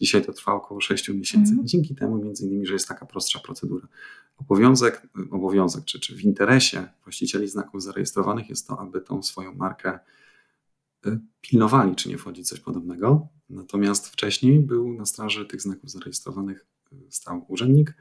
Dzisiaj 0.00 0.24
to 0.24 0.32
trwa 0.32 0.52
około 0.52 0.80
6 0.80 1.08
miesięcy. 1.08 1.52
Mm. 1.52 1.66
Dzięki 1.66 1.94
temu, 1.94 2.24
między 2.24 2.46
innymi, 2.46 2.66
że 2.66 2.72
jest 2.72 2.88
taka 2.88 3.06
prostsza 3.06 3.40
procedura. 3.40 3.88
Obowiązek, 4.38 5.06
obowiązek 5.30 5.84
czy, 5.84 6.00
czy 6.00 6.16
w 6.16 6.24
interesie 6.24 6.88
właścicieli 7.04 7.48
znaków 7.48 7.82
zarejestrowanych 7.82 8.48
jest 8.48 8.66
to, 8.66 8.80
aby 8.80 9.00
tą 9.00 9.22
swoją 9.22 9.54
markę 9.54 9.98
pilnowali, 11.40 11.94
czy 11.94 12.08
nie 12.08 12.18
wchodzi 12.18 12.44
coś 12.44 12.60
podobnego. 12.60 13.28
Natomiast 13.50 14.08
wcześniej 14.08 14.60
był 14.60 14.94
na 14.94 15.06
straży 15.06 15.46
tych 15.46 15.60
znaków 15.60 15.90
zarejestrowanych 15.90 16.66
y, 16.92 16.96
stał 17.10 17.44
urzędnik, 17.48 17.94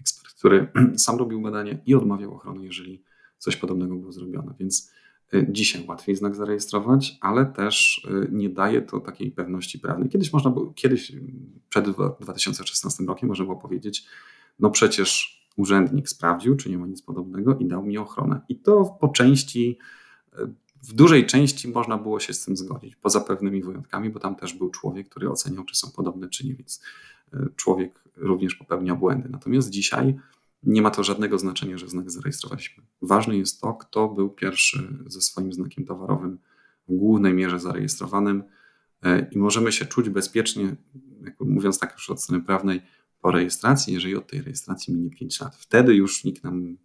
ekspert, 0.00 0.34
który 0.34 0.72
sam 0.96 1.18
robił 1.18 1.40
badanie 1.40 1.82
i 1.86 1.94
odmawiał 1.94 2.34
ochrony, 2.34 2.64
jeżeli 2.64 3.04
coś 3.38 3.56
podobnego 3.56 3.96
było 3.96 4.12
zrobione. 4.12 4.54
Więc 4.58 4.92
y, 5.34 5.46
dzisiaj 5.50 5.84
łatwiej 5.86 6.16
znak 6.16 6.34
zarejestrować, 6.34 7.18
ale 7.20 7.46
też 7.46 8.06
nie 8.30 8.48
daje 8.48 8.82
to 8.82 9.00
takiej 9.00 9.30
pewności 9.30 9.78
prawnej. 9.78 10.08
Kiedyś 10.08 10.32
można 10.32 10.50
było, 10.50 10.72
kiedyś 10.72 11.12
przed 11.68 11.86
2016 12.20 13.04
rokiem 13.04 13.28
można 13.28 13.44
było 13.44 13.56
powiedzieć, 13.56 14.06
no 14.58 14.70
przecież 14.70 15.40
urzędnik 15.56 16.08
sprawdził, 16.08 16.56
czy 16.56 16.70
nie 16.70 16.78
ma 16.78 16.86
nic 16.86 17.02
podobnego 17.02 17.58
i 17.58 17.66
dał 17.66 17.82
mi 17.82 17.98
ochronę. 17.98 18.40
I 18.48 18.56
to 18.56 18.96
po 19.00 19.08
części, 19.08 19.78
w 20.82 20.92
dużej 20.92 21.26
części 21.26 21.68
można 21.68 21.98
było 21.98 22.20
się 22.20 22.32
z 22.32 22.44
tym 22.44 22.56
zgodzić, 22.56 22.96
poza 22.96 23.20
pewnymi 23.20 23.62
wyjątkami, 23.62 24.10
bo 24.10 24.20
tam 24.20 24.36
też 24.36 24.54
był 24.54 24.70
człowiek, 24.70 25.08
który 25.08 25.30
oceniał, 25.30 25.64
czy 25.64 25.76
są 25.76 25.90
podobne, 25.90 26.28
czy 26.28 26.46
nie, 26.46 26.54
więc 26.54 26.82
e, 27.32 27.46
człowiek 27.56 28.04
również 28.16 28.54
popełnia 28.54 28.94
błędy. 28.94 29.28
Natomiast 29.28 29.70
dzisiaj 29.70 30.16
nie 30.62 30.82
ma 30.82 30.90
to 30.90 31.04
żadnego 31.04 31.38
znaczenia, 31.38 31.78
że 31.78 31.88
znak 31.88 32.10
zarejestrowaliśmy. 32.10 32.82
Ważne 33.02 33.36
jest 33.36 33.60
to, 33.60 33.74
kto 33.74 34.08
był 34.08 34.30
pierwszy 34.30 34.94
ze 35.06 35.20
swoim 35.20 35.52
znakiem 35.52 35.84
towarowym 35.84 36.38
w 36.88 36.94
głównej 36.94 37.34
mierze 37.34 37.60
zarejestrowanym 37.60 38.42
e, 39.02 39.28
i 39.30 39.38
możemy 39.38 39.72
się 39.72 39.86
czuć 39.86 40.08
bezpiecznie, 40.08 40.76
mówiąc 41.40 41.78
tak 41.78 41.92
już 41.92 42.10
od 42.10 42.22
strony 42.22 42.44
prawnej, 42.44 42.82
po 43.20 43.30
rejestracji, 43.30 43.94
jeżeli 43.94 44.16
od 44.16 44.26
tej 44.26 44.42
rejestracji 44.42 44.94
minie 44.94 45.10
5 45.10 45.40
lat. 45.40 45.56
Wtedy 45.56 45.94
już 45.94 46.24
nikt 46.24 46.44
nam 46.44 46.76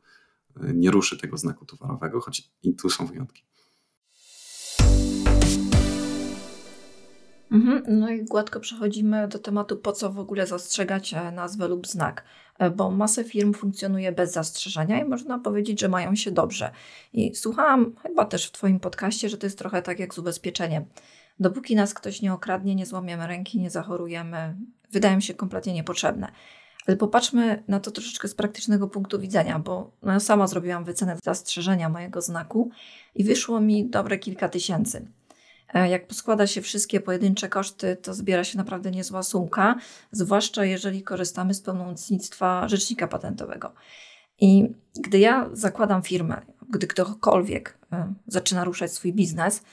e, 0.61 0.73
nie 0.73 0.91
ruszy 0.91 1.17
tego 1.17 1.37
znaku 1.37 1.65
towarowego, 1.65 2.21
choć 2.21 2.49
i 2.63 2.75
tu 2.75 2.89
są 2.89 3.05
wyjątki. 3.05 3.43
No 7.87 8.09
i 8.09 8.23
gładko 8.23 8.59
przechodzimy 8.59 9.27
do 9.27 9.39
tematu, 9.39 9.77
po 9.77 9.91
co 9.91 10.11
w 10.11 10.19
ogóle 10.19 10.47
zastrzegać 10.47 11.13
e, 11.13 11.31
nazwę 11.31 11.67
lub 11.67 11.87
znak, 11.87 12.23
e, 12.59 12.69
bo 12.69 12.91
masę 12.91 13.23
firm 13.23 13.53
funkcjonuje 13.53 14.11
bez 14.11 14.31
zastrzeżenia 14.31 15.01
i 15.01 15.09
można 15.09 15.39
powiedzieć, 15.39 15.79
że 15.79 15.89
mają 15.89 16.15
się 16.15 16.31
dobrze. 16.31 16.71
I 17.13 17.35
słuchałam 17.35 17.95
chyba 18.03 18.25
też 18.25 18.47
w 18.47 18.51
Twoim 18.51 18.79
podcaście, 18.79 19.29
że 19.29 19.37
to 19.37 19.45
jest 19.45 19.57
trochę 19.57 19.81
tak 19.81 19.99
jak 19.99 20.13
z 20.13 20.17
ubezpieczeniem. 20.17 20.85
Dopóki 21.39 21.75
nas 21.75 21.93
ktoś 21.93 22.21
nie 22.21 22.33
okradnie, 22.33 22.75
nie 22.75 22.85
złamiemy 22.85 23.27
ręki, 23.27 23.59
nie 23.59 23.69
zachorujemy, 23.69 24.55
wydają 24.91 25.19
się 25.19 25.33
kompletnie 25.33 25.73
niepotrzebne. 25.73 26.31
Ale 26.87 26.97
popatrzmy 26.97 27.63
na 27.67 27.79
to 27.79 27.91
troszeczkę 27.91 28.27
z 28.27 28.35
praktycznego 28.35 28.87
punktu 28.87 29.19
widzenia, 29.19 29.59
bo 29.59 29.91
no 30.03 30.13
ja 30.13 30.19
sama 30.19 30.47
zrobiłam 30.47 30.83
wycenę 30.83 31.17
zastrzeżenia 31.23 31.89
mojego 31.89 32.21
znaku 32.21 32.69
i 33.15 33.23
wyszło 33.23 33.61
mi 33.61 33.89
dobre 33.89 34.17
kilka 34.19 34.49
tysięcy. 34.49 35.07
E, 35.73 35.89
jak 35.89 36.07
poskłada 36.07 36.47
się 36.47 36.61
wszystkie 36.61 37.01
pojedyncze 37.01 37.49
koszty, 37.49 37.95
to 37.95 38.13
zbiera 38.13 38.43
się 38.43 38.57
naprawdę 38.57 38.91
niezła 38.91 39.23
sumka, 39.23 39.75
zwłaszcza 40.11 40.65
jeżeli 40.65 41.03
korzystamy 41.03 41.53
z 41.53 41.61
pełnomocnictwa 41.61 42.67
rzecznika 42.67 43.07
patentowego. 43.07 43.73
I 44.39 44.69
gdy 44.99 45.19
ja 45.19 45.49
zakładam 45.53 46.01
firmę, 46.03 46.41
gdy 46.69 46.87
ktokolwiek 46.87 47.77
e, 47.91 48.13
zaczyna 48.27 48.63
ruszać 48.63 48.93
swój 48.93 49.13
biznes, 49.13 49.63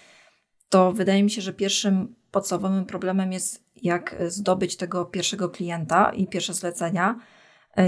to 0.68 0.92
wydaje 0.92 1.22
mi 1.22 1.30
się, 1.30 1.42
że 1.42 1.52
pierwszym 1.52 2.14
podstawowym 2.30 2.84
problemem 2.84 3.32
jest, 3.32 3.64
jak 3.82 4.16
zdobyć 4.28 4.76
tego 4.76 5.04
pierwszego 5.04 5.48
klienta 5.48 6.12
i 6.12 6.26
pierwsze 6.26 6.54
zlecenia, 6.54 7.10
e, 7.18 7.41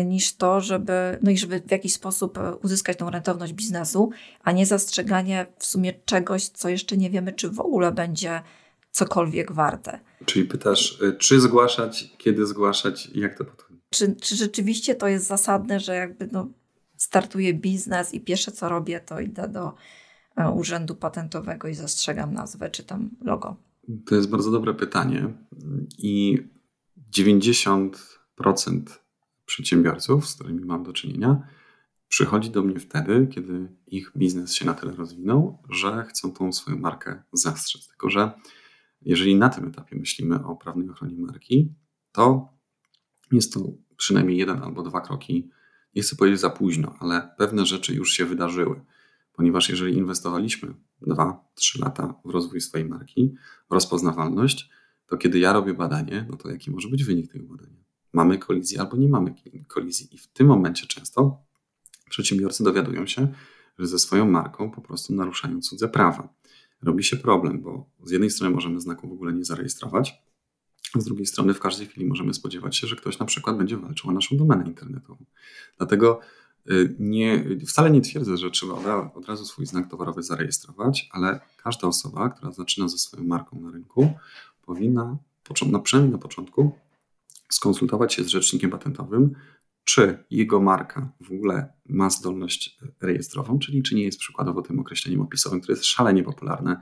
niż 0.05 0.37
to, 0.37 0.61
żeby, 0.61 1.19
no 1.23 1.31
i 1.31 1.39
żeby 1.39 1.61
w 1.61 1.71
jakiś 1.71 1.95
sposób 1.95 2.39
e, 2.39 2.57
uzyskać 2.57 2.99
tą 2.99 3.11
rentowność 3.11 3.53
biznesu, 3.53 4.11
a 4.43 4.53
nie 4.53 4.67
zastrzeganie 4.67 5.47
w 5.59 5.65
sumie 5.67 5.93
czegoś, 6.05 6.49
co 6.49 6.69
jeszcze 6.69 6.97
nie 6.97 7.11
wiemy, 7.11 7.33
czy 7.33 7.51
w 7.51 7.61
ogóle 7.61 7.93
będzie 7.93 8.43
cokolwiek 8.91 9.53
warte. 9.53 10.01
Czyli 10.25 10.45
pytasz, 10.45 11.03
e, 11.03 11.13
czy 11.13 11.41
zgłaszać, 11.41 12.15
kiedy 12.19 12.47
zgłaszać 12.47 13.07
i 13.07 13.21
jak 13.21 13.39
to 13.39 13.45
podchodzi? 13.45 13.81
Czy, 13.91 14.17
czy 14.17 14.37
rzeczywiście 14.37 14.95
to 14.95 15.09
jest 15.09 15.27
zasadne, 15.27 15.81
że 15.81 15.95
jakby 15.95 16.29
no, 16.33 16.49
startuję 16.97 17.55
biznes 17.55 18.15
i 18.15 18.21
pierwsze 18.21 18.53
co 18.53 18.69
robię, 18.69 19.01
to 19.01 19.21
idę 19.21 19.49
do 19.49 19.75
Urzędu 20.55 20.95
Patentowego 20.95 21.69
i 21.69 21.75
zastrzegam 21.75 22.35
nazwę 22.35 22.71
czy 22.71 22.85
tam 22.85 23.11
logo? 23.21 23.57
To 24.07 24.15
jest 24.15 24.29
bardzo 24.29 24.51
dobre 24.51 24.75
pytanie 24.75 25.35
i 25.99 26.43
90% 27.17 28.81
przedsiębiorców, 29.47 30.29
z 30.29 30.35
którymi 30.35 30.65
mam 30.65 30.83
do 30.83 30.93
czynienia, 30.93 31.49
przychodzi 32.09 32.51
do 32.51 32.63
mnie 32.63 32.79
wtedy, 32.81 33.29
kiedy 33.31 33.69
ich 33.87 34.13
biznes 34.17 34.55
się 34.55 34.67
na 34.67 34.75
tyle 34.75 34.93
rozwinął, 34.93 35.63
że 35.71 36.05
chcą 36.09 36.33
tą 36.33 36.53
swoją 36.53 36.79
markę 36.79 37.23
zastrzec. 37.33 37.89
Tylko, 37.89 38.11
że 38.11 38.33
jeżeli 39.03 39.37
na 39.37 39.49
tym 39.49 39.69
etapie 39.69 39.97
myślimy 39.97 40.45
o 40.45 40.57
prawnej 40.57 40.91
ochronie 40.91 41.17
marki, 41.19 41.75
to 42.13 42.49
jest 43.33 43.53
to 43.53 43.61
przynajmniej 43.97 44.39
jeden 44.39 44.63
albo 44.63 44.83
dwa 44.83 45.01
kroki, 45.01 45.51
nie 45.95 46.03
chcę 46.03 46.17
powiedzieć 46.17 46.41
za 46.41 46.51
późno, 46.51 46.95
ale 47.01 47.35
pewne 47.39 47.67
rzeczy 47.67 47.95
już 47.95 48.13
się 48.13 48.25
wydarzyły 48.25 48.81
ponieważ 49.35 49.69
jeżeli 49.69 49.97
inwestowaliśmy 49.97 50.75
2-3 51.03 51.81
lata 51.81 52.15
w 52.25 52.31
rozwój 52.31 52.61
swojej 52.61 52.89
marki, 52.89 53.35
w 53.71 53.75
rozpoznawalność, 53.75 54.71
to 55.07 55.17
kiedy 55.17 55.39
ja 55.39 55.53
robię 55.53 55.75
badanie, 55.75 56.27
no 56.31 56.37
to 56.37 56.51
jaki 56.51 56.71
może 56.71 56.89
być 56.89 57.05
wynik 57.05 57.33
tego 57.33 57.47
badania? 57.47 57.84
Mamy 58.15 58.39
kolizję 58.39 58.81
albo 58.81 58.97
nie 58.97 59.09
mamy 59.09 59.35
kolizji. 59.69 60.09
I 60.13 60.19
w 60.19 60.27
tym 60.27 60.47
momencie 60.47 60.87
często 60.87 61.43
przedsiębiorcy 62.11 62.65
dowiadują 62.65 63.07
się, 63.07 63.29
że 63.79 63.87
ze 63.87 63.99
swoją 63.99 64.31
marką 64.31 64.71
po 64.71 64.81
prostu 64.81 65.15
naruszają 65.15 65.61
cudze 65.61 65.89
prawa. 65.89 66.29
Robi 66.83 67.05
się 67.05 67.17
problem, 67.17 67.61
bo 67.61 67.91
z 68.03 68.11
jednej 68.11 68.31
strony 68.31 68.55
możemy 68.55 68.81
znaku 68.81 69.09
w 69.09 69.13
ogóle 69.13 69.33
nie 69.33 69.45
zarejestrować, 69.45 70.23
z 70.99 71.05
drugiej 71.05 71.27
strony 71.27 71.55
w 71.55 71.61
każdej 71.61 71.87
chwili 71.87 72.07
możemy 72.07 72.35
spodziewać 72.35 72.77
się, 72.77 72.87
że 72.87 72.97
ktoś 72.97 73.19
na 73.19 73.27
przykład 73.27 73.57
będzie 73.57 73.77
walczył 73.77 74.11
o 74.11 74.13
naszą 74.13 74.37
domenę 74.37 74.65
internetową. 74.67 75.25
Dlatego 75.79 76.21
Y, 76.71 76.97
nie, 76.99 77.45
wcale 77.67 77.91
nie 77.91 78.01
twierdzę, 78.01 78.37
że 78.37 78.51
trzeba 78.51 79.13
od 79.15 79.29
razu 79.29 79.45
swój 79.45 79.67
znak 79.67 79.91
towarowy 79.91 80.23
zarejestrować, 80.23 81.09
ale 81.13 81.41
każda 81.63 81.89
osoba, 81.89 82.29
która 82.29 82.53
zaczyna 82.53 82.89
ze 82.89 82.99
swoją 82.99 83.25
marką 83.25 83.61
na 83.61 83.71
rynku, 83.71 84.13
powinna, 84.67 85.17
no 85.71 85.81
przynajmniej 85.81 86.13
na 86.13 86.19
początku, 86.19 86.73
skonsultować 87.49 88.15
się 88.15 88.25
z 88.25 88.29
rzecznikiem 88.29 88.71
patentowym, 88.71 89.35
czy 89.85 90.25
jego 90.31 90.61
marka 90.61 91.13
w 91.21 91.33
ogóle 91.33 91.73
ma 91.89 92.11
zdolność 92.11 92.79
rejestrową, 93.01 93.59
czyli 93.59 93.83
czy 93.83 93.95
nie 93.95 94.05
jest 94.05 94.19
przykładowo 94.19 94.63
tym 94.63 94.79
określeniem 94.79 95.21
opisowym, 95.21 95.61
które 95.61 95.73
jest 95.73 95.85
szalenie 95.85 96.23
popularne 96.23 96.81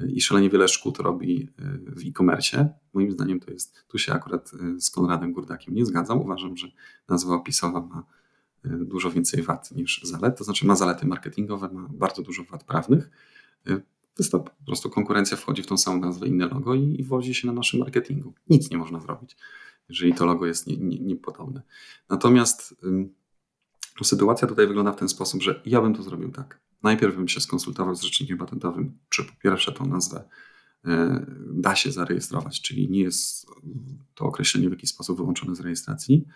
y, 0.00 0.10
i 0.10 0.20
szalenie 0.20 0.50
wiele 0.50 0.68
szkód 0.68 0.98
robi 0.98 1.42
y, 1.42 1.48
w 1.86 2.06
e-commerce. 2.08 2.68
Moim 2.92 3.12
zdaniem 3.12 3.40
to 3.40 3.50
jest, 3.50 3.84
tu 3.88 3.98
się 3.98 4.12
akurat 4.12 4.50
z 4.78 4.90
Konradem 4.90 5.32
Gurdakiem 5.32 5.74
nie 5.74 5.86
zgadzam. 5.86 6.20
Uważam, 6.20 6.56
że 6.56 6.68
nazwa 7.08 7.34
opisowa 7.34 7.80
ma 7.80 8.04
dużo 8.64 9.10
więcej 9.10 9.42
wad 9.42 9.72
niż 9.72 10.00
zalet, 10.02 10.38
to 10.38 10.44
znaczy 10.44 10.66
ma 10.66 10.76
zalety 10.76 11.06
marketingowe, 11.06 11.68
ma 11.72 11.88
bardzo 11.90 12.22
dużo 12.22 12.44
wad 12.44 12.64
prawnych. 12.64 13.10
To 14.30 14.40
po 14.40 14.50
prostu 14.66 14.90
konkurencja 14.90 15.36
wchodzi 15.36 15.62
w 15.62 15.66
tą 15.66 15.76
samą 15.76 16.00
nazwę, 16.00 16.26
inne 16.26 16.46
logo 16.46 16.74
i, 16.74 17.00
i 17.00 17.04
wozi 17.04 17.34
się 17.34 17.46
na 17.46 17.52
naszym 17.52 17.80
marketingu. 17.80 18.34
Nic 18.50 18.70
nie 18.70 18.78
można 18.78 19.00
zrobić, 19.00 19.36
jeżeli 19.88 20.14
to 20.14 20.26
logo 20.26 20.46
jest 20.46 20.66
niepodobne. 20.66 21.54
Nie, 21.54 21.56
nie 21.56 21.62
Natomiast 22.10 22.74
sytuacja 24.04 24.48
tutaj 24.48 24.66
wygląda 24.66 24.92
w 24.92 24.96
ten 24.96 25.08
sposób, 25.08 25.42
że 25.42 25.62
ja 25.66 25.80
bym 25.80 25.94
to 25.94 26.02
zrobił 26.02 26.32
tak. 26.32 26.60
Najpierw 26.82 27.16
bym 27.16 27.28
się 27.28 27.40
skonsultował 27.40 27.94
z 27.94 28.02
rzecznikiem 28.02 28.38
patentowym, 28.38 28.98
czy 29.08 29.24
po 29.24 29.32
pierwsze 29.42 29.72
tą 29.72 29.86
nazwę 29.86 30.24
y, 30.86 30.90
da 31.52 31.76
się 31.76 31.92
zarejestrować, 31.92 32.62
czyli 32.62 32.90
nie 32.90 33.00
jest 33.00 33.46
to 34.14 34.24
określenie 34.24 34.68
w 34.68 34.72
jakiś 34.72 34.90
sposób 34.90 35.16
wyłączone 35.16 35.56
z 35.56 35.60
rejestracji. 35.60 36.26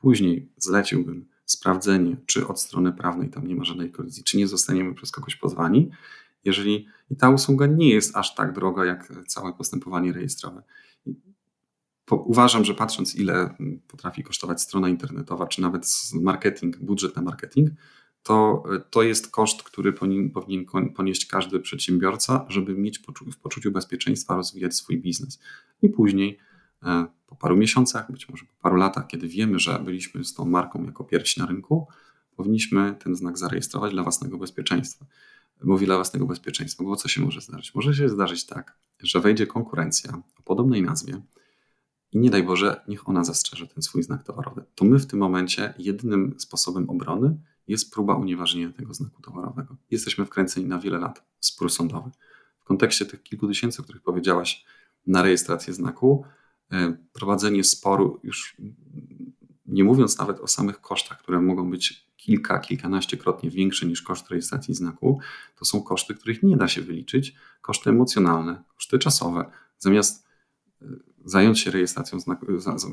Później 0.00 0.52
zleciłbym 0.56 1.26
sprawdzenie, 1.44 2.16
czy 2.26 2.46
od 2.46 2.60
strony 2.60 2.92
prawnej 2.92 3.30
tam 3.30 3.46
nie 3.46 3.56
ma 3.56 3.64
żadnej 3.64 3.90
kolizji, 3.90 4.24
czy 4.24 4.36
nie 4.36 4.48
zostaniemy 4.48 4.94
przez 4.94 5.10
kogoś 5.10 5.36
pozwani, 5.36 5.90
jeżeli 6.44 6.86
i 7.10 7.16
ta 7.16 7.30
usługa 7.30 7.66
nie 7.66 7.90
jest 7.90 8.16
aż 8.16 8.34
tak 8.34 8.52
droga 8.52 8.84
jak 8.84 9.12
całe 9.26 9.52
postępowanie 9.52 10.12
rejestrowe. 10.12 10.62
Uważam, 12.10 12.64
że 12.64 12.74
patrząc, 12.74 13.14
ile 13.14 13.54
potrafi 13.88 14.22
kosztować 14.22 14.62
strona 14.62 14.88
internetowa, 14.88 15.46
czy 15.46 15.62
nawet 15.62 15.86
marketing, 16.14 16.78
budżet 16.78 17.16
na 17.16 17.22
marketing, 17.22 17.70
to, 18.22 18.64
to 18.90 19.02
jest 19.02 19.30
koszt, 19.30 19.62
który 19.62 19.92
powinien, 19.92 20.30
powinien 20.30 20.66
ponieść 20.94 21.26
każdy 21.26 21.60
przedsiębiorca, 21.60 22.46
żeby 22.48 22.74
mieć 22.74 23.00
w 23.32 23.36
poczuciu 23.36 23.72
bezpieczeństwa 23.72 24.36
rozwijać 24.36 24.74
swój 24.74 24.98
biznes. 24.98 25.38
I 25.82 25.88
później 25.88 26.38
e, 26.82 27.06
po 27.26 27.36
paru 27.36 27.56
miesiącach, 27.56 28.12
być 28.12 28.28
może 28.28 28.44
po 28.44 28.62
paru 28.62 28.76
latach, 28.76 29.06
kiedy 29.06 29.28
wiemy, 29.28 29.58
że 29.58 29.78
byliśmy 29.78 30.24
z 30.24 30.34
tą 30.34 30.44
marką 30.44 30.84
jako 30.84 31.04
pierwsi 31.04 31.40
na 31.40 31.46
rynku, 31.46 31.86
powinniśmy 32.36 32.94
ten 32.98 33.16
znak 33.16 33.38
zarejestrować 33.38 33.92
dla 33.92 34.02
własnego 34.02 34.38
bezpieczeństwa. 34.38 35.06
Mówi 35.64 35.86
dla 35.86 35.94
własnego 35.94 36.26
bezpieczeństwa, 36.26 36.84
bo 36.84 36.96
co 36.96 37.08
się 37.08 37.22
może 37.22 37.40
zdarzyć? 37.40 37.74
Może 37.74 37.94
się 37.94 38.08
zdarzyć 38.08 38.46
tak, 38.46 38.78
że 39.02 39.20
wejdzie 39.20 39.46
konkurencja 39.46 40.22
o 40.38 40.42
podobnej 40.42 40.82
nazwie 40.82 41.20
i 42.12 42.18
nie 42.18 42.30
daj 42.30 42.42
Boże, 42.42 42.80
niech 42.88 43.08
ona 43.08 43.24
zastrzeże 43.24 43.66
ten 43.66 43.82
swój 43.82 44.02
znak 44.02 44.24
towarowy. 44.24 44.64
To 44.74 44.84
my 44.84 44.98
w 44.98 45.06
tym 45.06 45.18
momencie 45.18 45.74
jedynym 45.78 46.34
sposobem 46.38 46.90
obrony 46.90 47.38
jest 47.68 47.92
próba 47.92 48.14
unieważnienia 48.16 48.72
tego 48.72 48.94
znaku 48.94 49.22
towarowego. 49.22 49.76
Jesteśmy 49.90 50.24
wkręceni 50.24 50.66
na 50.66 50.78
wiele 50.78 50.98
lat 50.98 51.26
w 51.38 51.46
spór 51.46 51.72
sądowy. 51.72 52.10
W 52.58 52.64
kontekście 52.64 53.06
tych 53.06 53.22
kilku 53.22 53.48
tysięcy, 53.48 53.82
o 53.82 53.84
których 53.84 54.02
powiedziałaś, 54.02 54.64
na 55.06 55.22
rejestrację 55.22 55.74
znaku, 55.74 56.24
e, 56.72 56.96
prowadzenie 57.12 57.64
sporu, 57.64 58.20
już 58.22 58.56
nie 59.66 59.84
mówiąc 59.84 60.18
nawet 60.18 60.40
o 60.40 60.46
samych 60.46 60.80
kosztach, 60.80 61.18
które 61.18 61.40
mogą 61.40 61.70
być 61.70 62.06
kilka, 62.16 62.58
kilkanaściekrotnie 62.58 63.50
większe 63.50 63.86
niż 63.86 64.02
koszt 64.02 64.30
rejestracji 64.30 64.74
znaku, 64.74 65.20
to 65.56 65.64
są 65.64 65.82
koszty, 65.82 66.14
których 66.14 66.42
nie 66.42 66.56
da 66.56 66.68
się 66.68 66.82
wyliczyć, 66.82 67.34
koszty 67.60 67.90
emocjonalne, 67.90 68.62
koszty 68.74 68.98
czasowe. 68.98 69.50
Zamiast 69.78 70.26
e, 70.82 70.86
zająć 71.26 71.60
się 71.60 71.70
rejestracją 71.70 72.20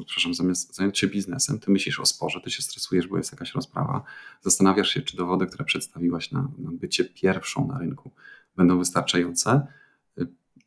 przepraszam, 0.05 0.33
zamiast 0.33 0.75
zająć 0.75 0.99
się 0.99 1.07
biznesem, 1.07 1.59
ty 1.59 1.71
myślisz 1.71 1.99
o 1.99 2.05
sporze, 2.05 2.41
ty 2.43 2.51
się 2.51 2.61
stresujesz, 2.61 3.07
bo 3.07 3.17
jest 3.17 3.31
jakaś 3.31 3.53
rozprawa, 3.53 4.03
zastanawiasz 4.41 4.89
się, 4.89 5.01
czy 5.01 5.17
dowody, 5.17 5.47
które 5.47 5.65
przedstawiłaś 5.65 6.31
na, 6.31 6.51
na 6.57 6.71
bycie 6.71 7.05
pierwszą 7.05 7.67
na 7.67 7.77
rynku, 7.77 8.11
będą 8.55 8.79
wystarczające. 8.79 9.67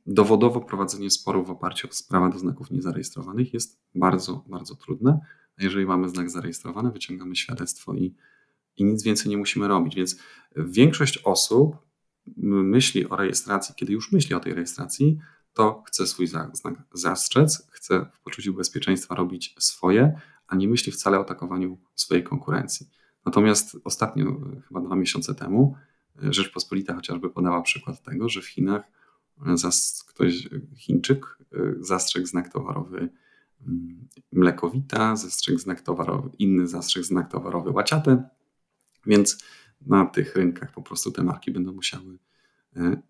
Dowodowo 0.07 0.61
prowadzenie 0.61 1.11
sporu 1.11 1.45
w 1.45 1.51
oparciu 1.51 1.89
o 1.89 1.91
prawa 2.09 2.29
do 2.29 2.39
znaków 2.39 2.71
niezarejestrowanych 2.71 3.55
jest 3.55 3.81
bardzo, 3.95 4.45
bardzo 4.49 4.75
trudne, 4.75 5.21
a 5.59 5.62
jeżeli 5.64 5.87
mamy 5.87 6.09
znak 6.09 6.31
zarejestrowany, 6.31 6.91
wyciągamy 6.91 7.37
świadectwo 7.37 7.95
i, 7.95 8.14
i 8.77 8.85
nic 8.85 9.03
więcej 9.03 9.31
nie 9.31 9.37
musimy 9.37 9.69
robić. 9.69 9.95
Więc 9.95 10.17
większość 10.57 11.19
osób 11.19 11.77
myśli 12.37 13.09
o 13.09 13.17
rejestracji, 13.17 13.75
kiedy 13.75 13.93
już 13.93 14.12
myśli 14.12 14.35
o 14.35 14.41
tej 14.41 14.55
rejestracji, 14.55 15.19
to 15.57 15.83
chce 15.87 16.07
swój 16.07 16.27
znak 16.27 16.51
zastrzec, 16.93 17.69
chce 17.71 18.07
w 18.13 18.21
poczuciu 18.21 18.55
bezpieczeństwa 18.55 19.15
robić 19.15 19.55
swoje, 19.59 20.21
a 20.47 20.57
nie 20.57 20.69
myśli 20.69 20.93
wcale 20.93 21.19
o 21.19 21.21
atakowaniu 21.21 21.79
swojej 21.95 22.25
konkurencji. 22.25 22.91
Natomiast 23.25 23.77
ostatnio, 23.85 24.41
chyba 24.69 24.81
dwa 24.81 24.97
miesiące 24.97 25.35
temu, 25.35 25.77
Rzeczpospolita 26.17 26.95
chociażby 26.95 27.31
podała 27.31 27.63
przykład 27.63 28.03
tego, 28.03 28.29
że 28.29 28.43
w 28.43 28.47
Chinach 28.47 28.83
ktoś, 30.09 30.49
Chińczyk, 30.77 31.39
zastrzegł 31.81 32.27
znak 32.27 32.53
towarowy 32.53 33.09
mm, 33.67 34.09
mlekowita, 34.33 35.17
zastrzegł 35.17 35.59
znak 35.59 35.81
towarowy, 35.81 36.31
inny 36.39 36.69
zastrzegł 36.69 37.07
znak 37.07 37.31
towarowy 37.31 37.71
łaciate, 37.71 38.29
więc 39.07 39.45
na 39.87 40.07
tych 40.07 40.37
rynkach 40.37 40.73
po 40.73 40.83
prostu 40.83 41.13
te 41.13 41.23
marki 41.23 41.51
będą 41.51 41.73
musiały 41.73 42.19
E, 42.19 42.36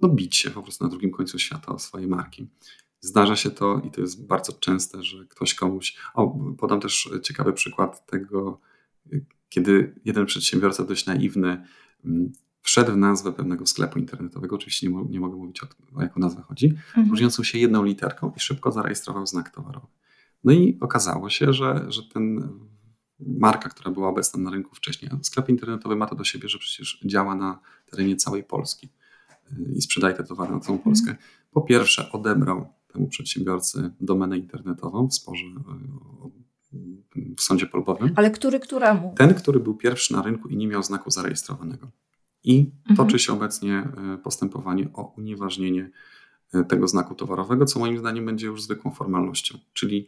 no, 0.01 0.09
bić 0.09 0.37
się 0.37 0.51
po 0.51 0.63
prostu 0.63 0.85
na 0.85 0.91
drugim 0.91 1.11
końcu 1.11 1.39
świata 1.39 1.73
o 1.73 1.79
swoje 1.79 2.07
marki. 2.07 2.47
Zdarza 3.01 3.37
się 3.37 3.51
to 3.51 3.83
i 3.87 3.91
to 3.91 4.01
jest 4.01 4.27
bardzo 4.27 4.53
częste, 4.53 5.03
że 5.03 5.25
ktoś 5.25 5.55
komuś. 5.55 5.97
O, 6.15 6.39
podam 6.59 6.81
też 6.81 7.11
ciekawy 7.23 7.53
przykład 7.53 8.07
tego, 8.07 8.61
kiedy 9.49 9.95
jeden 10.05 10.27
przedsiębiorca 10.27 10.85
dość 10.85 11.07
naiwny 11.07 11.67
mm, 12.05 12.33
wszedł 12.63 12.93
w 12.93 12.97
nazwę 12.97 13.33
pewnego 13.33 13.67
sklepu 13.67 13.99
internetowego, 13.99 14.57
oczywiście 14.57 14.89
nie, 14.89 15.05
nie 15.05 15.21
mogę 15.21 15.37
mówić 15.37 15.63
o, 15.63 15.67
o 15.95 16.03
jaką 16.03 16.21
nazwę 16.21 16.43
chodzi, 16.43 16.67
mhm. 16.67 17.11
różniącą 17.11 17.43
się 17.43 17.59
jedną 17.59 17.85
literką 17.85 18.33
i 18.37 18.41
szybko 18.41 18.73
zarejestrował 18.73 19.27
znak 19.27 19.51
towarowy. 19.51 19.87
No 20.45 20.53
i 20.53 20.79
okazało 20.81 21.31
się, 21.31 21.53
że, 21.53 21.87
że 21.89 22.03
ten 22.03 22.49
marka, 23.21 23.69
która 23.69 23.91
była 23.91 24.09
obecna 24.09 24.43
na 24.43 24.51
rynku 24.51 24.75
wcześniej, 24.75 25.11
sklep 25.23 25.49
internetowy 25.49 25.97
ma 25.97 26.07
to 26.07 26.15
do 26.15 26.25
siebie, 26.25 26.49
że 26.49 26.59
przecież 26.59 27.01
działa 27.05 27.35
na 27.35 27.61
terenie 27.91 28.17
całej 28.17 28.45
Polski 28.45 28.89
i 29.77 29.83
sprzedaje 29.83 30.15
te 30.15 30.25
towary 30.25 30.53
na 30.53 30.61
całą 30.61 30.79
Polskę. 30.79 31.11
Mhm. 31.11 31.29
Po 31.51 31.61
pierwsze, 31.61 32.13
odebrał 32.13 32.67
temu 32.93 33.09
przedsiębiorcy 33.09 33.91
domenę 34.01 34.39
internetową 34.39 35.09
w 35.09 35.15
sporze 35.15 35.45
w 37.37 37.43
sądzie 37.43 37.67
polubowym. 37.67 38.13
Ale 38.17 38.31
który 38.31 38.61
któremu? 38.61 39.15
Ten, 39.17 39.35
który 39.35 39.61
był 39.61 39.75
pierwszy 39.75 40.13
na 40.13 40.23
rynku 40.23 40.49
i 40.49 40.57
nie 40.57 40.69
miał 40.69 40.83
znaku 40.83 41.11
zarejestrowanego. 41.11 41.91
I 42.45 42.71
mhm. 42.79 42.97
toczy 42.97 43.19
się 43.19 43.33
obecnie 43.33 43.89
e, 44.15 44.19
postępowanie 44.19 44.89
o 44.95 45.15
unieważnienie 45.17 45.91
e, 46.55 46.65
tego 46.65 46.89
znaku 46.89 47.15
towarowego, 47.15 47.65
co 47.65 47.79
moim 47.79 47.99
zdaniem 47.99 48.27
będzie 48.27 48.47
już 48.47 48.63
zwykłą 48.63 48.91
formalnością. 48.91 49.59
Czyli 49.73 50.07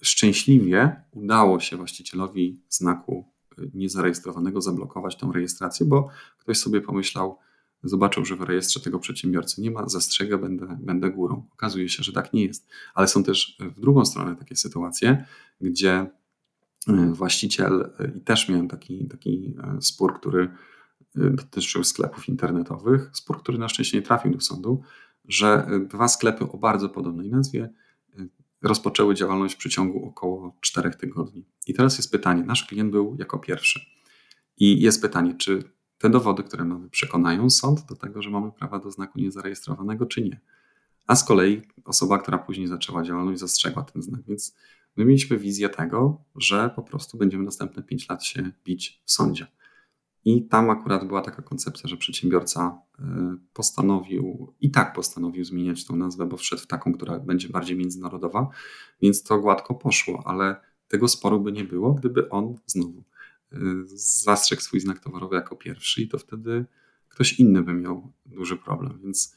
szczęśliwie 0.00 1.02
udało 1.10 1.60
się 1.60 1.76
właścicielowi 1.76 2.60
znaku 2.68 3.28
e, 3.58 3.62
niezarejestrowanego 3.74 4.60
zablokować 4.60 5.16
tą 5.16 5.32
rejestrację, 5.32 5.86
bo 5.86 6.08
ktoś 6.38 6.58
sobie 6.58 6.80
pomyślał, 6.80 7.38
zobaczył, 7.82 8.24
że 8.24 8.36
w 8.36 8.40
rejestrze 8.40 8.80
tego 8.80 8.98
przedsiębiorcy 8.98 9.60
nie 9.60 9.70
ma, 9.70 9.88
zastrzega, 9.88 10.38
będę, 10.38 10.78
będę 10.80 11.10
górą. 11.10 11.46
Okazuje 11.52 11.88
się, 11.88 12.02
że 12.02 12.12
tak 12.12 12.32
nie 12.32 12.44
jest. 12.44 12.68
Ale 12.94 13.08
są 13.08 13.24
też 13.24 13.58
w 13.76 13.80
drugą 13.80 14.04
stronę 14.04 14.36
takie 14.36 14.56
sytuacje, 14.56 15.24
gdzie 15.60 16.06
e, 16.88 17.12
właściciel, 17.12 17.90
e, 17.98 18.12
i 18.16 18.20
też 18.20 18.48
miałem 18.48 18.68
taki, 18.68 19.08
taki 19.08 19.54
e, 19.62 19.82
spór, 19.82 20.20
który 20.20 20.48
dotyczył 21.14 21.84
sklepów 21.84 22.28
internetowych, 22.28 23.10
spór, 23.12 23.42
który 23.42 23.58
na 23.58 23.68
szczęście 23.68 23.98
nie 23.98 24.02
trafił 24.02 24.32
do 24.32 24.40
sądu, 24.40 24.82
że 25.28 25.66
dwa 25.88 26.08
sklepy 26.08 26.44
o 26.44 26.58
bardzo 26.58 26.88
podobnej 26.88 27.30
nazwie 27.30 27.70
rozpoczęły 28.62 29.14
działalność 29.14 29.54
w 29.54 29.58
przeciągu 29.58 30.04
około 30.06 30.56
czterech 30.60 30.96
tygodni. 30.96 31.46
I 31.66 31.74
teraz 31.74 31.98
jest 31.98 32.12
pytanie, 32.12 32.42
nasz 32.42 32.64
klient 32.64 32.90
był 32.90 33.16
jako 33.18 33.38
pierwszy. 33.38 33.80
I 34.56 34.80
jest 34.80 35.02
pytanie, 35.02 35.34
czy 35.34 35.62
te 36.00 36.10
dowody, 36.10 36.42
które 36.42 36.64
mamy, 36.64 36.88
przekonają 36.88 37.50
sąd 37.50 37.86
do 37.86 37.96
tego, 37.96 38.22
że 38.22 38.30
mamy 38.30 38.52
prawa 38.52 38.78
do 38.78 38.90
znaku 38.90 39.18
niezarejestrowanego, 39.18 40.06
czy 40.06 40.22
nie. 40.22 40.40
A 41.06 41.16
z 41.16 41.24
kolei 41.24 41.62
osoba, 41.84 42.18
która 42.18 42.38
później 42.38 42.66
zaczęła 42.66 43.02
działalność, 43.02 43.40
zastrzegła 43.40 43.82
ten 43.82 44.02
znak. 44.02 44.20
Więc 44.28 44.56
my 44.96 45.04
mieliśmy 45.04 45.38
wizję 45.38 45.68
tego, 45.68 46.24
że 46.36 46.70
po 46.76 46.82
prostu 46.82 47.18
będziemy 47.18 47.44
następne 47.44 47.82
5 47.82 48.08
lat 48.08 48.24
się 48.24 48.50
bić 48.64 49.02
w 49.04 49.12
sądzie. 49.12 49.46
I 50.24 50.48
tam 50.48 50.70
akurat 50.70 51.06
była 51.06 51.22
taka 51.22 51.42
koncepcja, 51.42 51.88
że 51.88 51.96
przedsiębiorca 51.96 52.78
e, 52.98 53.36
postanowił, 53.52 54.54
i 54.60 54.70
tak 54.70 54.92
postanowił 54.92 55.44
zmieniać 55.44 55.84
tą 55.84 55.96
nazwę, 55.96 56.26
bo 56.26 56.36
wszedł 56.36 56.62
w 56.62 56.66
taką, 56.66 56.92
która 56.92 57.18
będzie 57.18 57.48
bardziej 57.48 57.76
międzynarodowa, 57.76 58.48
więc 59.02 59.22
to 59.22 59.38
gładko 59.38 59.74
poszło, 59.74 60.22
ale 60.26 60.56
tego 60.88 61.08
sporu 61.08 61.40
by 61.40 61.52
nie 61.52 61.64
było, 61.64 61.94
gdyby 61.94 62.28
on 62.28 62.54
znowu 62.66 63.04
zastrzegł 63.94 64.62
swój 64.62 64.80
znak 64.80 65.00
towarowy 65.00 65.36
jako 65.36 65.56
pierwszy 65.56 66.02
i 66.02 66.08
to 66.08 66.18
wtedy 66.18 66.64
ktoś 67.08 67.32
inny 67.32 67.62
by 67.62 67.74
miał 67.74 68.12
duży 68.26 68.56
problem. 68.56 69.00
Więc 69.02 69.36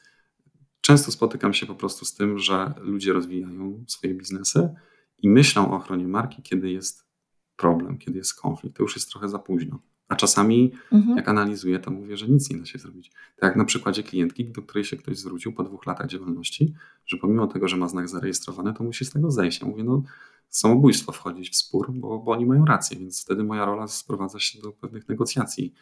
często 0.80 1.12
spotykam 1.12 1.54
się 1.54 1.66
po 1.66 1.74
prostu 1.74 2.04
z 2.04 2.14
tym, 2.14 2.38
że 2.38 2.74
ludzie 2.80 3.12
rozwijają 3.12 3.84
swoje 3.88 4.14
biznesy 4.14 4.74
i 5.18 5.28
myślą 5.28 5.72
o 5.72 5.76
ochronie 5.76 6.08
marki, 6.08 6.42
kiedy 6.42 6.70
jest 6.70 7.04
problem, 7.56 7.98
kiedy 7.98 8.18
jest 8.18 8.34
konflikt. 8.34 8.76
To 8.76 8.82
już 8.82 8.96
jest 8.96 9.10
trochę 9.10 9.28
za 9.28 9.38
późno. 9.38 9.78
A 10.14 10.16
czasami, 10.16 10.72
mhm. 10.92 11.16
jak 11.16 11.28
analizuję, 11.28 11.78
to 11.78 11.90
mówię, 11.90 12.16
że 12.16 12.28
nic 12.28 12.50
nie 12.50 12.58
da 12.58 12.66
się 12.66 12.78
zrobić. 12.78 13.10
Tak 13.10 13.42
jak 13.42 13.56
na 13.56 13.64
przykładzie 13.64 14.02
klientki, 14.02 14.44
do 14.44 14.62
której 14.62 14.84
się 14.84 14.96
ktoś 14.96 15.18
zwrócił 15.18 15.52
po 15.52 15.64
dwóch 15.64 15.86
latach 15.86 16.06
działalności, 16.06 16.74
że 17.06 17.16
pomimo 17.16 17.46
tego, 17.46 17.68
że 17.68 17.76
ma 17.76 17.88
znak 17.88 18.08
zarejestrowany, 18.08 18.74
to 18.74 18.84
musi 18.84 19.04
z 19.04 19.10
tego 19.10 19.30
zejść. 19.30 19.60
Ja 19.60 19.66
mówię, 19.66 19.84
no 19.84 20.02
samobójstwo 20.48 21.12
wchodzić 21.12 21.50
w 21.50 21.56
spór, 21.56 21.92
bo, 21.92 22.18
bo 22.18 22.32
oni 22.32 22.46
mają 22.46 22.64
rację, 22.64 22.96
więc 22.98 23.22
wtedy 23.22 23.44
moja 23.44 23.64
rola 23.64 23.88
sprowadza 23.88 24.40
się 24.40 24.60
do 24.62 24.72
pewnych 24.72 25.08
negocjacji, 25.08 25.74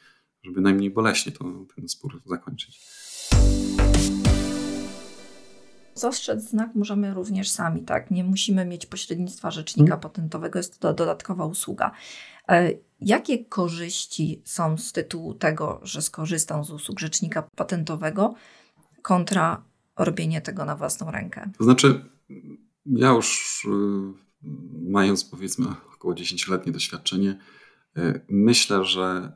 żeby 0.43 0.61
najmniej 0.61 0.91
boleśnie 0.91 1.33
to, 1.33 1.45
ten 1.77 1.89
spór 1.89 2.23
zakończyć. 2.27 2.81
Zastrzec 5.95 6.43
znak 6.43 6.75
możemy 6.75 7.15
również 7.15 7.51
sami, 7.51 7.83
tak? 7.83 8.11
Nie 8.11 8.25
musimy 8.25 8.65
mieć 8.65 8.87
pośrednictwa 8.87 9.51
rzecznika 9.51 9.89
hmm. 9.89 10.01
patentowego, 10.01 10.59
jest 10.59 10.79
to 10.79 10.95
dodatkowa 10.95 11.47
usługa. 11.47 11.91
E, 12.49 12.71
jakie 13.01 13.45
korzyści 13.45 14.43
są 14.45 14.79
z 14.79 14.93
tytułu 14.93 15.35
tego, 15.35 15.81
że 15.83 16.03
skorzystam 16.03 16.65
z 16.65 16.71
usług 16.71 17.01
rzecznika 17.01 17.43
patentowego 17.57 18.35
kontra 19.03 19.65
robienie 19.99 20.41
tego 20.41 20.65
na 20.65 20.77
własną 20.77 21.11
rękę? 21.11 21.51
To 21.59 21.65
znaczy, 21.65 22.05
ja 22.87 23.09
już 23.09 23.63
y, 23.65 23.69
mając 24.91 25.25
powiedzmy 25.25 25.67
około 25.95 26.15
10-letnie 26.15 26.73
doświadczenie, 26.73 27.39
e, 27.97 28.21
myślę, 28.29 28.85
że 28.85 29.33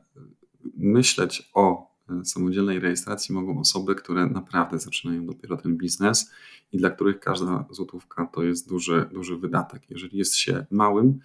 myśleć 0.77 1.49
o 1.53 1.96
samodzielnej 2.23 2.79
rejestracji 2.79 3.35
mogą 3.35 3.59
osoby, 3.59 3.95
które 3.95 4.25
naprawdę 4.25 4.79
zaczynają 4.79 5.25
dopiero 5.25 5.57
ten 5.57 5.77
biznes 5.77 6.31
i 6.71 6.77
dla 6.77 6.89
których 6.89 7.19
każda 7.19 7.65
złotówka 7.71 8.25
to 8.25 8.43
jest 8.43 8.69
duży, 8.69 9.09
duży 9.13 9.37
wydatek. 9.37 9.89
Jeżeli 9.89 10.17
jest 10.17 10.35
się 10.35 10.65
małym, 10.71 11.19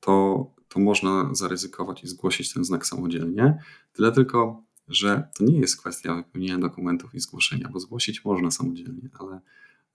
to, 0.00 0.46
to 0.68 0.80
można 0.80 1.34
zaryzykować 1.34 2.04
i 2.04 2.08
zgłosić 2.08 2.52
ten 2.52 2.64
znak 2.64 2.86
samodzielnie. 2.86 3.62
Tyle 3.92 4.12
tylko, 4.12 4.62
że 4.88 5.28
to 5.38 5.44
nie 5.44 5.60
jest 5.60 5.80
kwestia 5.80 6.14
wypełnienia 6.14 6.58
dokumentów 6.58 7.14
i 7.14 7.20
zgłoszenia, 7.20 7.68
bo 7.72 7.80
zgłosić 7.80 8.24
można 8.24 8.50
samodzielnie, 8.50 9.08
ale 9.18 9.40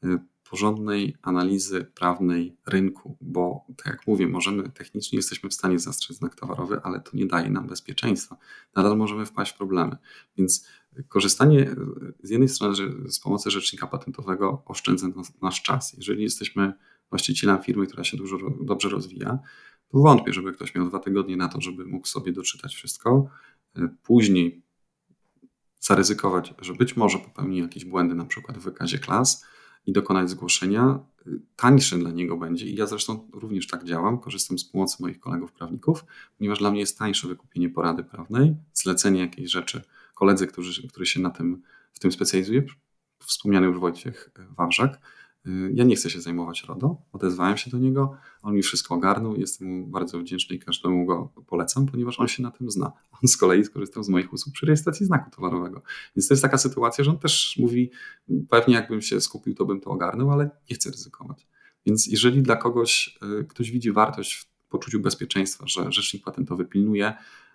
e, 0.03 0.19
porządnej 0.49 1.17
analizy 1.21 1.85
prawnej 1.95 2.57
rynku, 2.65 3.17
bo 3.21 3.65
tak 3.77 3.85
jak 3.85 4.07
mówię, 4.07 4.27
możemy 4.27 4.69
technicznie 4.69 5.17
jesteśmy 5.17 5.49
w 5.49 5.53
stanie 5.53 5.79
zastrzec 5.79 6.17
znak 6.17 6.35
towarowy, 6.35 6.81
ale 6.83 6.99
to 6.99 7.11
nie 7.13 7.25
daje 7.25 7.49
nam 7.49 7.67
bezpieczeństwa. 7.67 8.37
Nadal 8.75 8.97
możemy 8.97 9.25
wpaść 9.25 9.53
w 9.53 9.57
problemy. 9.57 9.97
Więc 10.37 10.67
korzystanie 11.07 11.75
z 12.23 12.29
jednej 12.29 12.49
strony 12.49 12.75
z 13.11 13.19
pomocy 13.19 13.51
rzecznika 13.51 13.87
patentowego 13.87 14.63
oszczędza 14.65 15.07
nasz 15.41 15.61
czas. 15.61 15.93
Jeżeli 15.97 16.23
jesteśmy 16.23 16.73
właścicielem 17.09 17.63
firmy, 17.63 17.87
która 17.87 18.03
się 18.03 18.17
dużo, 18.17 18.37
dobrze 18.61 18.89
rozwija, 18.89 19.39
to 19.91 19.97
wątpię, 19.99 20.33
żeby 20.33 20.53
ktoś 20.53 20.75
miał 20.75 20.87
dwa 20.87 20.99
tygodnie 20.99 21.37
na 21.37 21.47
to, 21.47 21.61
żeby 21.61 21.85
mógł 21.85 22.07
sobie 22.07 22.31
doczytać 22.31 22.75
wszystko. 22.75 23.29
Później 24.03 24.61
zaryzykować, 25.79 26.53
że 26.61 26.73
być 26.73 26.97
może 26.97 27.19
popełni 27.19 27.57
jakieś 27.57 27.85
błędy, 27.85 28.15
na 28.15 28.25
przykład 28.25 28.57
w 28.57 28.61
wykazie 28.61 28.99
klas 28.99 29.45
i 29.85 29.91
dokonać 29.91 30.29
zgłoszenia, 30.29 30.99
tańsze 31.55 31.97
dla 31.97 32.11
niego 32.11 32.37
będzie. 32.37 32.65
I 32.65 32.75
ja 32.75 32.85
zresztą 32.85 33.27
również 33.33 33.67
tak 33.67 33.83
działam, 33.83 34.19
korzystam 34.19 34.59
z 34.59 34.65
pomocy 34.65 34.97
moich 34.99 35.19
kolegów 35.19 35.51
prawników, 35.51 36.05
ponieważ 36.37 36.59
dla 36.59 36.71
mnie 36.71 36.79
jest 36.79 36.99
tańsze 36.99 37.27
wykupienie 37.27 37.69
porady 37.69 38.03
prawnej, 38.03 38.55
zlecenie 38.73 39.19
jakiejś 39.19 39.51
rzeczy 39.51 39.81
koledzy, 40.13 40.47
który, 40.47 40.67
który 40.89 41.05
się 41.05 41.19
na 41.19 41.29
tym, 41.29 41.61
w 41.93 41.99
tym 41.99 42.11
specjalizuje, 42.11 42.63
wspomniany 43.19 43.67
już 43.67 43.79
Wojciech 43.79 44.31
Wawrzak, 44.57 44.99
ja 45.73 45.83
nie 45.83 45.95
chcę 45.95 46.09
się 46.09 46.21
zajmować 46.21 46.63
RODO, 46.63 47.01
odezwałem 47.13 47.57
się 47.57 47.71
do 47.71 47.77
niego, 47.77 48.17
on 48.41 48.55
mi 48.55 48.61
wszystko 48.61 48.95
ogarnął, 48.95 49.35
jestem 49.35 49.67
mu 49.67 49.87
bardzo 49.87 50.19
wdzięczny 50.19 50.55
i 50.55 50.59
każdemu 50.59 51.05
go 51.05 51.31
polecam, 51.47 51.85
ponieważ 51.85 52.19
on 52.19 52.27
się 52.27 52.43
na 52.43 52.51
tym 52.51 52.71
zna. 52.71 52.91
On 53.11 53.27
z 53.27 53.37
kolei 53.37 53.65
skorzystał 53.65 54.03
z 54.03 54.09
moich 54.09 54.33
usług 54.33 54.55
przy 54.55 54.65
rejestracji 54.65 55.05
znaku 55.05 55.31
towarowego. 55.31 55.81
Więc 56.15 56.27
to 56.27 56.33
jest 56.33 56.41
taka 56.41 56.57
sytuacja, 56.57 57.03
że 57.03 57.11
on 57.11 57.19
też 57.19 57.57
mówi, 57.59 57.91
pewnie 58.49 58.75
jakbym 58.75 59.01
się 59.01 59.21
skupił, 59.21 59.55
to 59.55 59.65
bym 59.65 59.81
to 59.81 59.89
ogarnął, 59.89 60.31
ale 60.31 60.49
nie 60.69 60.75
chcę 60.75 60.91
ryzykować. 60.91 61.47
Więc 61.85 62.07
jeżeli 62.07 62.41
dla 62.41 62.55
kogoś 62.55 63.19
y, 63.41 63.45
ktoś 63.45 63.71
widzi 63.71 63.91
wartość 63.91 64.35
w 64.35 64.69
poczuciu 64.69 64.99
bezpieczeństwa, 64.99 65.67
że 65.67 65.91
rzecznik 65.91 66.23
patentowy 66.23 66.65
pilnuje, 66.65 67.13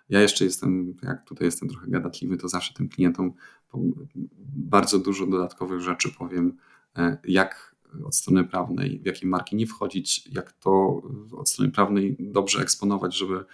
ja 0.09 0.21
jeszcze 0.21 0.45
jestem, 0.45 0.95
jak 1.03 1.25
tutaj 1.25 1.45
jestem 1.45 1.69
trochę 1.69 1.87
gadatliwy, 1.87 2.37
to 2.37 2.47
zawsze 2.47 2.73
tym 2.73 2.89
klientom 2.89 3.33
bardzo 4.55 4.99
dużo 4.99 5.27
dodatkowych 5.27 5.81
rzeczy 5.81 6.09
powiem, 6.17 6.57
e, 6.97 7.17
jak 7.23 7.70
od 8.05 8.15
strony 8.15 8.43
prawnej, 8.43 8.99
w 8.99 9.05
jakie 9.05 9.27
marki 9.27 9.55
nie 9.55 9.67
wchodzić, 9.67 10.27
jak 10.31 10.51
to 10.51 11.01
od 11.31 11.49
strony 11.49 11.71
prawnej 11.71 12.15
dobrze 12.19 12.61
eksponować, 12.61 13.17
żeby, 13.17 13.45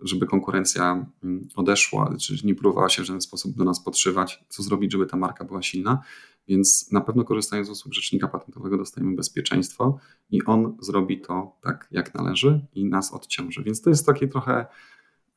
żeby 0.00 0.26
konkurencja 0.26 1.06
mm, 1.24 1.48
odeszła, 1.56 2.16
czy 2.20 2.46
nie 2.46 2.54
próbowała 2.54 2.88
się 2.88 3.02
w 3.02 3.06
żaden 3.06 3.20
sposób 3.20 3.56
do 3.56 3.64
nas 3.64 3.84
podszywać, 3.84 4.44
co 4.48 4.62
zrobić, 4.62 4.92
żeby 4.92 5.06
ta 5.06 5.16
marka 5.16 5.44
była 5.44 5.62
silna. 5.62 6.02
Więc 6.48 6.92
na 6.92 7.00
pewno 7.00 7.24
korzystając 7.24 7.68
z 7.68 7.70
usług 7.70 7.94
rzecznika 7.94 8.28
patentowego 8.28 8.76
dostajemy 8.76 9.16
bezpieczeństwo 9.16 9.98
i 10.30 10.44
on 10.44 10.76
zrobi 10.80 11.20
to 11.20 11.56
tak, 11.62 11.88
jak 11.90 12.14
należy 12.14 12.66
i 12.74 12.84
nas 12.84 13.14
odciąży. 13.14 13.62
Więc 13.62 13.82
to 13.82 13.90
jest 13.90 14.06
takie 14.06 14.28
trochę 14.28 14.66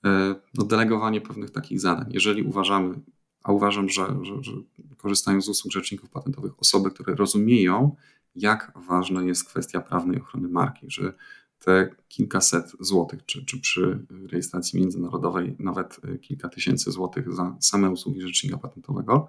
e, 0.06 0.36
no, 0.54 0.64
delegowanie 0.64 1.22
pewnych 1.22 1.52
takich 1.52 1.80
zadań. 1.80 2.06
Jeżeli 2.10 2.44
uważamy, 2.44 3.00
a 3.44 3.52
uważam, 3.52 3.90
że, 3.90 4.08
że, 4.22 4.44
że 4.44 4.52
korzystają 4.98 5.42
z 5.42 5.50
usług 5.50 5.74
rzeczników 5.74 6.10
patentowych 6.10 6.60
osoby, 6.60 6.92
które 6.92 7.16
rozumieją, 7.16 7.96
jak 8.36 8.72
ważna 8.88 9.24
jest 9.24 9.50
kwestia 9.50 9.82
prawnej 9.82 10.22
ochrony 10.22 10.48
marki, 10.48 10.86
że 10.90 11.14
te 11.60 11.96
kilkaset 12.08 12.72
złotych, 12.80 13.26
czy, 13.26 13.46
czy 13.46 13.60
przy 13.60 14.06
rejestracji 14.32 14.80
międzynarodowej 14.80 15.56
nawet 15.60 16.00
kilka 16.22 16.50
tysięcy 16.50 16.92
złotych 16.92 17.34
za 17.34 17.58
same 17.60 17.90
usługi 17.90 18.22
rzecznika 18.22 18.58
patentowego 18.58 19.28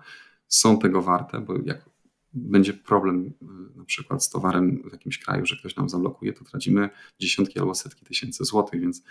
są 0.48 0.78
tego 0.78 1.02
warte, 1.02 1.40
bo 1.40 1.54
jak 1.64 1.90
będzie 2.32 2.74
problem 2.74 3.26
y, 3.26 3.76
na 3.76 3.84
przykład 3.84 4.24
z 4.24 4.30
towarem 4.30 4.82
w 4.88 4.92
jakimś 4.92 5.18
kraju, 5.18 5.46
że 5.46 5.56
ktoś 5.56 5.76
nam 5.76 5.88
zablokuje, 5.88 6.32
to 6.32 6.44
tracimy 6.44 6.90
dziesiątki 7.20 7.58
albo 7.58 7.74
setki 7.74 8.06
tysięcy 8.06 8.44
złotych, 8.44 8.80
więc 8.80 9.02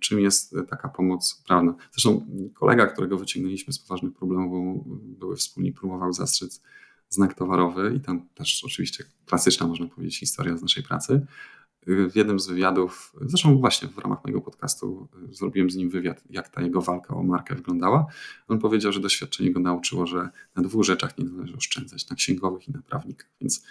czym 0.00 0.20
jest 0.20 0.54
taka 0.68 0.88
pomoc 0.88 1.42
prawna? 1.46 1.74
Zresztą 1.92 2.26
kolega, 2.54 2.86
którego 2.86 3.18
wyciągnęliśmy 3.18 3.72
z 3.72 3.78
poważnych 3.78 4.14
problemów, 4.14 4.50
bo 4.50 4.84
były 5.00 5.36
wspólnik, 5.36 5.78
próbował 5.78 6.12
zastrzec 6.12 6.62
znak 7.08 7.34
towarowy 7.34 7.94
i 7.96 8.00
tam 8.00 8.28
też 8.34 8.64
oczywiście 8.64 9.04
klasyczna, 9.26 9.66
można 9.66 9.86
powiedzieć, 9.86 10.18
historia 10.18 10.56
z 10.56 10.62
naszej 10.62 10.82
pracy. 10.82 11.26
W 11.86 12.16
jednym 12.16 12.40
z 12.40 12.46
wywiadów, 12.46 13.12
zresztą 13.20 13.58
właśnie 13.58 13.88
w 13.88 13.98
ramach 13.98 14.24
mojego 14.24 14.40
podcastu 14.40 15.08
zrobiłem 15.30 15.70
z 15.70 15.76
nim 15.76 15.90
wywiad, 15.90 16.22
jak 16.30 16.48
ta 16.48 16.62
jego 16.62 16.82
walka 16.82 17.14
o 17.14 17.22
markę 17.22 17.54
wyglądała. 17.54 18.06
On 18.48 18.58
powiedział, 18.58 18.92
że 18.92 19.00
doświadczenie 19.00 19.52
go 19.52 19.60
nauczyło, 19.60 20.06
że 20.06 20.28
na 20.56 20.62
dwóch 20.62 20.84
rzeczach 20.84 21.18
nie 21.18 21.24
należy 21.24 21.56
oszczędzać, 21.56 22.10
na 22.10 22.16
księgowych 22.16 22.68
i 22.68 22.72
na 22.72 22.82
prawnikach. 22.82 23.30
Więc 23.40 23.64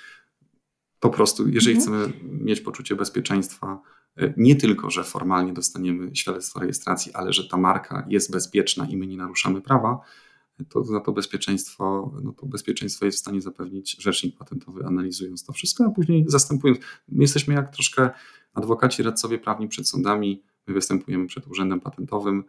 po 0.99 1.09
prostu, 1.09 1.49
jeżeli 1.49 1.77
mhm. 1.77 2.11
chcemy 2.11 2.13
mieć 2.23 2.61
poczucie 2.61 2.95
bezpieczeństwa, 2.95 3.81
nie 4.37 4.55
tylko, 4.55 4.89
że 4.89 5.03
formalnie 5.03 5.53
dostaniemy 5.53 6.15
świadectwo 6.15 6.59
rejestracji, 6.59 7.13
ale 7.13 7.33
że 7.33 7.47
ta 7.47 7.57
marka 7.57 8.05
jest 8.09 8.31
bezpieczna 8.31 8.87
i 8.87 8.97
my 8.97 9.07
nie 9.07 9.17
naruszamy 9.17 9.61
prawa, 9.61 9.99
to 10.69 10.83
za 10.83 10.99
to 10.99 11.11
bezpieczeństwo, 11.11 12.11
no 12.23 12.33
to 12.33 12.45
bezpieczeństwo 12.45 13.05
jest 13.05 13.17
w 13.17 13.21
stanie 13.21 13.41
zapewnić 13.41 13.97
rzecznik 13.99 14.37
patentowy, 14.37 14.85
analizując 14.85 15.45
to 15.45 15.53
wszystko, 15.53 15.85
a 15.85 15.89
później 15.89 16.25
zastępując. 16.27 16.79
My 17.09 17.23
jesteśmy 17.23 17.53
jak 17.53 17.73
troszkę 17.73 18.09
adwokaci, 18.53 19.03
radcowie 19.03 19.37
prawni 19.37 19.67
przed 19.67 19.89
sądami, 19.89 20.43
my 20.67 20.73
występujemy 20.73 21.27
przed 21.27 21.47
urzędem 21.47 21.79
patentowym 21.79 22.43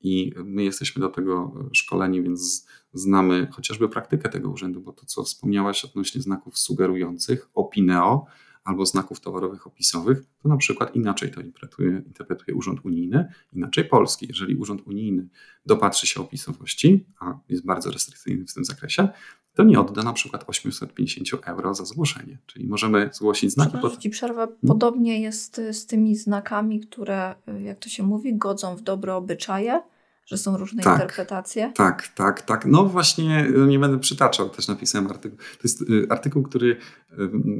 i 0.00 0.32
my 0.44 0.64
jesteśmy 0.64 1.00
do 1.00 1.08
tego 1.08 1.54
szkoleni, 1.72 2.22
więc 2.22 2.66
znamy 2.92 3.48
chociażby 3.52 3.88
praktykę 3.88 4.28
tego 4.28 4.50
urzędu, 4.50 4.80
bo 4.80 4.92
to, 4.92 5.06
co 5.06 5.22
wspomniałaś 5.22 5.84
odnośnie 5.84 6.22
znaków 6.22 6.58
sugerujących, 6.58 7.48
opineo, 7.54 8.26
albo 8.64 8.86
znaków 8.86 9.20
towarowych 9.20 9.66
opisowych, 9.66 10.22
to 10.42 10.48
na 10.48 10.56
przykład 10.56 10.96
inaczej 10.96 11.30
to 11.30 11.40
interpretuje, 11.40 12.02
interpretuje 12.06 12.56
Urząd 12.56 12.84
Unijny, 12.84 13.32
inaczej 13.52 13.84
polski. 13.84 14.26
Jeżeli 14.28 14.56
Urząd 14.56 14.86
Unijny 14.86 15.28
dopatrzy 15.66 16.06
się 16.06 16.20
opisowości, 16.20 17.06
a 17.20 17.38
jest 17.48 17.64
bardzo 17.64 17.90
restrykcyjny 17.90 18.46
w 18.46 18.54
tym 18.54 18.64
zakresie, 18.64 19.08
to 19.54 19.64
nie 19.64 19.80
odda 19.80 20.02
na 20.02 20.12
przykład 20.12 20.44
850 20.46 21.44
euro 21.44 21.74
za 21.74 21.84
zgłoszenie. 21.84 22.38
Czyli 22.46 22.66
możemy 22.66 23.10
zgłosić 23.12 23.52
znaki. 23.52 23.78
Pod... 23.78 23.98
Ci 23.98 24.10
przerwę. 24.10 24.46
Hmm? 24.46 24.58
Podobnie 24.66 25.20
jest 25.20 25.60
z 25.72 25.86
tymi 25.86 26.16
znakami, 26.16 26.80
które, 26.80 27.34
jak 27.64 27.78
to 27.78 27.88
się 27.88 28.02
mówi, 28.02 28.36
godzą 28.36 28.76
w 28.76 28.82
dobre 28.82 29.14
obyczaje 29.14 29.82
że 30.30 30.38
są 30.38 30.56
różne 30.56 30.82
tak, 30.82 31.00
interpretacje? 31.00 31.72
Tak, 31.74 32.08
tak, 32.08 32.42
tak. 32.42 32.66
No 32.66 32.84
właśnie, 32.84 33.46
no 33.56 33.66
nie 33.66 33.78
będę 33.78 33.98
przytaczał, 33.98 34.50
też 34.50 34.68
napisałem 34.68 35.06
artykuł. 35.06 35.38
To 35.38 35.60
jest 35.62 35.82
y, 35.82 36.06
artykuł, 36.10 36.42
który 36.42 36.66
y, 36.66 36.76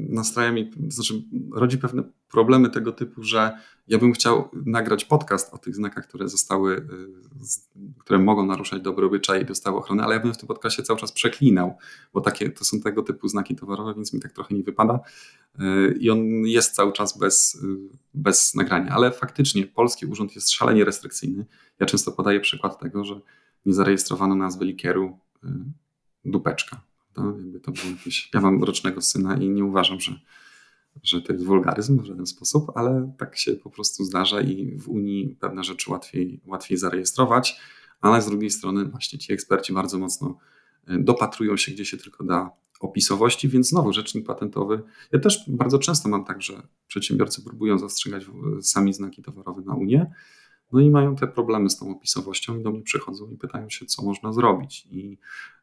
nastraja 0.09 0.53
mi, 0.53 0.71
to 0.71 0.79
znaczy 0.89 1.15
rodzi 1.55 1.79
pewne 1.79 2.03
problemy 2.31 2.71
tego 2.71 2.93
typu, 2.93 3.23
że 3.23 3.59
ja 3.89 3.99
bym 3.99 4.13
chciał 4.13 4.49
nagrać 4.67 5.05
podcast 5.05 5.55
o 5.55 5.59
tych 5.59 5.75
znakach, 5.75 6.07
które 6.09 6.29
zostały, 6.29 6.77
y, 6.77 7.99
które 7.99 8.19
mogą 8.19 8.47
naruszać 8.47 8.83
dobry 8.83 9.07
obyczaj 9.07 9.43
i 9.43 9.45
dostały 9.45 9.79
ochronę, 9.79 10.03
ale 10.03 10.15
ja 10.15 10.21
bym 10.21 10.35
w 10.35 10.39
tym 10.39 10.47
podcastie 10.49 10.83
cały 10.83 10.99
czas 10.99 11.13
przeklinał, 11.13 11.79
bo 12.13 12.21
takie, 12.21 12.51
to 12.51 12.65
są 12.65 12.81
tego 12.81 13.03
typu 13.03 13.29
znaki 13.29 13.57
towarowe, 13.57 13.95
więc 13.95 14.13
mi 14.13 14.21
tak 14.21 14.33
trochę 14.33 14.55
nie 14.55 14.63
wypada 14.63 15.01
i 16.01 16.11
on 16.11 16.19
jest 16.47 16.75
cały 16.75 16.93
czas 16.93 17.19
bez, 17.19 17.65
bez 18.15 18.55
nagrania, 18.55 18.91
ale 18.91 19.11
faktycznie 19.11 19.67
polski 19.67 20.07
urząd 20.07 20.35
jest 20.35 20.51
szalenie 20.51 20.85
restrykcyjny. 20.85 21.47
Ja 21.81 21.87
często 21.87 22.13
podaję 22.13 22.41
przykład 22.41 22.81
tego, 22.81 23.05
że 23.05 23.21
nie 23.67 23.75
zarejestrowano 23.75 24.35
nazwy 24.35 24.65
likieru 24.65 25.19
dupeczka. 26.25 26.81
To, 27.15 27.23
jakby 27.37 27.61
to 27.61 27.73
było 27.73 27.87
jakieś, 27.91 28.31
ja 28.35 28.41
mam 28.41 28.65
rocznego 28.65 29.03
syna 29.03 29.37
i 29.37 29.49
nie 29.49 29.65
uważam, 29.65 30.01
że 30.01 30.21
że 31.03 31.23
to 31.23 31.33
jest 31.33 31.45
wulgaryzm 31.45 32.03
w 32.03 32.05
żaden 32.05 32.27
sposób, 32.27 32.73
ale 32.75 33.13
tak 33.19 33.39
się 33.39 33.53
po 33.53 33.71
prostu 33.71 34.05
zdarza 34.05 34.41
i 34.41 34.79
w 34.79 34.89
Unii 34.89 35.37
pewne 35.41 35.65
rzeczy 35.65 35.91
łatwiej, 35.91 36.41
łatwiej 36.47 36.79
zarejestrować, 36.79 37.61
ale 38.01 38.23
z 38.23 38.27
drugiej 38.27 38.51
strony 38.51 38.85
właśnie 38.85 39.19
ci 39.19 39.33
eksperci 39.33 39.73
bardzo 39.73 39.99
mocno 39.99 40.39
e, 40.87 40.99
dopatrują 40.99 41.57
się, 41.57 41.73
gdzie 41.73 41.85
się 41.85 41.97
tylko 41.97 42.25
da 42.25 42.51
opisowości, 42.81 43.49
więc 43.49 43.69
znowu 43.69 43.93
rzecznik 43.93 44.27
patentowy. 44.27 44.83
Ja 45.13 45.19
też 45.19 45.45
bardzo 45.49 45.79
często 45.79 46.09
mam 46.09 46.25
tak, 46.25 46.43
że 46.43 46.63
przedsiębiorcy 46.87 47.43
próbują 47.43 47.79
zastrzegać 47.79 48.27
sami 48.63 48.95
znaki 48.95 49.23
towarowe 49.23 49.63
na 49.63 49.75
Unię, 49.75 50.11
no 50.73 50.81
i 50.81 50.91
mają 50.91 51.17
te 51.17 51.27
problemy 51.27 51.71
z 51.71 51.77
tą 51.77 51.91
opisowością 51.91 52.59
i 52.59 52.63
do 52.63 52.71
mnie 52.71 52.83
przychodzą 52.83 53.31
i 53.31 53.37
pytają 53.37 53.71
się, 53.71 53.87
co 53.87 54.03
można 54.03 54.33
zrobić. 54.33 54.87
I 54.91 55.19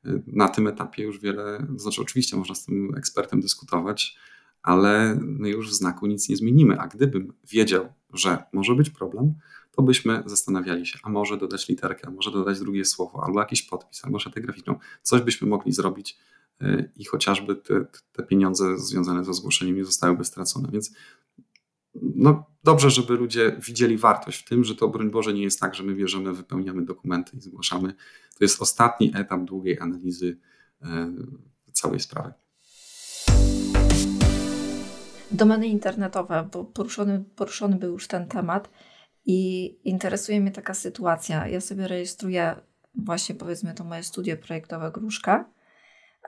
e, 0.06 0.22
na 0.28 0.50
tym 0.50 0.68
etapie 0.68 1.04
już 1.04 1.20
wiele, 1.20 1.68
to 1.74 1.80
znaczy 1.80 2.02
oczywiście 2.02 2.38
można 2.38 2.56
z 2.56 2.66
tym 2.66 2.96
ekspertem 2.98 3.42
dyskutować, 3.42 4.18
ale 4.68 5.20
my 5.22 5.50
już 5.50 5.70
w 5.70 5.74
znaku 5.74 6.08
nic 6.08 6.30
nie 6.30 6.38
zmienimy. 6.38 6.80
A 6.80 6.88
gdybym 6.88 7.34
wiedział, 7.50 7.94
że 8.14 8.44
może 8.54 8.76
być 8.76 8.90
problem, 8.90 9.34
to 9.72 9.82
byśmy 9.82 10.24
zastanawiali 10.26 10.86
się, 10.86 11.00
a 11.04 11.10
może 11.10 11.38
dodać 11.38 11.70
literkę, 11.70 12.08
a 12.08 12.12
może 12.12 12.32
dodać 12.32 12.60
drugie 12.60 12.86
słowo, 12.86 13.24
albo 13.24 13.40
jakiś 13.40 13.62
podpis, 13.62 14.06
albo 14.06 14.20
szatę 14.20 14.42
graficzną. 14.42 14.76
Coś 15.02 15.22
byśmy 15.22 15.48
mogli 15.48 15.72
zrobić 15.72 16.18
y, 16.62 16.92
i 16.96 17.06
chociażby 17.06 17.56
te, 17.56 17.86
te 18.12 18.24
pieniądze 18.24 18.78
związane 18.80 19.26
ze 19.26 19.34
zgłoszeniem 19.34 19.76
nie 19.76 19.86
zostałyby 19.86 20.26
stracone. 20.26 20.70
Więc 20.72 20.92
no, 21.96 22.46
dobrze, 22.64 22.90
żeby 22.90 23.14
ludzie 23.14 23.58
widzieli 23.68 23.98
wartość 23.98 24.42
w 24.42 24.50
tym, 24.50 24.64
że 24.64 24.76
to 24.76 24.88
broń 24.88 25.12
Boże 25.12 25.34
nie 25.34 25.44
jest 25.44 25.60
tak, 25.60 25.76
że 25.76 25.84
my 25.84 25.96
bierzemy, 25.96 26.34
wypełniamy 26.34 26.86
dokumenty 26.86 27.38
i 27.38 27.42
zgłaszamy. 27.42 27.94
To 28.38 28.44
jest 28.44 28.62
ostatni 28.62 29.12
etap 29.16 29.44
długiej 29.44 29.80
analizy 29.80 30.38
y, 30.82 30.88
całej 31.72 32.00
sprawy. 32.00 32.34
Domeny 35.32 35.68
internetowe, 35.68 36.50
bo 36.52 36.64
poruszony, 36.64 37.24
poruszony 37.36 37.76
był 37.76 37.92
już 37.92 38.08
ten 38.08 38.28
temat 38.28 38.70
i 39.26 39.66
interesuje 39.84 40.42
mnie 40.42 40.52
taka 40.52 40.74
sytuacja. 40.74 41.48
Ja 41.48 41.62
sobie 41.62 41.88
rejestruję 41.88 42.56
właśnie 42.96 43.36
powiedzmy 43.36 43.74
to 43.74 43.84
moje 43.84 44.04
studio 44.04 44.38
projektowe 44.38 44.92
Gruszka. 44.92 45.50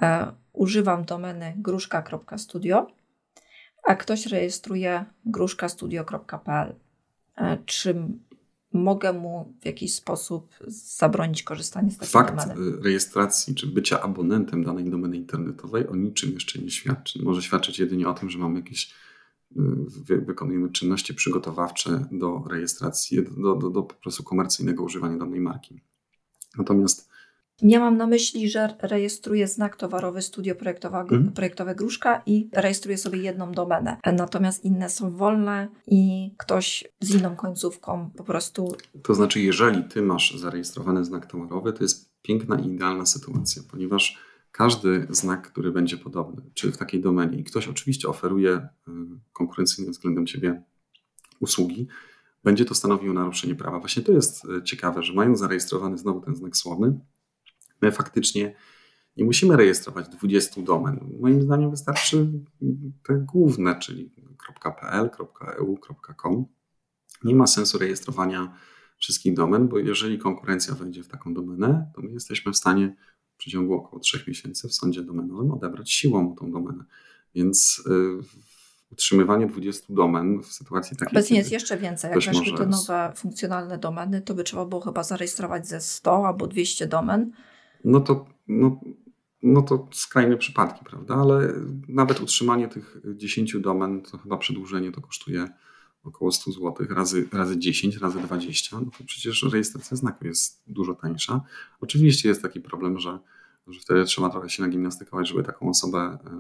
E, 0.01 0.31
używam 0.53 1.05
domeny 1.05 1.53
gruszka.studio, 1.57 2.87
a 3.83 3.95
ktoś 3.95 4.25
rejestruje 4.25 5.05
gruszkastudio.pl. 5.25 6.75
E, 7.37 7.57
czy 7.65 7.95
mogę 8.73 9.13
mu 9.13 9.53
w 9.61 9.65
jakiś 9.65 9.93
sposób 9.93 10.49
zabronić 10.67 11.43
korzystania 11.43 11.91
z 11.91 11.97
takiej 11.97 12.11
Fakt 12.11 12.47
domeny? 12.47 12.81
rejestracji 12.81 13.55
czy 13.55 13.67
bycia 13.67 14.01
abonentem 14.01 14.63
danej 14.63 14.89
domeny 14.89 15.17
internetowej 15.17 15.87
o 15.87 15.95
niczym 15.95 16.31
jeszcze 16.31 16.59
nie 16.59 16.71
świadczy. 16.71 17.23
Może 17.23 17.41
świadczyć 17.41 17.79
jedynie 17.79 18.09
o 18.09 18.13
tym, 18.13 18.29
że 18.29 18.37
mamy 18.37 18.59
jakieś 18.59 18.93
y, 20.09 20.21
wykonujemy 20.21 20.71
czynności 20.71 21.13
przygotowawcze 21.13 22.05
do 22.11 22.43
rejestracji, 22.49 23.23
do, 23.37 23.55
do, 23.55 23.69
do 23.69 23.83
po 23.83 23.95
prostu 23.95 24.23
komercyjnego 24.23 24.83
używania 24.83 25.17
danej 25.17 25.39
marki. 25.39 25.81
Natomiast 26.57 27.08
Miałam 27.61 27.97
na 27.97 28.07
myśli, 28.07 28.49
że 28.49 28.75
rejestruję 28.81 29.47
znak 29.47 29.75
towarowy 29.75 30.21
Studio 30.21 30.55
Projektowe, 30.55 30.99
mhm. 30.99 31.31
projektowe 31.31 31.75
Gruszka 31.75 32.21
i 32.25 32.49
rejestruję 32.53 32.97
sobie 32.97 33.19
jedną 33.19 33.51
domenę. 33.51 33.97
Natomiast 34.13 34.65
inne 34.65 34.89
są 34.89 35.11
wolne 35.11 35.67
i 35.87 36.31
ktoś 36.37 36.83
z 36.99 37.15
inną 37.15 37.35
końcówką 37.35 38.09
po 38.17 38.23
prostu. 38.23 38.75
To 39.03 39.13
znaczy, 39.13 39.39
jeżeli 39.39 39.83
ty 39.83 40.01
masz 40.01 40.35
zarejestrowany 40.37 41.05
znak 41.05 41.25
towarowy, 41.25 41.73
to 41.73 41.83
jest 41.83 42.09
piękna 42.21 42.59
i 42.59 42.67
idealna 42.67 43.05
sytuacja, 43.05 43.61
ponieważ 43.71 44.17
każdy 44.51 45.07
znak, 45.09 45.51
który 45.51 45.71
będzie 45.71 45.97
podobny, 45.97 46.41
czy 46.53 46.71
w 46.71 46.77
takiej 46.77 47.01
domenie, 47.01 47.39
i 47.39 47.43
ktoś 47.43 47.67
oczywiście 47.67 48.07
oferuje 48.07 48.55
y, 48.55 48.91
konkurencyjnym 49.33 49.93
względem 49.93 50.25
ciebie 50.25 50.63
usługi, 51.39 51.87
będzie 52.43 52.65
to 52.65 52.75
stanowiło 52.75 53.13
naruszenie 53.13 53.55
prawa. 53.55 53.79
Właśnie 53.79 54.03
to 54.03 54.11
jest 54.11 54.45
y, 54.45 54.63
ciekawe, 54.63 55.03
że 55.03 55.13
mają 55.13 55.35
zarejestrowany 55.35 55.97
znowu 55.97 56.21
ten 56.21 56.35
znak 56.35 56.57
słowny, 56.57 56.99
My 57.81 57.91
faktycznie 57.91 58.55
nie 59.17 59.25
musimy 59.25 59.57
rejestrować 59.57 60.09
20 60.09 60.61
domen. 60.61 60.99
Moim 61.19 61.41
zdaniem 61.41 61.71
wystarczy 61.71 62.27
te 63.03 63.13
główne, 63.13 63.79
czyli 63.79 64.11
.pl, 64.63 65.09
.eu, 65.57 65.77
.com. 66.17 66.45
Nie 67.23 67.35
ma 67.35 67.47
sensu 67.47 67.77
rejestrowania 67.77 68.53
wszystkich 68.97 69.33
domen, 69.33 69.67
bo 69.67 69.79
jeżeli 69.79 70.19
konkurencja 70.19 70.75
wejdzie 70.75 71.03
w 71.03 71.07
taką 71.07 71.33
domenę, 71.33 71.91
to 71.95 72.01
my 72.01 72.11
jesteśmy 72.11 72.51
w 72.51 72.57
stanie 72.57 72.95
w 73.33 73.37
przeciągu 73.37 73.73
około 73.73 73.99
3 73.99 74.23
miesięcy 74.27 74.67
w 74.67 74.73
sądzie 74.73 75.03
domenowym 75.03 75.51
odebrać 75.51 75.91
siłą 75.91 76.35
tą 76.35 76.51
domenę. 76.51 76.83
Więc 77.35 77.83
y, 77.87 78.91
utrzymywanie 78.91 79.47
20 79.47 79.85
domen 79.89 80.43
w 80.43 80.45
sytuacji 80.45 80.97
takiej. 80.97 81.17
Obecnie 81.17 81.37
jest 81.37 81.51
jeszcze 81.51 81.77
więcej. 81.77 82.11
Jak 82.11 82.19
weszły 82.19 82.57
te 82.57 82.65
nowe 82.65 83.13
funkcjonalne 83.15 83.77
domeny, 83.77 84.21
to 84.21 84.33
by 84.33 84.43
trzeba 84.43 84.65
było 84.65 84.81
chyba 84.81 85.03
zarejestrować 85.03 85.67
ze 85.67 85.81
100 85.81 86.27
albo 86.27 86.47
200 86.47 86.87
domen 86.87 87.31
no 87.83 87.99
to, 87.99 88.25
no, 88.47 88.79
no 89.43 89.61
to 89.61 89.87
skrajne 89.91 90.37
przypadki, 90.37 90.85
prawda? 90.85 91.15
Ale 91.15 91.53
nawet 91.87 92.21
utrzymanie 92.21 92.67
tych 92.67 92.97
10 93.15 93.57
domen, 93.59 94.01
to 94.01 94.17
chyba 94.17 94.37
przedłużenie 94.37 94.91
to 94.91 95.01
kosztuje 95.01 95.49
około 96.03 96.31
100 96.31 96.51
zł 96.51 96.87
razy, 96.89 97.27
razy 97.33 97.59
10, 97.59 97.97
razy 97.97 98.19
20, 98.19 98.79
no 98.79 98.91
to 98.97 99.03
przecież 99.05 99.43
rejestracja 99.51 99.97
znaku 99.97 100.27
jest 100.27 100.63
dużo 100.67 100.95
tańsza. 100.95 101.41
Oczywiście 101.81 102.29
jest 102.29 102.41
taki 102.41 102.61
problem, 102.61 102.99
że, 102.99 103.19
że 103.67 103.79
wtedy 103.79 104.05
trzeba 104.05 104.29
trochę 104.29 104.49
się 104.49 104.63
nagimnastykować, 104.63 105.27
żeby 105.27 105.43
taką 105.43 105.69
osobę, 105.69 105.99
e, 105.99 106.39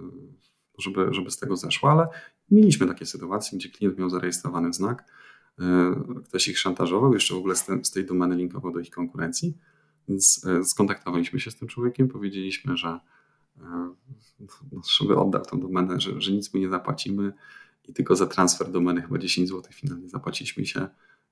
żeby, 0.77 1.07
żeby 1.13 1.31
z 1.31 1.37
tego 1.37 1.57
zeszło, 1.57 1.91
ale 1.91 2.07
mieliśmy 2.51 2.87
takie 2.87 3.05
sytuacje, 3.05 3.57
gdzie 3.57 3.69
klient 3.69 3.97
miał 3.97 4.09
zarejestrowany 4.09 4.73
znak, 4.73 5.05
e, 5.59 5.95
ktoś 6.25 6.47
ich 6.47 6.59
szantażował, 6.59 7.13
jeszcze 7.13 7.33
w 7.33 7.37
ogóle 7.37 7.55
z 7.83 7.91
tej 7.91 8.05
domeny 8.05 8.35
linkował 8.35 8.71
do 8.71 8.79
ich 8.79 8.89
konkurencji, 8.89 9.57
więc 10.09 10.45
e, 10.45 10.63
skontaktowaliśmy 10.63 11.39
się 11.39 11.51
z 11.51 11.55
tym 11.55 11.67
człowiekiem, 11.67 12.07
powiedzieliśmy, 12.07 12.77
że 12.77 12.99
e, 13.57 13.93
no, 14.71 14.81
żeby 14.97 15.15
oddał 15.15 15.45
tą 15.45 15.59
domenę, 15.59 15.99
że, 15.99 16.21
że 16.21 16.31
nic 16.31 16.53
mu 16.53 16.59
nie 16.59 16.69
zapłacimy 16.69 17.33
i 17.87 17.93
tylko 17.93 18.15
za 18.15 18.27
transfer 18.27 18.71
domeny 18.71 19.01
chyba 19.01 19.17
10 19.17 19.49
zł 19.49 19.71
finalnie 19.73 20.09
zapłaciliśmy 20.09 20.65
się 20.65 20.87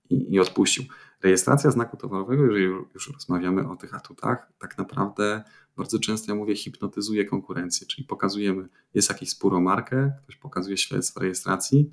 i, 0.10 0.34
i 0.34 0.40
odpuścił. 0.40 0.84
Rejestracja 1.24 1.72
znaku 1.72 1.98
towarowego, 1.98 2.46
jeżeli 2.46 2.66
już 2.94 3.10
rozmawiamy 3.14 3.70
o 3.70 3.76
tych 3.76 3.96
atutach, 3.96 4.52
tak 4.60 4.78
naprawdę 4.78 5.44
bardzo 5.78 6.00
często 6.00 6.32
ja 6.32 6.36
mówię 6.36 6.56
hipnotyzuje 6.56 7.26
konkurencję, 7.26 7.88
czyli 7.88 8.08
pokazujemy, 8.08 8.68
jest 8.94 9.10
jakiś 9.10 9.30
spór 9.30 9.56
o 9.56 9.60
markę, 9.60 10.12
ktoś 10.24 10.36
pokazuje 10.36 10.78
świadectwo 10.78 11.20
rejestracji, 11.20 11.92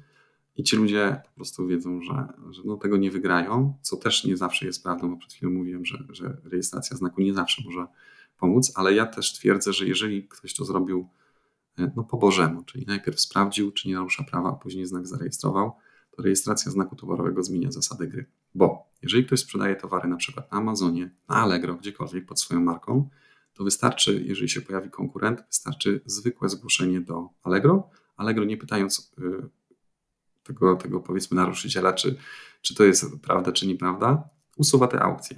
i 0.57 0.62
ci 0.62 0.76
ludzie 0.76 1.20
po 1.24 1.30
prostu 1.30 1.66
wiedzą, 1.66 2.02
że, 2.02 2.28
że 2.50 2.62
no 2.64 2.76
tego 2.76 2.96
nie 2.96 3.11
wygrają, 3.11 3.78
co 3.82 3.96
też 3.96 4.24
nie 4.24 4.36
zawsze 4.36 4.66
jest 4.66 4.82
prawdą, 4.82 5.11
bo 5.11 5.16
przed 5.16 5.32
chwilą 5.32 5.52
mówiłem, 5.52 5.84
że, 5.84 5.98
że 6.09 6.36
rejestracja 6.44 6.96
znaku 6.96 7.22
nie 7.22 7.34
zawsze 7.34 7.62
może 7.64 7.86
pomóc, 8.38 8.72
ale 8.74 8.94
ja 8.94 9.07
też 9.07 9.32
twierdzę, 9.32 9.72
że 9.72 9.86
jeżeli 9.86 10.28
ktoś 10.28 10.55
to 10.55 10.64
zrobił 10.64 11.09
e, 11.78 11.92
no, 11.96 12.05
po 12.05 12.16
Bożemu, 12.16 12.62
czyli 12.62 12.86
najpierw 12.86 13.20
sprawdził, 13.20 13.72
czy 13.72 13.88
nie 13.88 13.94
narusza 13.94 14.24
prawa, 14.24 14.48
a 14.48 14.52
później 14.52 14.86
znak 14.86 15.07
zarejestrował, 15.07 15.72
to 16.11 16.22
rejestracja 16.22 16.72
znaku 16.72 16.96
towarowego 16.96 17.42
zmienia 17.42 17.72
zasady 17.72 18.07
gry. 18.07 18.26
Bo 18.55 18.88
jeżeli 19.02 19.24
ktoś 19.24 19.40
sprzedaje 19.40 19.76
towary 19.76 20.09
na 20.09 20.16
przykład 20.16 20.52
na 20.52 20.59
Amazonie, 20.59 21.11
na 21.28 21.36
Allegro, 21.36 21.74
gdziekolwiek 21.74 22.26
pod 22.26 22.40
swoją 22.40 22.61
marką, 22.61 23.09
to 23.55 23.64
wystarczy, 23.64 24.24
jeżeli 24.26 24.48
się 24.48 24.61
pojawi 24.61 24.90
konkurent, 24.90 25.44
wystarczy 25.46 26.00
zwykłe 26.07 26.48
zgłoszenie 26.48 27.00
do 27.00 27.28
Allegro. 27.42 27.90
Allegro 28.16 28.44
nie 28.44 28.57
pytając, 28.57 29.12
y, 29.18 29.48
tego, 30.45 30.76
tego 30.76 31.01
powiedzmy 31.01 31.36
naruszyciela, 31.36 31.92
czy, 31.92 32.16
czy 32.62 32.74
to 32.74 32.84
jest 32.84 33.20
prawda, 33.22 33.53
czy 33.53 33.66
nieprawda, 33.66 34.28
usuwa 34.57 34.86
te 34.86 35.01
aukcje. 35.03 35.36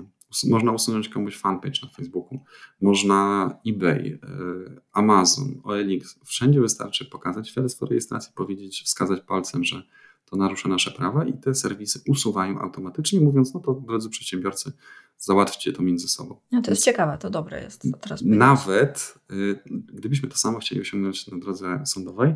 Można 0.49 0.73
usunąć 0.73 1.09
komuś 1.09 1.37
fanpage 1.37 1.81
na 1.83 1.89
Facebooku, 1.89 2.41
można 2.81 3.51
eBay, 3.67 4.19
e, 4.23 4.81
Amazon, 4.93 5.61
OLX. 5.65 6.19
Wszędzie 6.25 6.61
wystarczy 6.61 7.05
pokazać 7.05 7.49
świadectwo 7.49 7.87
rejestracji, 7.87 8.33
powiedzieć, 8.35 8.83
wskazać 8.83 9.21
palcem, 9.21 9.65
że 9.65 9.83
to 10.25 10.37
narusza 10.37 10.69
nasze 10.69 10.91
prawa 10.91 11.25
i 11.25 11.33
te 11.33 11.55
serwisy 11.55 12.01
usuwają 12.09 12.61
automatycznie, 12.61 13.21
mówiąc, 13.21 13.55
no 13.55 13.61
to 13.61 13.75
drodzy 13.75 14.11
przedsiębiorcy, 14.11 14.73
załatwcie 15.19 15.73
to 15.73 15.83
między 15.83 16.09
sobą. 16.09 16.41
No 16.53 16.63
to 16.63 16.71
jest 16.71 16.85
ciekawe, 16.85 17.19
to 17.19 17.31
dobre 17.31 17.63
jest. 17.63 17.83
To 17.83 17.99
teraz 18.01 18.23
nawet 18.25 19.15
y, 19.33 19.61
gdybyśmy 19.71 20.29
to 20.29 20.37
samo 20.37 20.59
chcieli 20.59 20.81
osiągnąć 20.81 21.27
na 21.27 21.39
drodze 21.39 21.83
sądowej, 21.87 22.35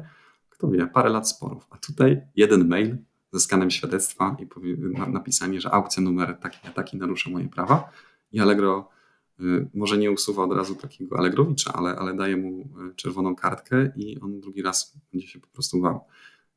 kto 0.60 0.70
wie, 0.70 0.86
parę 0.86 1.10
lat 1.10 1.28
sporów. 1.28 1.66
A 1.70 1.78
tutaj 1.78 2.20
jeden 2.36 2.68
mail 2.68 2.96
ze 3.32 3.40
skanem 3.40 3.70
świadectwa 3.70 4.36
i 4.38 4.46
napisanie, 5.10 5.60
że 5.60 5.70
aukcja 5.70 6.02
numer 6.02 6.38
taki 6.40 6.58
a 6.68 6.70
taki 6.70 6.96
narusza 6.96 7.30
moje 7.30 7.48
prawa 7.48 7.90
i 8.32 8.40
Allegro 8.40 8.88
y, 9.40 9.68
może 9.74 9.98
nie 9.98 10.10
usuwa 10.10 10.44
od 10.44 10.52
razu 10.52 10.74
takiego 10.74 11.18
Allegrowicza, 11.18 11.72
ale, 11.72 11.96
ale 11.96 12.14
daje 12.14 12.36
mu 12.36 12.60
y, 12.60 12.94
czerwoną 12.96 13.34
kartkę 13.36 13.92
i 13.96 14.20
on 14.20 14.40
drugi 14.40 14.62
raz 14.62 14.96
będzie 15.12 15.28
się 15.28 15.40
po 15.40 15.46
prostu 15.46 15.80
bał. 15.80 16.00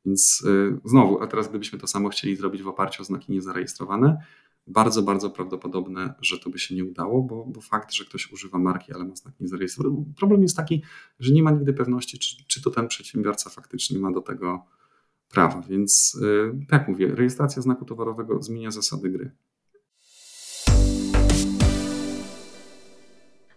Więc 0.04 0.42
y, 0.46 0.80
znowu, 0.84 1.22
a 1.22 1.26
teraz 1.26 1.48
gdybyśmy 1.48 1.78
to 1.78 1.86
samo 1.86 2.08
chcieli 2.08 2.36
zrobić 2.36 2.62
w 2.62 2.68
oparciu 2.68 3.02
o 3.02 3.04
znaki 3.04 3.32
niezarejestrowane, 3.32 4.22
bardzo, 4.66 5.02
bardzo 5.02 5.30
prawdopodobne, 5.30 6.14
że 6.20 6.38
to 6.38 6.50
by 6.50 6.58
się 6.58 6.74
nie 6.74 6.84
udało, 6.84 7.22
bo, 7.22 7.44
bo 7.44 7.60
fakt, 7.60 7.92
że 7.92 8.04
ktoś 8.04 8.32
używa 8.32 8.58
marki, 8.58 8.92
ale 8.92 9.04
ma 9.04 9.16
znak 9.16 9.34
niezarejestrowany. 9.40 10.04
Problem 10.16 10.42
jest 10.42 10.56
taki, 10.56 10.82
że 11.20 11.32
nie 11.32 11.42
ma 11.42 11.50
nigdy 11.50 11.72
pewności, 11.72 12.18
czy, 12.18 12.36
czy 12.46 12.62
to 12.62 12.70
ten 12.70 12.88
przedsiębiorca 12.88 13.50
faktycznie 13.50 13.98
ma 13.98 14.12
do 14.12 14.20
tego 14.20 14.66
prawa. 15.30 15.62
Więc 15.68 16.18
yy, 16.20 16.66
tak 16.68 16.88
mówię, 16.88 17.14
rejestracja 17.14 17.62
znaku 17.62 17.84
towarowego 17.84 18.42
zmienia 18.42 18.70
zasady 18.70 19.10
gry. 19.10 19.30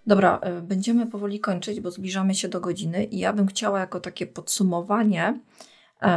Dobra, 0.08 0.40
y, 0.60 0.62
będziemy 0.62 1.08
powoli 1.08 1.40
kończyć, 1.40 1.80
bo 1.80 1.92
zbliżamy 1.92 2.36
się 2.36 2.50
do 2.50 2.62
godziny 2.62 3.04
i 3.04 3.20
ja 3.20 3.34
bym 3.34 3.48
chciała 3.48 3.80
jako 3.80 4.00
takie 4.00 4.28
podsumowanie 4.28 5.40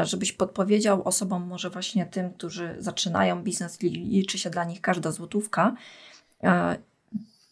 żebyś 0.03 0.33
podpowiedział 0.33 1.03
osobom, 1.03 1.47
może 1.47 1.71
właśnie 1.71 2.07
tym, 2.07 2.33
którzy 2.33 2.77
zaczynają 2.79 3.43
biznes, 3.43 3.81
liczy 3.83 4.39
się 4.39 4.51
dla 4.51 4.65
nich 4.65 4.81
każda 4.81 5.13
złotówka, 5.13 5.75
e, 6.43 6.77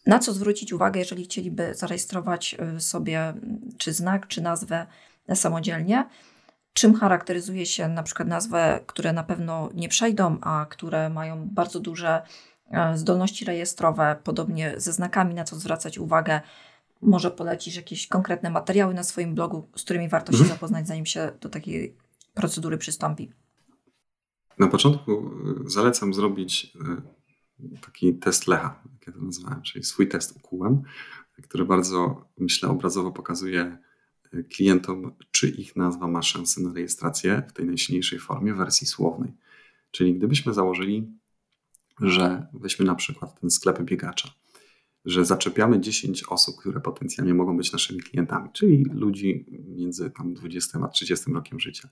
na 0.05 0.19
co 0.19 0.33
zwrócić 0.33 0.73
uwagę, 0.73 0.99
jeżeli 0.99 1.23
chcieliby 1.23 1.75
zarejestrować 1.75 2.55
e, 2.59 2.79
sobie 2.79 3.33
czy 3.77 3.93
znak, 3.93 4.27
czy 4.27 4.41
nazwę 4.41 4.85
samodzielnie. 5.35 6.05
Czym 6.73 6.95
charakteryzuje 6.95 7.65
się 7.65 7.87
na 7.87 8.03
przykład 8.03 8.27
nazwę, 8.27 8.79
które 8.85 9.13
na 9.13 9.23
pewno 9.23 9.69
nie 9.73 9.89
przejdą, 9.89 10.37
a 10.41 10.65
które 10.69 11.09
mają 11.09 11.47
bardzo 11.47 11.79
duże 11.79 12.21
zdolności 12.95 13.45
rejestrowe, 13.45 14.15
podobnie 14.23 14.73
ze 14.77 14.93
znakami, 14.93 15.35
na 15.35 15.43
co 15.43 15.55
zwracać 15.55 15.97
uwagę. 15.97 16.41
Może 17.01 17.31
polecisz 17.31 17.75
jakieś 17.75 18.07
konkretne 18.07 18.49
materiały 18.49 18.93
na 18.93 19.03
swoim 19.03 19.35
blogu, 19.35 19.67
z 19.75 19.83
którymi 19.83 20.09
warto 20.09 20.31
się 20.31 20.37
mhm. 20.37 20.55
zapoznać, 20.55 20.87
zanim 20.87 21.05
się 21.05 21.31
do 21.41 21.49
takiej 21.49 21.95
procedury 22.39 22.77
przystąpi? 22.77 23.31
Na 24.59 24.67
początku 24.67 25.31
y, 25.65 25.69
zalecam 25.69 26.13
zrobić 26.13 26.77
y, 27.63 27.79
taki 27.81 28.13
test 28.13 28.47
Lecha, 28.47 28.83
jak 28.93 29.07
ja 29.07 29.13
to 29.13 29.19
nazwałem, 29.19 29.61
czyli 29.61 29.85
swój 29.85 30.07
test 30.07 30.37
ukułem, 30.37 30.81
który 31.43 31.65
bardzo, 31.65 32.25
myślę, 32.37 32.69
obrazowo 32.69 33.11
pokazuje, 33.11 33.77
klientom, 34.49 35.15
czy 35.31 35.49
ich 35.49 35.75
nazwa 35.75 36.07
ma 36.07 36.21
szansę 36.21 36.61
na 36.61 36.73
rejestrację 36.73 37.43
w 37.49 37.53
tej 37.53 37.65
najsilniejszej 37.65 38.19
formie, 38.19 38.53
wersji 38.53 38.87
słownej. 38.87 39.33
Czyli 39.91 40.15
gdybyśmy 40.15 40.53
założyli, 40.53 41.07
że 42.01 42.47
weźmy 42.53 42.85
na 42.85 42.95
przykład 42.95 43.39
ten 43.39 43.49
sklep 43.49 43.81
biegacza, 43.81 44.29
że 45.05 45.25
zaczepiamy 45.25 45.79
10 45.79 46.23
osób, 46.23 46.55
które 46.59 46.81
potencjalnie 46.81 47.33
mogą 47.33 47.57
być 47.57 47.71
naszymi 47.71 47.99
klientami, 47.99 48.49
czyli 48.53 48.85
ludzi 48.91 49.45
między 49.67 50.11
tam 50.11 50.33
20 50.33 50.79
a 50.83 50.87
30 50.87 51.31
rokiem 51.31 51.59
życia. 51.59 51.89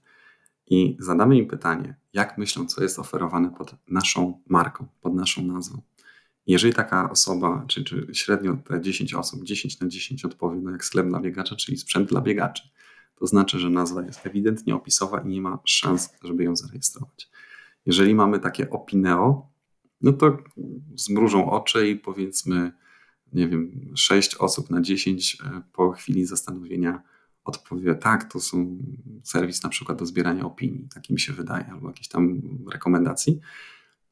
I 0.67 0.97
zadamy 0.99 1.37
im 1.37 1.47
pytanie, 1.47 1.95
jak 2.13 2.37
myślą, 2.37 2.65
co 2.65 2.83
jest 2.83 2.99
oferowane 2.99 3.51
pod 3.51 3.75
naszą 3.87 4.41
marką, 4.47 4.87
pod 5.01 5.15
naszą 5.15 5.43
nazwą. 5.43 5.81
Jeżeli 6.47 6.73
taka 6.73 7.09
osoba, 7.09 7.65
czy, 7.67 7.83
czy 7.83 8.07
średnio 8.13 8.57
te 8.65 8.81
10 8.81 9.13
osób, 9.13 9.43
10 9.43 9.79
na 9.79 9.87
10 9.87 10.25
odpowie, 10.25 10.61
no 10.61 10.71
jak 10.71 10.85
sklep 10.85 11.07
dla 11.07 11.19
biegacza, 11.19 11.55
czyli 11.55 11.77
sprzęt 11.77 12.09
dla 12.09 12.21
biegaczy, 12.21 12.69
to 13.15 13.27
znaczy, 13.27 13.59
że 13.59 13.69
nazwa 13.69 14.03
jest 14.03 14.25
ewidentnie 14.25 14.75
opisowa 14.75 15.21
i 15.21 15.27
nie 15.27 15.41
ma 15.41 15.59
szans, 15.65 16.09
żeby 16.23 16.43
ją 16.43 16.55
zarejestrować. 16.55 17.29
Jeżeli 17.85 18.15
mamy 18.15 18.39
takie 18.39 18.69
opineo, 18.69 19.49
no 20.01 20.13
to 20.13 20.37
zmrużą 20.95 21.51
oczy 21.51 21.89
i 21.89 21.95
powiedzmy, 21.95 22.71
nie 23.33 23.47
wiem, 23.47 23.91
6 23.95 24.35
osób 24.35 24.69
na 24.69 24.81
10 24.81 25.37
e, 25.45 25.61
po 25.73 25.91
chwili 25.91 26.25
zastanowienia 26.25 27.01
odpowie, 27.49 27.95
tak, 27.95 28.31
to 28.31 28.39
są 28.39 28.77
serwis 29.23 29.63
na 29.63 29.69
przykład 29.69 29.99
do 29.99 30.05
zbierania 30.05 30.45
opinii, 30.45 30.87
tak 30.93 31.09
mi 31.09 31.19
się 31.19 31.33
wydaje, 31.33 31.65
albo 31.71 31.87
jakiejś 31.87 32.07
tam 32.07 32.41
rekomendacji 32.71 33.39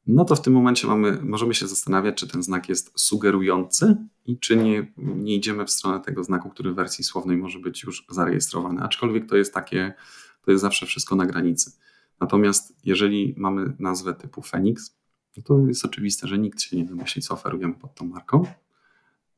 no 0.06 0.24
to 0.24 0.36
w 0.36 0.42
tym 0.42 0.52
momencie 0.52 0.86
mamy, 0.86 1.18
możemy 1.22 1.54
się 1.54 1.66
zastanawiać, 1.66 2.14
czy 2.14 2.28
ten 2.28 2.42
znak 2.42 2.68
jest 2.68 2.92
sugerujący 3.00 3.96
i 4.26 4.38
czy 4.38 4.56
nie, 4.56 4.92
nie 4.96 5.34
idziemy 5.34 5.64
w 5.64 5.70
stronę 5.70 6.00
tego 6.00 6.24
znaku, 6.24 6.50
który 6.50 6.72
w 6.72 6.74
wersji 6.74 7.04
słownej 7.04 7.36
może 7.36 7.58
być 7.58 7.82
już 7.82 8.06
zarejestrowany. 8.10 8.82
Aczkolwiek 8.82 9.28
to 9.28 9.36
jest 9.36 9.54
takie, 9.54 9.94
to 10.42 10.50
jest 10.50 10.62
zawsze 10.62 10.86
wszystko 10.86 11.16
na 11.16 11.26
granicy. 11.26 11.72
Natomiast 12.20 12.76
jeżeli 12.84 13.34
mamy 13.36 13.76
nazwę 13.78 14.14
typu 14.14 14.42
Phoenix, 14.42 14.96
no 15.36 15.42
to 15.42 15.58
jest 15.68 15.84
oczywiste, 15.84 16.28
że 16.28 16.38
nikt 16.38 16.60
się 16.60 16.76
nie 16.76 16.84
wymyśli, 16.84 17.22
co 17.22 17.34
oferujemy 17.34 17.74
pod 17.74 17.94
tą 17.94 18.04
marką 18.04 18.44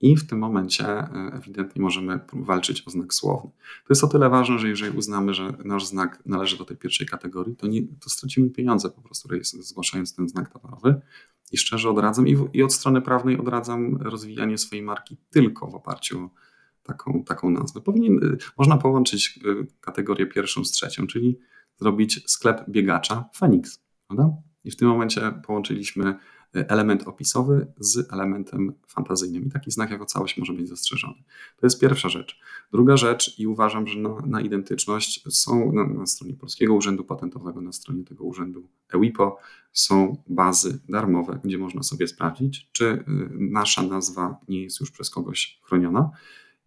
i 0.01 0.17
w 0.17 0.27
tym 0.27 0.39
momencie 0.39 0.87
e, 0.87 1.31
ewidentnie 1.33 1.83
możemy 1.83 2.21
walczyć 2.33 2.83
o 2.87 2.91
znak 2.91 3.15
słowny. 3.15 3.51
To 3.51 3.87
jest 3.91 4.05
o 4.05 4.09
tyle 4.09 4.29
ważne, 4.31 4.59
że 4.59 4.69
jeżeli 4.69 4.97
uznamy, 4.97 5.35
że 5.35 5.53
nasz 5.65 5.87
znak 5.87 6.23
należy 6.27 6.59
do 6.59 6.65
tej 6.65 6.77
pierwszej 6.77 7.07
kategorii, 7.07 7.57
to, 7.57 7.67
nie, 7.67 7.83
to 7.83 8.11
stracimy 8.11 8.51
pieniądze 8.51 8.91
po 8.91 9.03
prostu 9.03 9.29
zgłaszając 9.43 10.15
ten 10.15 10.29
znak 10.29 10.53
towarowy. 10.53 11.01
I 11.53 11.59
szczerze 11.59 11.91
odradzam, 11.91 12.29
i, 12.29 12.37
w, 12.37 12.51
i 12.53 12.63
od 12.63 12.73
strony 12.73 13.03
prawnej 13.03 13.39
odradzam 13.39 13.97
rozwijanie 13.97 14.59
swojej 14.59 14.85
marki 14.85 15.17
tylko 15.31 15.67
w 15.67 15.75
oparciu 15.75 16.25
o 16.25 16.31
taką, 16.83 17.25
taką 17.25 17.51
nazwę. 17.51 17.81
Powinien, 17.81 18.25
e, 18.25 18.37
można 18.59 18.77
połączyć 18.77 19.41
e, 19.45 19.67
kategorię 19.81 20.27
pierwszą 20.27 20.65
z 20.65 20.71
trzecią, 20.71 21.07
czyli 21.07 21.39
zrobić 21.77 22.31
sklep 22.31 22.71
biegacza 22.71 23.29
Phoenix. 23.35 23.83
Prawda? 24.07 24.37
I 24.65 24.71
w 24.71 24.77
tym 24.77 24.89
momencie 24.89 25.33
połączyliśmy 25.47 26.19
element 26.55 27.03
opisowy 27.09 27.67
z 27.81 28.13
elementem 28.13 28.73
fantazyjnym. 28.87 29.45
I 29.45 29.51
taki 29.51 29.71
znak 29.71 29.91
jako 29.91 30.07
całość 30.07 30.37
może 30.37 30.53
być 30.53 30.69
zastrzeżony. 30.69 31.23
To 31.57 31.67
jest 31.67 31.81
pierwsza 31.81 32.09
rzecz. 32.09 32.41
Druga 32.73 32.97
rzecz, 32.97 33.39
i 33.39 33.47
uważam, 33.47 33.87
że 33.87 33.99
na, 33.99 34.09
na 34.27 34.41
identyczność 34.41 35.25
są 35.31 35.73
na, 35.73 35.87
na, 35.87 36.07
stronie 36.07 36.35
Polskiego 36.35 36.75
Urzędu 36.75 37.05
Patentowego, 37.05 37.61
na 37.61 37.73
stronie 37.73 38.05
tego 38.05 38.25
urzędu 38.25 38.69
EWIPO, 38.95 39.39
są 39.73 40.23
bazy 40.29 40.81
darmowe, 40.89 41.41
gdzie 41.45 41.59
można 41.59 41.83
sobie 41.83 42.09
sprawdzić, 42.09 42.69
czy 42.73 42.85
y, 42.85 43.05
nasza 43.31 43.83
nazwa 43.83 44.41
nie 44.49 44.63
jest 44.63 44.81
już 44.81 44.91
przez 44.91 45.11
kogoś 45.11 45.61
chroniona. 45.63 46.11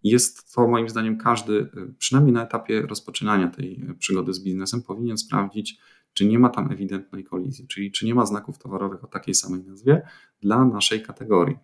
Jest 0.03 0.53
to 0.53 0.67
moim 0.67 0.89
zdaniem 0.89 1.17
każdy, 1.17 1.53
y, 1.53 1.93
przynajmniej 1.97 2.33
na 2.33 2.43
etapie 2.43 2.81
rozpoczynania 2.81 3.47
tej 3.47 3.85
przygody 3.99 4.33
z 4.33 4.43
biznesem, 4.43 4.81
powinien 4.81 5.17
sprawdzić, 5.17 5.79
czy 6.13 6.25
nie 6.25 6.39
ma 6.39 6.49
tam 6.49 6.71
ewidentnej 6.71 7.23
kolizji, 7.23 7.67
czyli 7.67 7.91
czy 7.91 8.05
nie 8.05 8.15
ma 8.15 8.25
znaków 8.25 8.57
towarowych 8.57 9.03
o 9.03 9.07
takiej 9.07 9.35
samej 9.35 9.63
nazwie 9.63 10.01
dla 10.41 10.65
naszej 10.65 11.03
kategorii. 11.03 11.57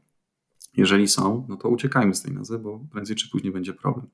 Jeżeli 0.78 1.08
są, 1.08 1.46
no 1.50 1.58
to 1.58 1.70
uciekajmy 1.70 2.16
z 2.16 2.22
tej 2.22 2.34
nazwy, 2.34 2.60
bo 2.60 2.80
prędzej 2.92 3.16
czy 3.16 3.30
później 3.30 3.54
będzie 3.54 3.74
problem. 3.74 4.08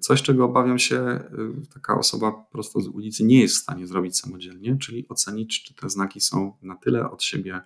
Coś, 0.00 0.22
czego 0.22 0.44
obawiam 0.44 0.78
się, 0.78 1.20
y, 1.64 1.66
taka 1.74 1.98
osoba 1.98 2.32
prosto 2.32 2.80
z 2.80 2.88
ulicy 2.88 3.24
nie 3.24 3.40
jest 3.40 3.54
w 3.54 3.58
stanie 3.58 3.86
zrobić 3.86 4.18
samodzielnie, 4.18 4.76
czyli 4.78 5.08
ocenić, 5.08 5.62
czy 5.62 5.74
te 5.74 5.88
znaki 5.88 6.20
są 6.20 6.52
na 6.62 6.74
tyle 6.74 7.10
od 7.10 7.22
siebie 7.22 7.60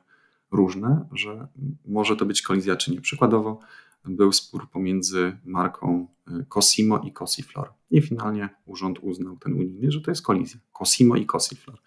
różne, 0.51 1.09
że 1.12 1.49
może 1.84 2.16
to 2.16 2.26
być 2.26 2.43
kolizja, 2.43 2.76
czy 2.76 2.93
nie. 2.93 3.01
Przykładowo, 3.01 3.61
był 4.05 4.32
spór 4.32 4.70
pomiędzy 4.70 5.38
marką 5.44 6.09
y, 6.28 6.44
Cosimo 6.48 6.98
i 6.98 7.12
Cosiflor. 7.12 7.68
I 7.90 8.03
finalnie 8.03 8.48
urząd 8.66 8.98
uznał 8.98 9.36
ten 9.36 9.53
unijny, 9.53 9.90
że 9.92 10.00
to 10.00 10.11
jest 10.11 10.22
kolizja. 10.22 10.61
Cosimo 10.72 11.16
i 11.16 11.26
Cosiflor. 11.26 11.78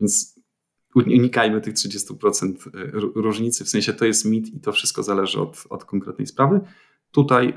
Więc 0.00 0.40
unikajmy 0.94 1.60
tych 1.60 1.74
30% 1.74 2.66
y, 2.66 2.90
różnicy, 3.14 3.64
w 3.64 3.68
sensie 3.68 3.92
to 3.92 4.04
jest 4.04 4.24
mit 4.24 4.54
i 4.54 4.60
to 4.60 4.72
wszystko 4.72 5.02
zależy 5.02 5.40
od, 5.40 5.64
od 5.70 5.84
konkretnej 5.84 6.26
sprawy. 6.26 6.60
Tutaj 7.10 7.48
y, 7.48 7.54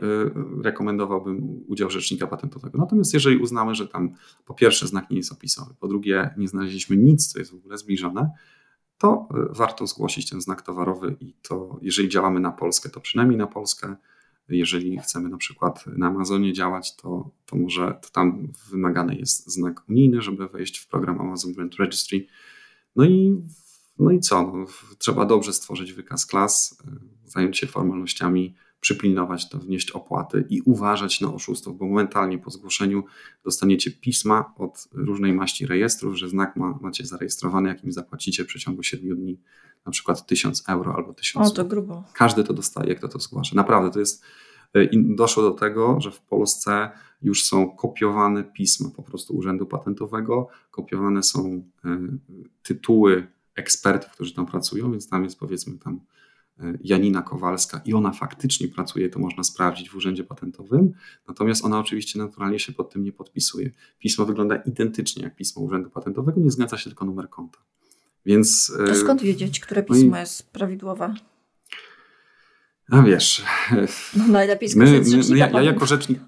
rekomendowałbym 0.64 1.64
udział 1.68 1.90
rzecznika 1.90 2.28
patentowego. 2.28 2.78
Natomiast 2.78 3.14
jeżeli 3.14 3.38
uznamy, 3.38 3.76
że 3.76 3.88
tam 3.88 4.14
po 4.46 4.54
pierwsze 4.54 4.88
znak 4.88 5.10
nie 5.10 5.18
jest 5.18 5.32
opisowy, 5.32 5.74
po 5.80 5.88
drugie 5.88 6.30
nie 6.38 6.48
znaleźliśmy 6.48 6.98
nic, 6.98 7.28
co 7.28 7.40
jest 7.40 7.52
w 7.52 7.56
ogóle 7.56 7.78
zbliżone, 7.78 8.32
to 8.98 9.28
y, 9.52 9.58
warto 9.58 9.88
zgłosić 9.88 10.30
ten 10.30 10.42
znak 10.42 10.62
towarowy 10.62 11.16
i 11.20 11.34
to, 11.42 11.80
jeżeli 11.82 12.10
działamy 12.10 12.40
na 12.40 12.52
Polskę, 12.52 12.90
to 12.90 13.00
przynajmniej 13.00 13.38
na 13.38 13.48
Polskę. 13.48 13.96
Jeżeli 14.50 15.00
chcemy 15.00 15.30
na 15.30 15.38
przykład 15.38 15.88
na 15.88 16.08
Amazonie 16.08 16.54
działać, 16.54 16.96
to, 16.96 17.30
to 17.46 17.56
może 17.56 18.00
to 18.02 18.10
tam 18.10 18.48
wymagany 18.70 19.16
jest 19.16 19.52
znak 19.52 19.82
unijny, 19.90 20.22
żeby 20.22 20.48
wejść 20.48 20.78
w 20.78 20.88
program 20.88 21.22
Amazon 21.22 21.54
Brand 21.54 21.76
Registry. 21.76 22.28
No 22.96 23.06
i, 23.06 23.42
no 24.00 24.12
i 24.12 24.20
co? 24.20 24.42
No, 24.42 24.66
trzeba 24.98 25.26
dobrze 25.26 25.54
stworzyć 25.54 25.94
wykaz 25.94 26.26
klas, 26.26 26.80
y, 27.26 27.30
zająć 27.30 27.58
się 27.58 27.68
formalnościami, 27.68 28.56
przypilnować 28.86 29.50
to, 29.50 29.60
wnieść 29.60 29.92
opłaty 29.92 30.46
i 30.50 30.62
uważać 30.62 31.22
na 31.22 31.34
oszustów, 31.34 31.78
bo 31.78 31.86
momentalnie 31.86 32.38
po 32.38 32.50
zgłoszeniu 32.50 33.04
dostaniecie 33.44 33.92
pisma 33.92 34.54
od 34.58 34.88
różnej 34.92 35.34
maści 35.34 35.66
rejestrów, 35.66 36.16
że 36.16 36.30
znak 36.30 36.56
ma, 36.56 36.78
macie 36.82 37.06
zarejestrowany, 37.06 37.70
jakim 37.70 37.92
zapłacicie 37.92 38.44
w 38.44 38.48
przeciągu 38.48 38.84
7 38.84 39.18
dni, 39.18 39.40
na 39.86 39.92
przykład 39.92 40.26
1000 40.26 40.70
euro 40.70 40.96
albo 40.96 41.14
1000 41.14 41.48
O, 41.48 41.52
to 41.52 41.66
grubo. 41.66 42.04
Każdy 42.14 42.44
to 42.44 42.54
dostaje, 42.54 42.96
kto 42.96 43.08
to 43.08 43.20
zgłasza. 43.20 43.56
Naprawdę, 43.56 43.92
to 43.92 44.00
jest 44.00 44.24
e, 44.74 44.84
i 44.84 45.16
doszło 45.16 45.44
do 45.44 45.52
tego, 45.52 46.02
że 46.02 46.12
w 46.12 46.22
Polsce 46.22 46.90
już 47.22 47.44
są 47.44 47.76
kopiowane 47.76 48.44
pisma 48.44 48.90
po 48.96 49.04
prostu 49.04 49.38
Urzędu 49.38 49.66
Patentowego, 49.66 50.48
kopiowane 50.72 51.24
są 51.24 51.64
e, 51.86 52.00
tytuły 52.64 53.28
ekspertów, 53.56 54.12
którzy 54.12 54.34
tam 54.34 54.46
pracują, 54.46 54.92
więc 54.92 55.10
tam 55.10 55.24
jest 55.24 55.40
powiedzmy 55.40 55.78
tam 55.78 56.00
Janina 56.84 57.22
Kowalska 57.22 57.82
i 57.86 57.94
ona 57.94 58.12
faktycznie 58.12 58.68
pracuje, 58.68 59.10
to 59.10 59.20
można 59.20 59.44
sprawdzić 59.44 59.90
w 59.90 59.96
Urzędzie 59.96 60.24
Patentowym, 60.24 60.94
natomiast 61.28 61.66
ona 61.66 61.80
oczywiście 61.80 62.20
naturalnie 62.20 62.60
się 62.60 62.74
pod 62.74 62.94
tym 62.94 63.04
nie 63.04 63.12
podpisuje. 63.12 63.72
Pismo 64.00 64.26
wygląda 64.26 64.56
identycznie 64.56 65.24
jak 65.24 65.36
pismo 65.36 65.62
Urzędu 65.62 65.90
Patentowego, 65.90 66.42
nie 66.42 66.52
zgadza 66.52 66.78
się 66.78 66.90
tylko 66.90 67.06
numer 67.06 67.30
konta. 67.30 67.60
Więc, 68.26 68.74
to 68.78 68.92
e, 68.92 68.96
skąd 68.96 69.22
wiedzieć, 69.22 69.60
które 69.60 69.84
pismo 69.84 70.12
no 70.12 70.18
i, 70.18 70.20
jest 70.20 70.52
prawidłowe? 70.52 71.14
A 72.90 73.02
wiesz. 73.02 73.44
No 74.18 74.28
najlepiej 74.28 74.70
skorzystać 74.70 75.28
my, 75.28 75.34
my, 75.34 75.38
ja, 75.38 75.50
ja 75.50 75.62
jako 75.62 75.86
rzecznik. 75.86 76.20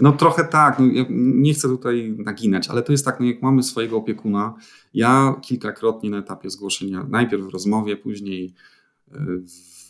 No 0.00 0.12
trochę 0.12 0.44
tak, 0.44 0.78
no, 0.78 0.86
ja 0.86 1.04
nie 1.10 1.54
chcę 1.54 1.68
tutaj 1.68 2.14
naginać, 2.18 2.68
ale 2.68 2.82
to 2.82 2.92
jest 2.92 3.04
tak, 3.04 3.20
no 3.20 3.26
jak 3.26 3.42
mamy 3.42 3.62
swojego 3.62 3.96
opiekuna, 3.96 4.54
ja 4.94 5.34
kilkakrotnie 5.42 6.10
na 6.10 6.18
etapie 6.18 6.50
zgłoszenia, 6.50 7.06
najpierw 7.08 7.42
w 7.42 7.48
rozmowie, 7.48 7.96
później 7.96 8.54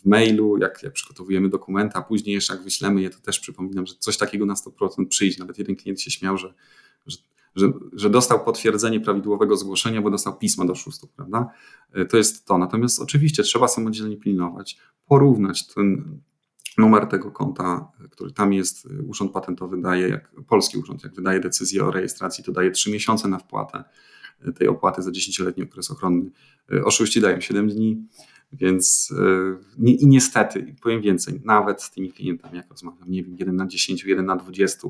w 0.01 0.05
mailu, 0.05 0.57
jak, 0.57 0.81
przygotowujemy 0.93 1.49
dokumenta, 1.49 1.99
a 1.99 2.01
później 2.01 2.35
jeszcze 2.35 2.53
jak 2.53 2.63
wyślemy 2.63 3.01
je, 3.01 3.09
to 3.09 3.19
też 3.19 3.39
przypominam, 3.39 3.85
że 3.85 3.93
coś 3.99 4.17
takiego 4.17 4.45
na 4.45 4.53
100% 4.53 5.07
przyjdzie. 5.07 5.39
Nawet 5.39 5.57
jeden 5.57 5.75
klient 5.75 6.01
się 6.01 6.11
śmiał, 6.11 6.37
że, 6.37 6.53
że, 7.07 7.17
że, 7.55 7.71
że 7.93 8.09
dostał 8.09 8.45
potwierdzenie 8.45 8.99
prawidłowego 8.99 9.57
zgłoszenia, 9.57 10.01
bo 10.01 10.09
dostał 10.09 10.37
pismo 10.37 10.65
do 10.65 10.75
szóstów, 10.75 11.09
prawda? 11.11 11.49
E, 11.93 12.05
to 12.05 12.17
jest 12.17 12.45
to. 12.45 12.57
Natomiast 12.57 13.01
oczywiście 13.01 13.43
trzeba 13.43 13.67
samodzielnie 13.67 14.17
pilnować, 14.17 14.77
porównać 15.05 15.67
ten 15.67 16.19
numer 16.77 17.07
tego 17.07 17.31
konta, 17.31 17.91
który 18.11 18.31
tam 18.31 18.53
jest, 18.53 18.87
Urząd 19.07 19.31
Patentowy 19.31 19.81
daje, 19.81 20.09
jak 20.09 20.31
polski 20.47 20.77
urząd, 20.77 21.03
jak 21.03 21.15
wydaje 21.15 21.39
decyzję 21.39 21.85
o 21.85 21.91
rejestracji, 21.91 22.43
to 22.43 22.51
daje 22.51 22.71
3 22.71 22.91
miesiące 22.91 23.27
na 23.27 23.39
wpłatę 23.39 23.83
tej 24.55 24.67
opłaty 24.67 25.01
za 25.01 25.11
10-letni 25.11 25.63
okres 25.63 25.91
ochronny. 25.91 26.31
E, 26.73 26.83
oszuści 26.83 27.21
dają 27.21 27.41
7 27.41 27.69
dni. 27.69 28.07
Więc 28.51 29.13
yy, 29.79 29.91
i 29.91 30.07
niestety, 30.07 30.75
powiem 30.81 31.01
więcej, 31.01 31.41
nawet 31.45 31.83
z 31.83 31.91
tymi 31.91 32.13
klientami, 32.13 32.57
jak 32.57 32.69
rozmawiam, 32.69 33.11
nie 33.11 33.23
wiem, 33.23 33.35
jeden 33.39 33.55
na 33.55 33.67
10, 33.67 34.03
jeden 34.03 34.25
na 34.25 34.35
20, 34.35 34.87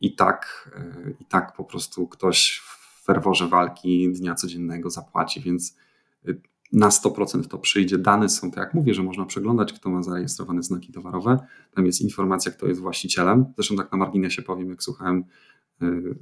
i 0.00 0.14
tak, 0.14 0.70
yy, 1.04 1.16
i 1.20 1.24
tak 1.24 1.52
po 1.56 1.64
prostu 1.64 2.08
ktoś 2.08 2.62
w 2.64 3.04
ferworze 3.04 3.48
walki 3.48 4.12
dnia 4.12 4.34
codziennego 4.34 4.90
zapłaci, 4.90 5.40
więc 5.40 5.76
yy, 6.24 6.40
na 6.72 6.88
100% 6.88 7.46
to 7.46 7.58
przyjdzie. 7.58 7.98
Dane 7.98 8.28
są, 8.28 8.50
tak 8.50 8.64
jak 8.64 8.74
mówię, 8.74 8.94
że 8.94 9.02
można 9.02 9.26
przeglądać, 9.26 9.72
kto 9.72 9.90
ma 9.90 10.02
zarejestrowane 10.02 10.62
znaki 10.62 10.92
towarowe. 10.92 11.38
Tam 11.74 11.86
jest 11.86 12.00
informacja, 12.00 12.52
kto 12.52 12.66
jest 12.66 12.80
właścicielem. 12.80 13.44
Zresztą 13.54 13.76
tak 13.76 13.92
na 13.92 13.98
marginesie 13.98 14.42
powiem, 14.42 14.70
jak 14.70 14.82
słuchałem 14.82 15.24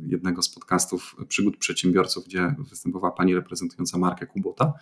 jednego 0.07 0.43
z 0.43 0.49
podcastów 0.49 1.17
przygód 1.29 1.57
przedsiębiorców, 1.57 2.25
gdzie 2.25 2.55
występowała 2.59 3.13
pani 3.13 3.35
reprezentująca 3.35 3.99
markę 3.99 4.27
Kubota, 4.27 4.73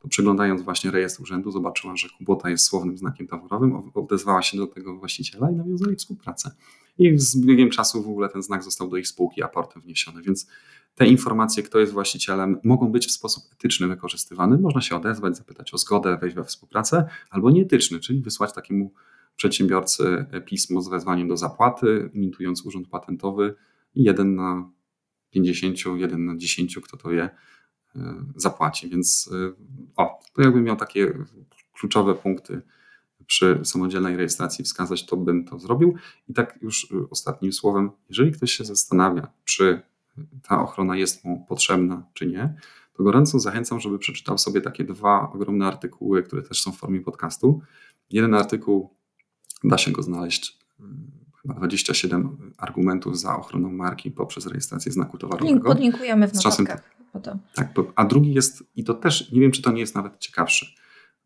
to 0.00 0.08
przeglądając 0.08 0.62
właśnie 0.62 0.90
rejestr 0.90 1.22
urzędu 1.22 1.50
zobaczyła, 1.50 1.96
że 1.96 2.08
Kubota 2.18 2.50
jest 2.50 2.64
słownym 2.64 2.98
znakiem 2.98 3.26
towarowym, 3.26 3.90
odezwała 3.94 4.42
się 4.42 4.56
do 4.58 4.66
tego 4.66 4.98
właściciela 4.98 5.50
i 5.50 5.54
nawiązali 5.54 5.96
współpracę. 5.96 6.50
I 6.98 7.18
z 7.18 7.40
biegiem 7.46 7.70
czasu 7.70 8.02
w 8.02 8.08
ogóle 8.08 8.28
ten 8.28 8.42
znak 8.42 8.62
został 8.62 8.88
do 8.88 8.96
ich 8.96 9.08
spółki 9.08 9.42
aportem 9.42 9.82
wniesiony, 9.82 10.22
więc 10.22 10.46
te 10.94 11.06
informacje, 11.06 11.62
kto 11.62 11.78
jest 11.78 11.92
właścicielem, 11.92 12.60
mogą 12.64 12.92
być 12.92 13.06
w 13.06 13.10
sposób 13.10 13.44
etyczny 13.52 13.88
wykorzystywane. 13.88 14.58
Można 14.58 14.80
się 14.80 14.96
odezwać, 14.96 15.36
zapytać 15.36 15.74
o 15.74 15.78
zgodę, 15.78 16.16
wejść 16.16 16.36
we 16.36 16.44
współpracę, 16.44 17.08
albo 17.30 17.50
nieetyczny, 17.50 18.00
czyli 18.00 18.20
wysłać 18.20 18.52
takiemu 18.52 18.92
przedsiębiorcy 19.36 20.26
pismo 20.46 20.80
z 20.80 20.88
wezwaniem 20.88 21.28
do 21.28 21.36
zapłaty, 21.36 22.10
imitując 22.14 22.66
urząd 22.66 22.88
patentowy 22.88 23.54
i 23.94 24.02
jeden 24.02 24.34
na 24.34 24.70
50, 25.30 25.76
jeden 25.96 26.24
na 26.24 26.36
10, 26.36 26.78
kto 26.82 26.96
to 26.96 27.08
wie, 27.08 27.30
e, 27.96 28.24
zapłaci. 28.36 28.88
Więc 28.88 29.30
e, 29.32 29.52
o, 29.96 30.20
to 30.34 30.42
jakbym 30.42 30.64
miał 30.64 30.76
takie 30.76 31.12
kluczowe 31.72 32.14
punkty 32.14 32.62
przy 33.26 33.60
samodzielnej 33.64 34.16
rejestracji 34.16 34.64
wskazać, 34.64 35.06
to 35.06 35.16
bym 35.16 35.44
to 35.44 35.58
zrobił. 35.58 35.94
I 36.28 36.34
tak 36.34 36.58
już 36.62 36.92
e, 36.92 37.10
ostatnim 37.10 37.52
słowem, 37.52 37.90
jeżeli 38.08 38.32
ktoś 38.32 38.52
się 38.52 38.64
zastanawia, 38.64 39.32
czy 39.44 39.82
ta 40.42 40.62
ochrona 40.62 40.96
jest 40.96 41.24
mu 41.24 41.46
potrzebna, 41.48 42.06
czy 42.14 42.26
nie, 42.26 42.54
to 42.92 43.02
gorąco 43.02 43.38
zachęcam, 43.38 43.80
żeby 43.80 43.98
przeczytał 43.98 44.38
sobie 44.38 44.60
takie 44.60 44.84
dwa 44.84 45.32
ogromne 45.32 45.66
artykuły, 45.66 46.22
które 46.22 46.42
też 46.42 46.62
są 46.62 46.72
w 46.72 46.76
formie 46.76 47.00
podcastu. 47.00 47.60
Jeden 48.10 48.34
artykuł 48.34 48.94
da 49.64 49.78
się 49.78 49.90
go 49.90 50.02
znaleźć 50.02 50.58
27 51.44 52.52
argumentów 52.58 53.20
za 53.20 53.36
ochroną 53.36 53.72
marki 53.72 54.10
poprzez 54.10 54.46
rejestrację 54.46 54.92
znaku 54.92 55.18
towarowego. 55.18 55.60
Podlinkujemy 55.60 56.28
w 56.28 56.34
notatkach. 56.34 56.52
Czasem, 56.52 56.66
tak, 57.54 57.74
a 57.96 58.04
drugi 58.04 58.34
jest, 58.34 58.64
i 58.76 58.84
to 58.84 58.94
też, 58.94 59.32
nie 59.32 59.40
wiem 59.40 59.50
czy 59.50 59.62
to 59.62 59.72
nie 59.72 59.80
jest 59.80 59.94
nawet 59.94 60.18
ciekawszy, 60.18 60.66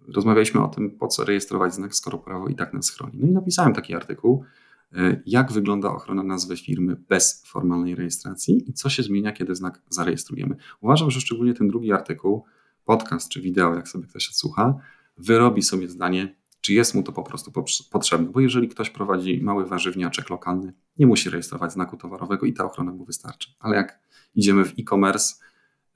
rozmawialiśmy 0.09 0.63
o 0.63 0.69
tym, 0.69 0.91
po 0.91 1.09
co 1.09 1.25
rejestrować 1.25 1.75
znak, 1.75 1.95
skoro 1.95 2.19
prawo 2.19 2.49
i 2.49 2.55
tak 2.55 2.75
nas 2.75 2.91
chroni. 2.91 3.19
No 3.19 3.27
i 3.27 3.31
napisałem 3.31 3.75
taki 3.75 3.95
artykuł, 3.95 4.45
E, 4.97 5.23
jak 5.27 5.53
wygląda 5.53 5.89
ochrona 5.89 6.23
nazwy 6.23 6.57
firmy 6.57 6.97
bez 7.09 7.43
formalnej 7.47 7.95
rejestracji 7.95 8.71
i 8.71 8.73
co 8.73 8.91
się 8.91 9.03
zmienia, 9.03 9.33
kiedy 9.33 9.55
znak 9.55 9.83
zarejestrujemy. 9.89 10.57
Uważam, 10.81 11.11
że 11.11 11.21
szczególnie 11.21 11.55
ten 11.55 11.69
drugi 11.69 11.93
artykuł, 11.93 12.45
podcast 12.85 13.29
czy 13.29 13.41
wideo, 13.41 13.75
jak 13.75 13.89
sobie 13.89 14.07
ktoś 14.07 14.29
odsłucha, 14.29 14.75
wyrobi 15.17 15.63
sobie 15.63 15.89
zdanie, 15.89 16.35
czy 16.65 16.75
jest 16.75 16.95
mu 16.95 17.03
to 17.03 17.13
po 17.13 17.23
prostu 17.23 17.53
potrzebne. 17.91 18.29
Bo 18.31 18.41
jeżeli 18.41 18.69
ktoś 18.69 18.91
prowadzi 18.91 19.41
mały 19.43 19.67
warzywniaczek 19.67 20.31
lokalny, 20.31 20.73
nie 20.99 21.07
musi 21.07 21.31
rejestrować 21.31 21.73
znaku 21.73 21.97
towarowego 21.97 22.47
i 22.47 22.53
ta 22.53 22.65
ochrona 22.65 22.93
mu 22.93 23.05
wystarczy. 23.05 23.55
Ale 23.61 23.77
jak 23.77 24.01
idziemy 24.35 24.65
w 24.65 24.73
e-commerce, 24.79 25.35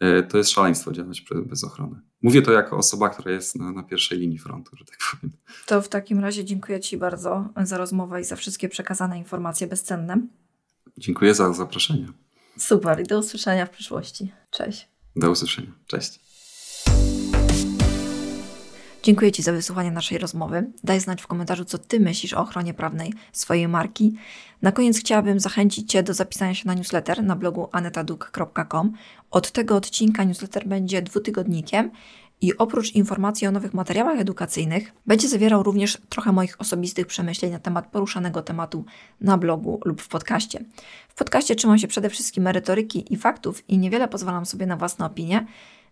E, 0.01 0.23
to 0.23 0.39
jest 0.39 0.51
szaleństwo 0.51 0.93
działać 0.93 1.25
bez 1.47 1.65
ochrony. 1.65 2.01
Mówię 2.23 2.43
to 2.43 2.53
jako 2.53 2.77
osoba, 2.77 3.09
która 3.09 3.31
jest 3.31 3.57
na, 3.57 3.73
na, 3.73 3.83
pierwszej 3.83 4.19
linii 4.19 4.39
frontu, 4.39 4.77
że 4.77 4.85
tak 4.85 4.99
powiem. 5.11 5.37
To 5.67 5.83
w 5.83 5.89
takim 5.89 6.19
razie 6.19 6.45
dziękuję 6.45 6.81
Ci 6.81 6.97
bardzo 6.97 7.49
za 7.63 7.79
rozmowę 7.79 8.21
i 8.21 8.25
za 8.25 8.37
wszystkie 8.37 8.69
przekazane 8.69 9.19
informacje 9.19 9.67
bezcenne. 9.67 10.21
Dziękuję 10.99 11.35
za 11.35 11.53
zaproszenie. 11.53 12.07
Super 12.59 13.01
i 13.01 13.05
do 13.05 13.19
usłyszenia 13.19 13.67
w 13.67 13.71
przyszłości. 13.71 14.33
Cześć. 14.51 14.89
Do 15.17 15.31
usłyszenia. 15.31 15.73
Cześć. 15.87 16.28
Dziękuję 19.03 19.33
Ci 19.33 19.43
za 19.43 19.53
wysłuchanie 19.53 19.91
naszej 19.91 20.19
rozmowy. 20.19 20.71
Daj 20.85 21.01
znać 21.01 21.23
w 21.23 21.27
komentarzu, 21.27 21.65
co 21.65 21.79
Ty 21.79 22.01
myślisz 22.01 22.35
o 22.35 22.41
ochronie 22.41 22.75
prawnej 22.75 23.13
swojej 23.33 23.69
marki. 23.69 24.15
Na 24.63 24.73
koniec 24.73 24.99
chciałabym 24.99 25.41
zachęcić 25.41 25.91
Cię 25.91 26.03
do 26.03 26.15
zapisania 26.15 26.55
się 26.55 26.67
na 26.67 26.75
newsletter 26.75 27.25
na 27.25 27.37
blogu 27.37 27.69
anetaduk.com. 27.73 28.93
Od 29.31 29.53
tego 29.53 29.77
odcinka 29.77 30.25
newsletter 30.25 30.69
będzie 30.69 31.03
dwutygodnikiem 31.03 31.91
i 32.41 32.57
oprócz 32.57 32.95
informacji 32.95 33.47
o 33.47 33.51
nowych 33.51 33.75
materiałach 33.75 34.21
edukacyjnych, 34.21 34.93
będzie 35.07 35.29
zawierał 35.29 35.63
również 35.63 35.99
trochę 36.09 36.33
moich 36.33 36.61
osobistych 36.61 37.07
przemyśleń 37.07 37.53
na 37.53 37.59
temat 37.59 37.87
poruszanego 37.87 38.43
tematu 38.43 38.85
na 39.21 39.39
blogu 39.39 39.81
lub 39.85 40.03
w 40.03 40.09
podcaście. 40.09 40.65
W 41.09 41.15
podcaście 41.15 41.57
trzymam 41.57 41.79
się 41.79 41.89
przede 41.89 42.11
wszystkim 42.11 42.45
merytoryki 42.45 43.13
i 43.13 43.17
faktów 43.17 43.69
i 43.69 43.79
niewiele 43.79 44.09
pozwalam 44.09 44.47
sobie 44.47 44.67
na 44.67 44.77
własne 44.77 45.07
opinie. 45.07 45.47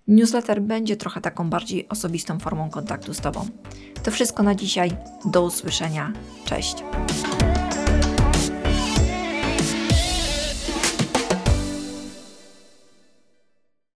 Newsletter 0.08 0.62
będzie 0.62 0.96
trochę 0.96 1.20
taką 1.20 1.50
bardziej 1.50 1.88
osobistą 1.88 2.38
formą 2.38 2.70
kontaktu 2.70 3.14
z 3.14 3.20
Tobą. 3.20 3.46
To 4.02 4.10
wszystko 4.10 4.42
na 4.42 4.54
dzisiaj. 4.54 4.96
Do 5.24 5.42
usłyszenia. 5.42 6.12
Cześć. 6.44 6.84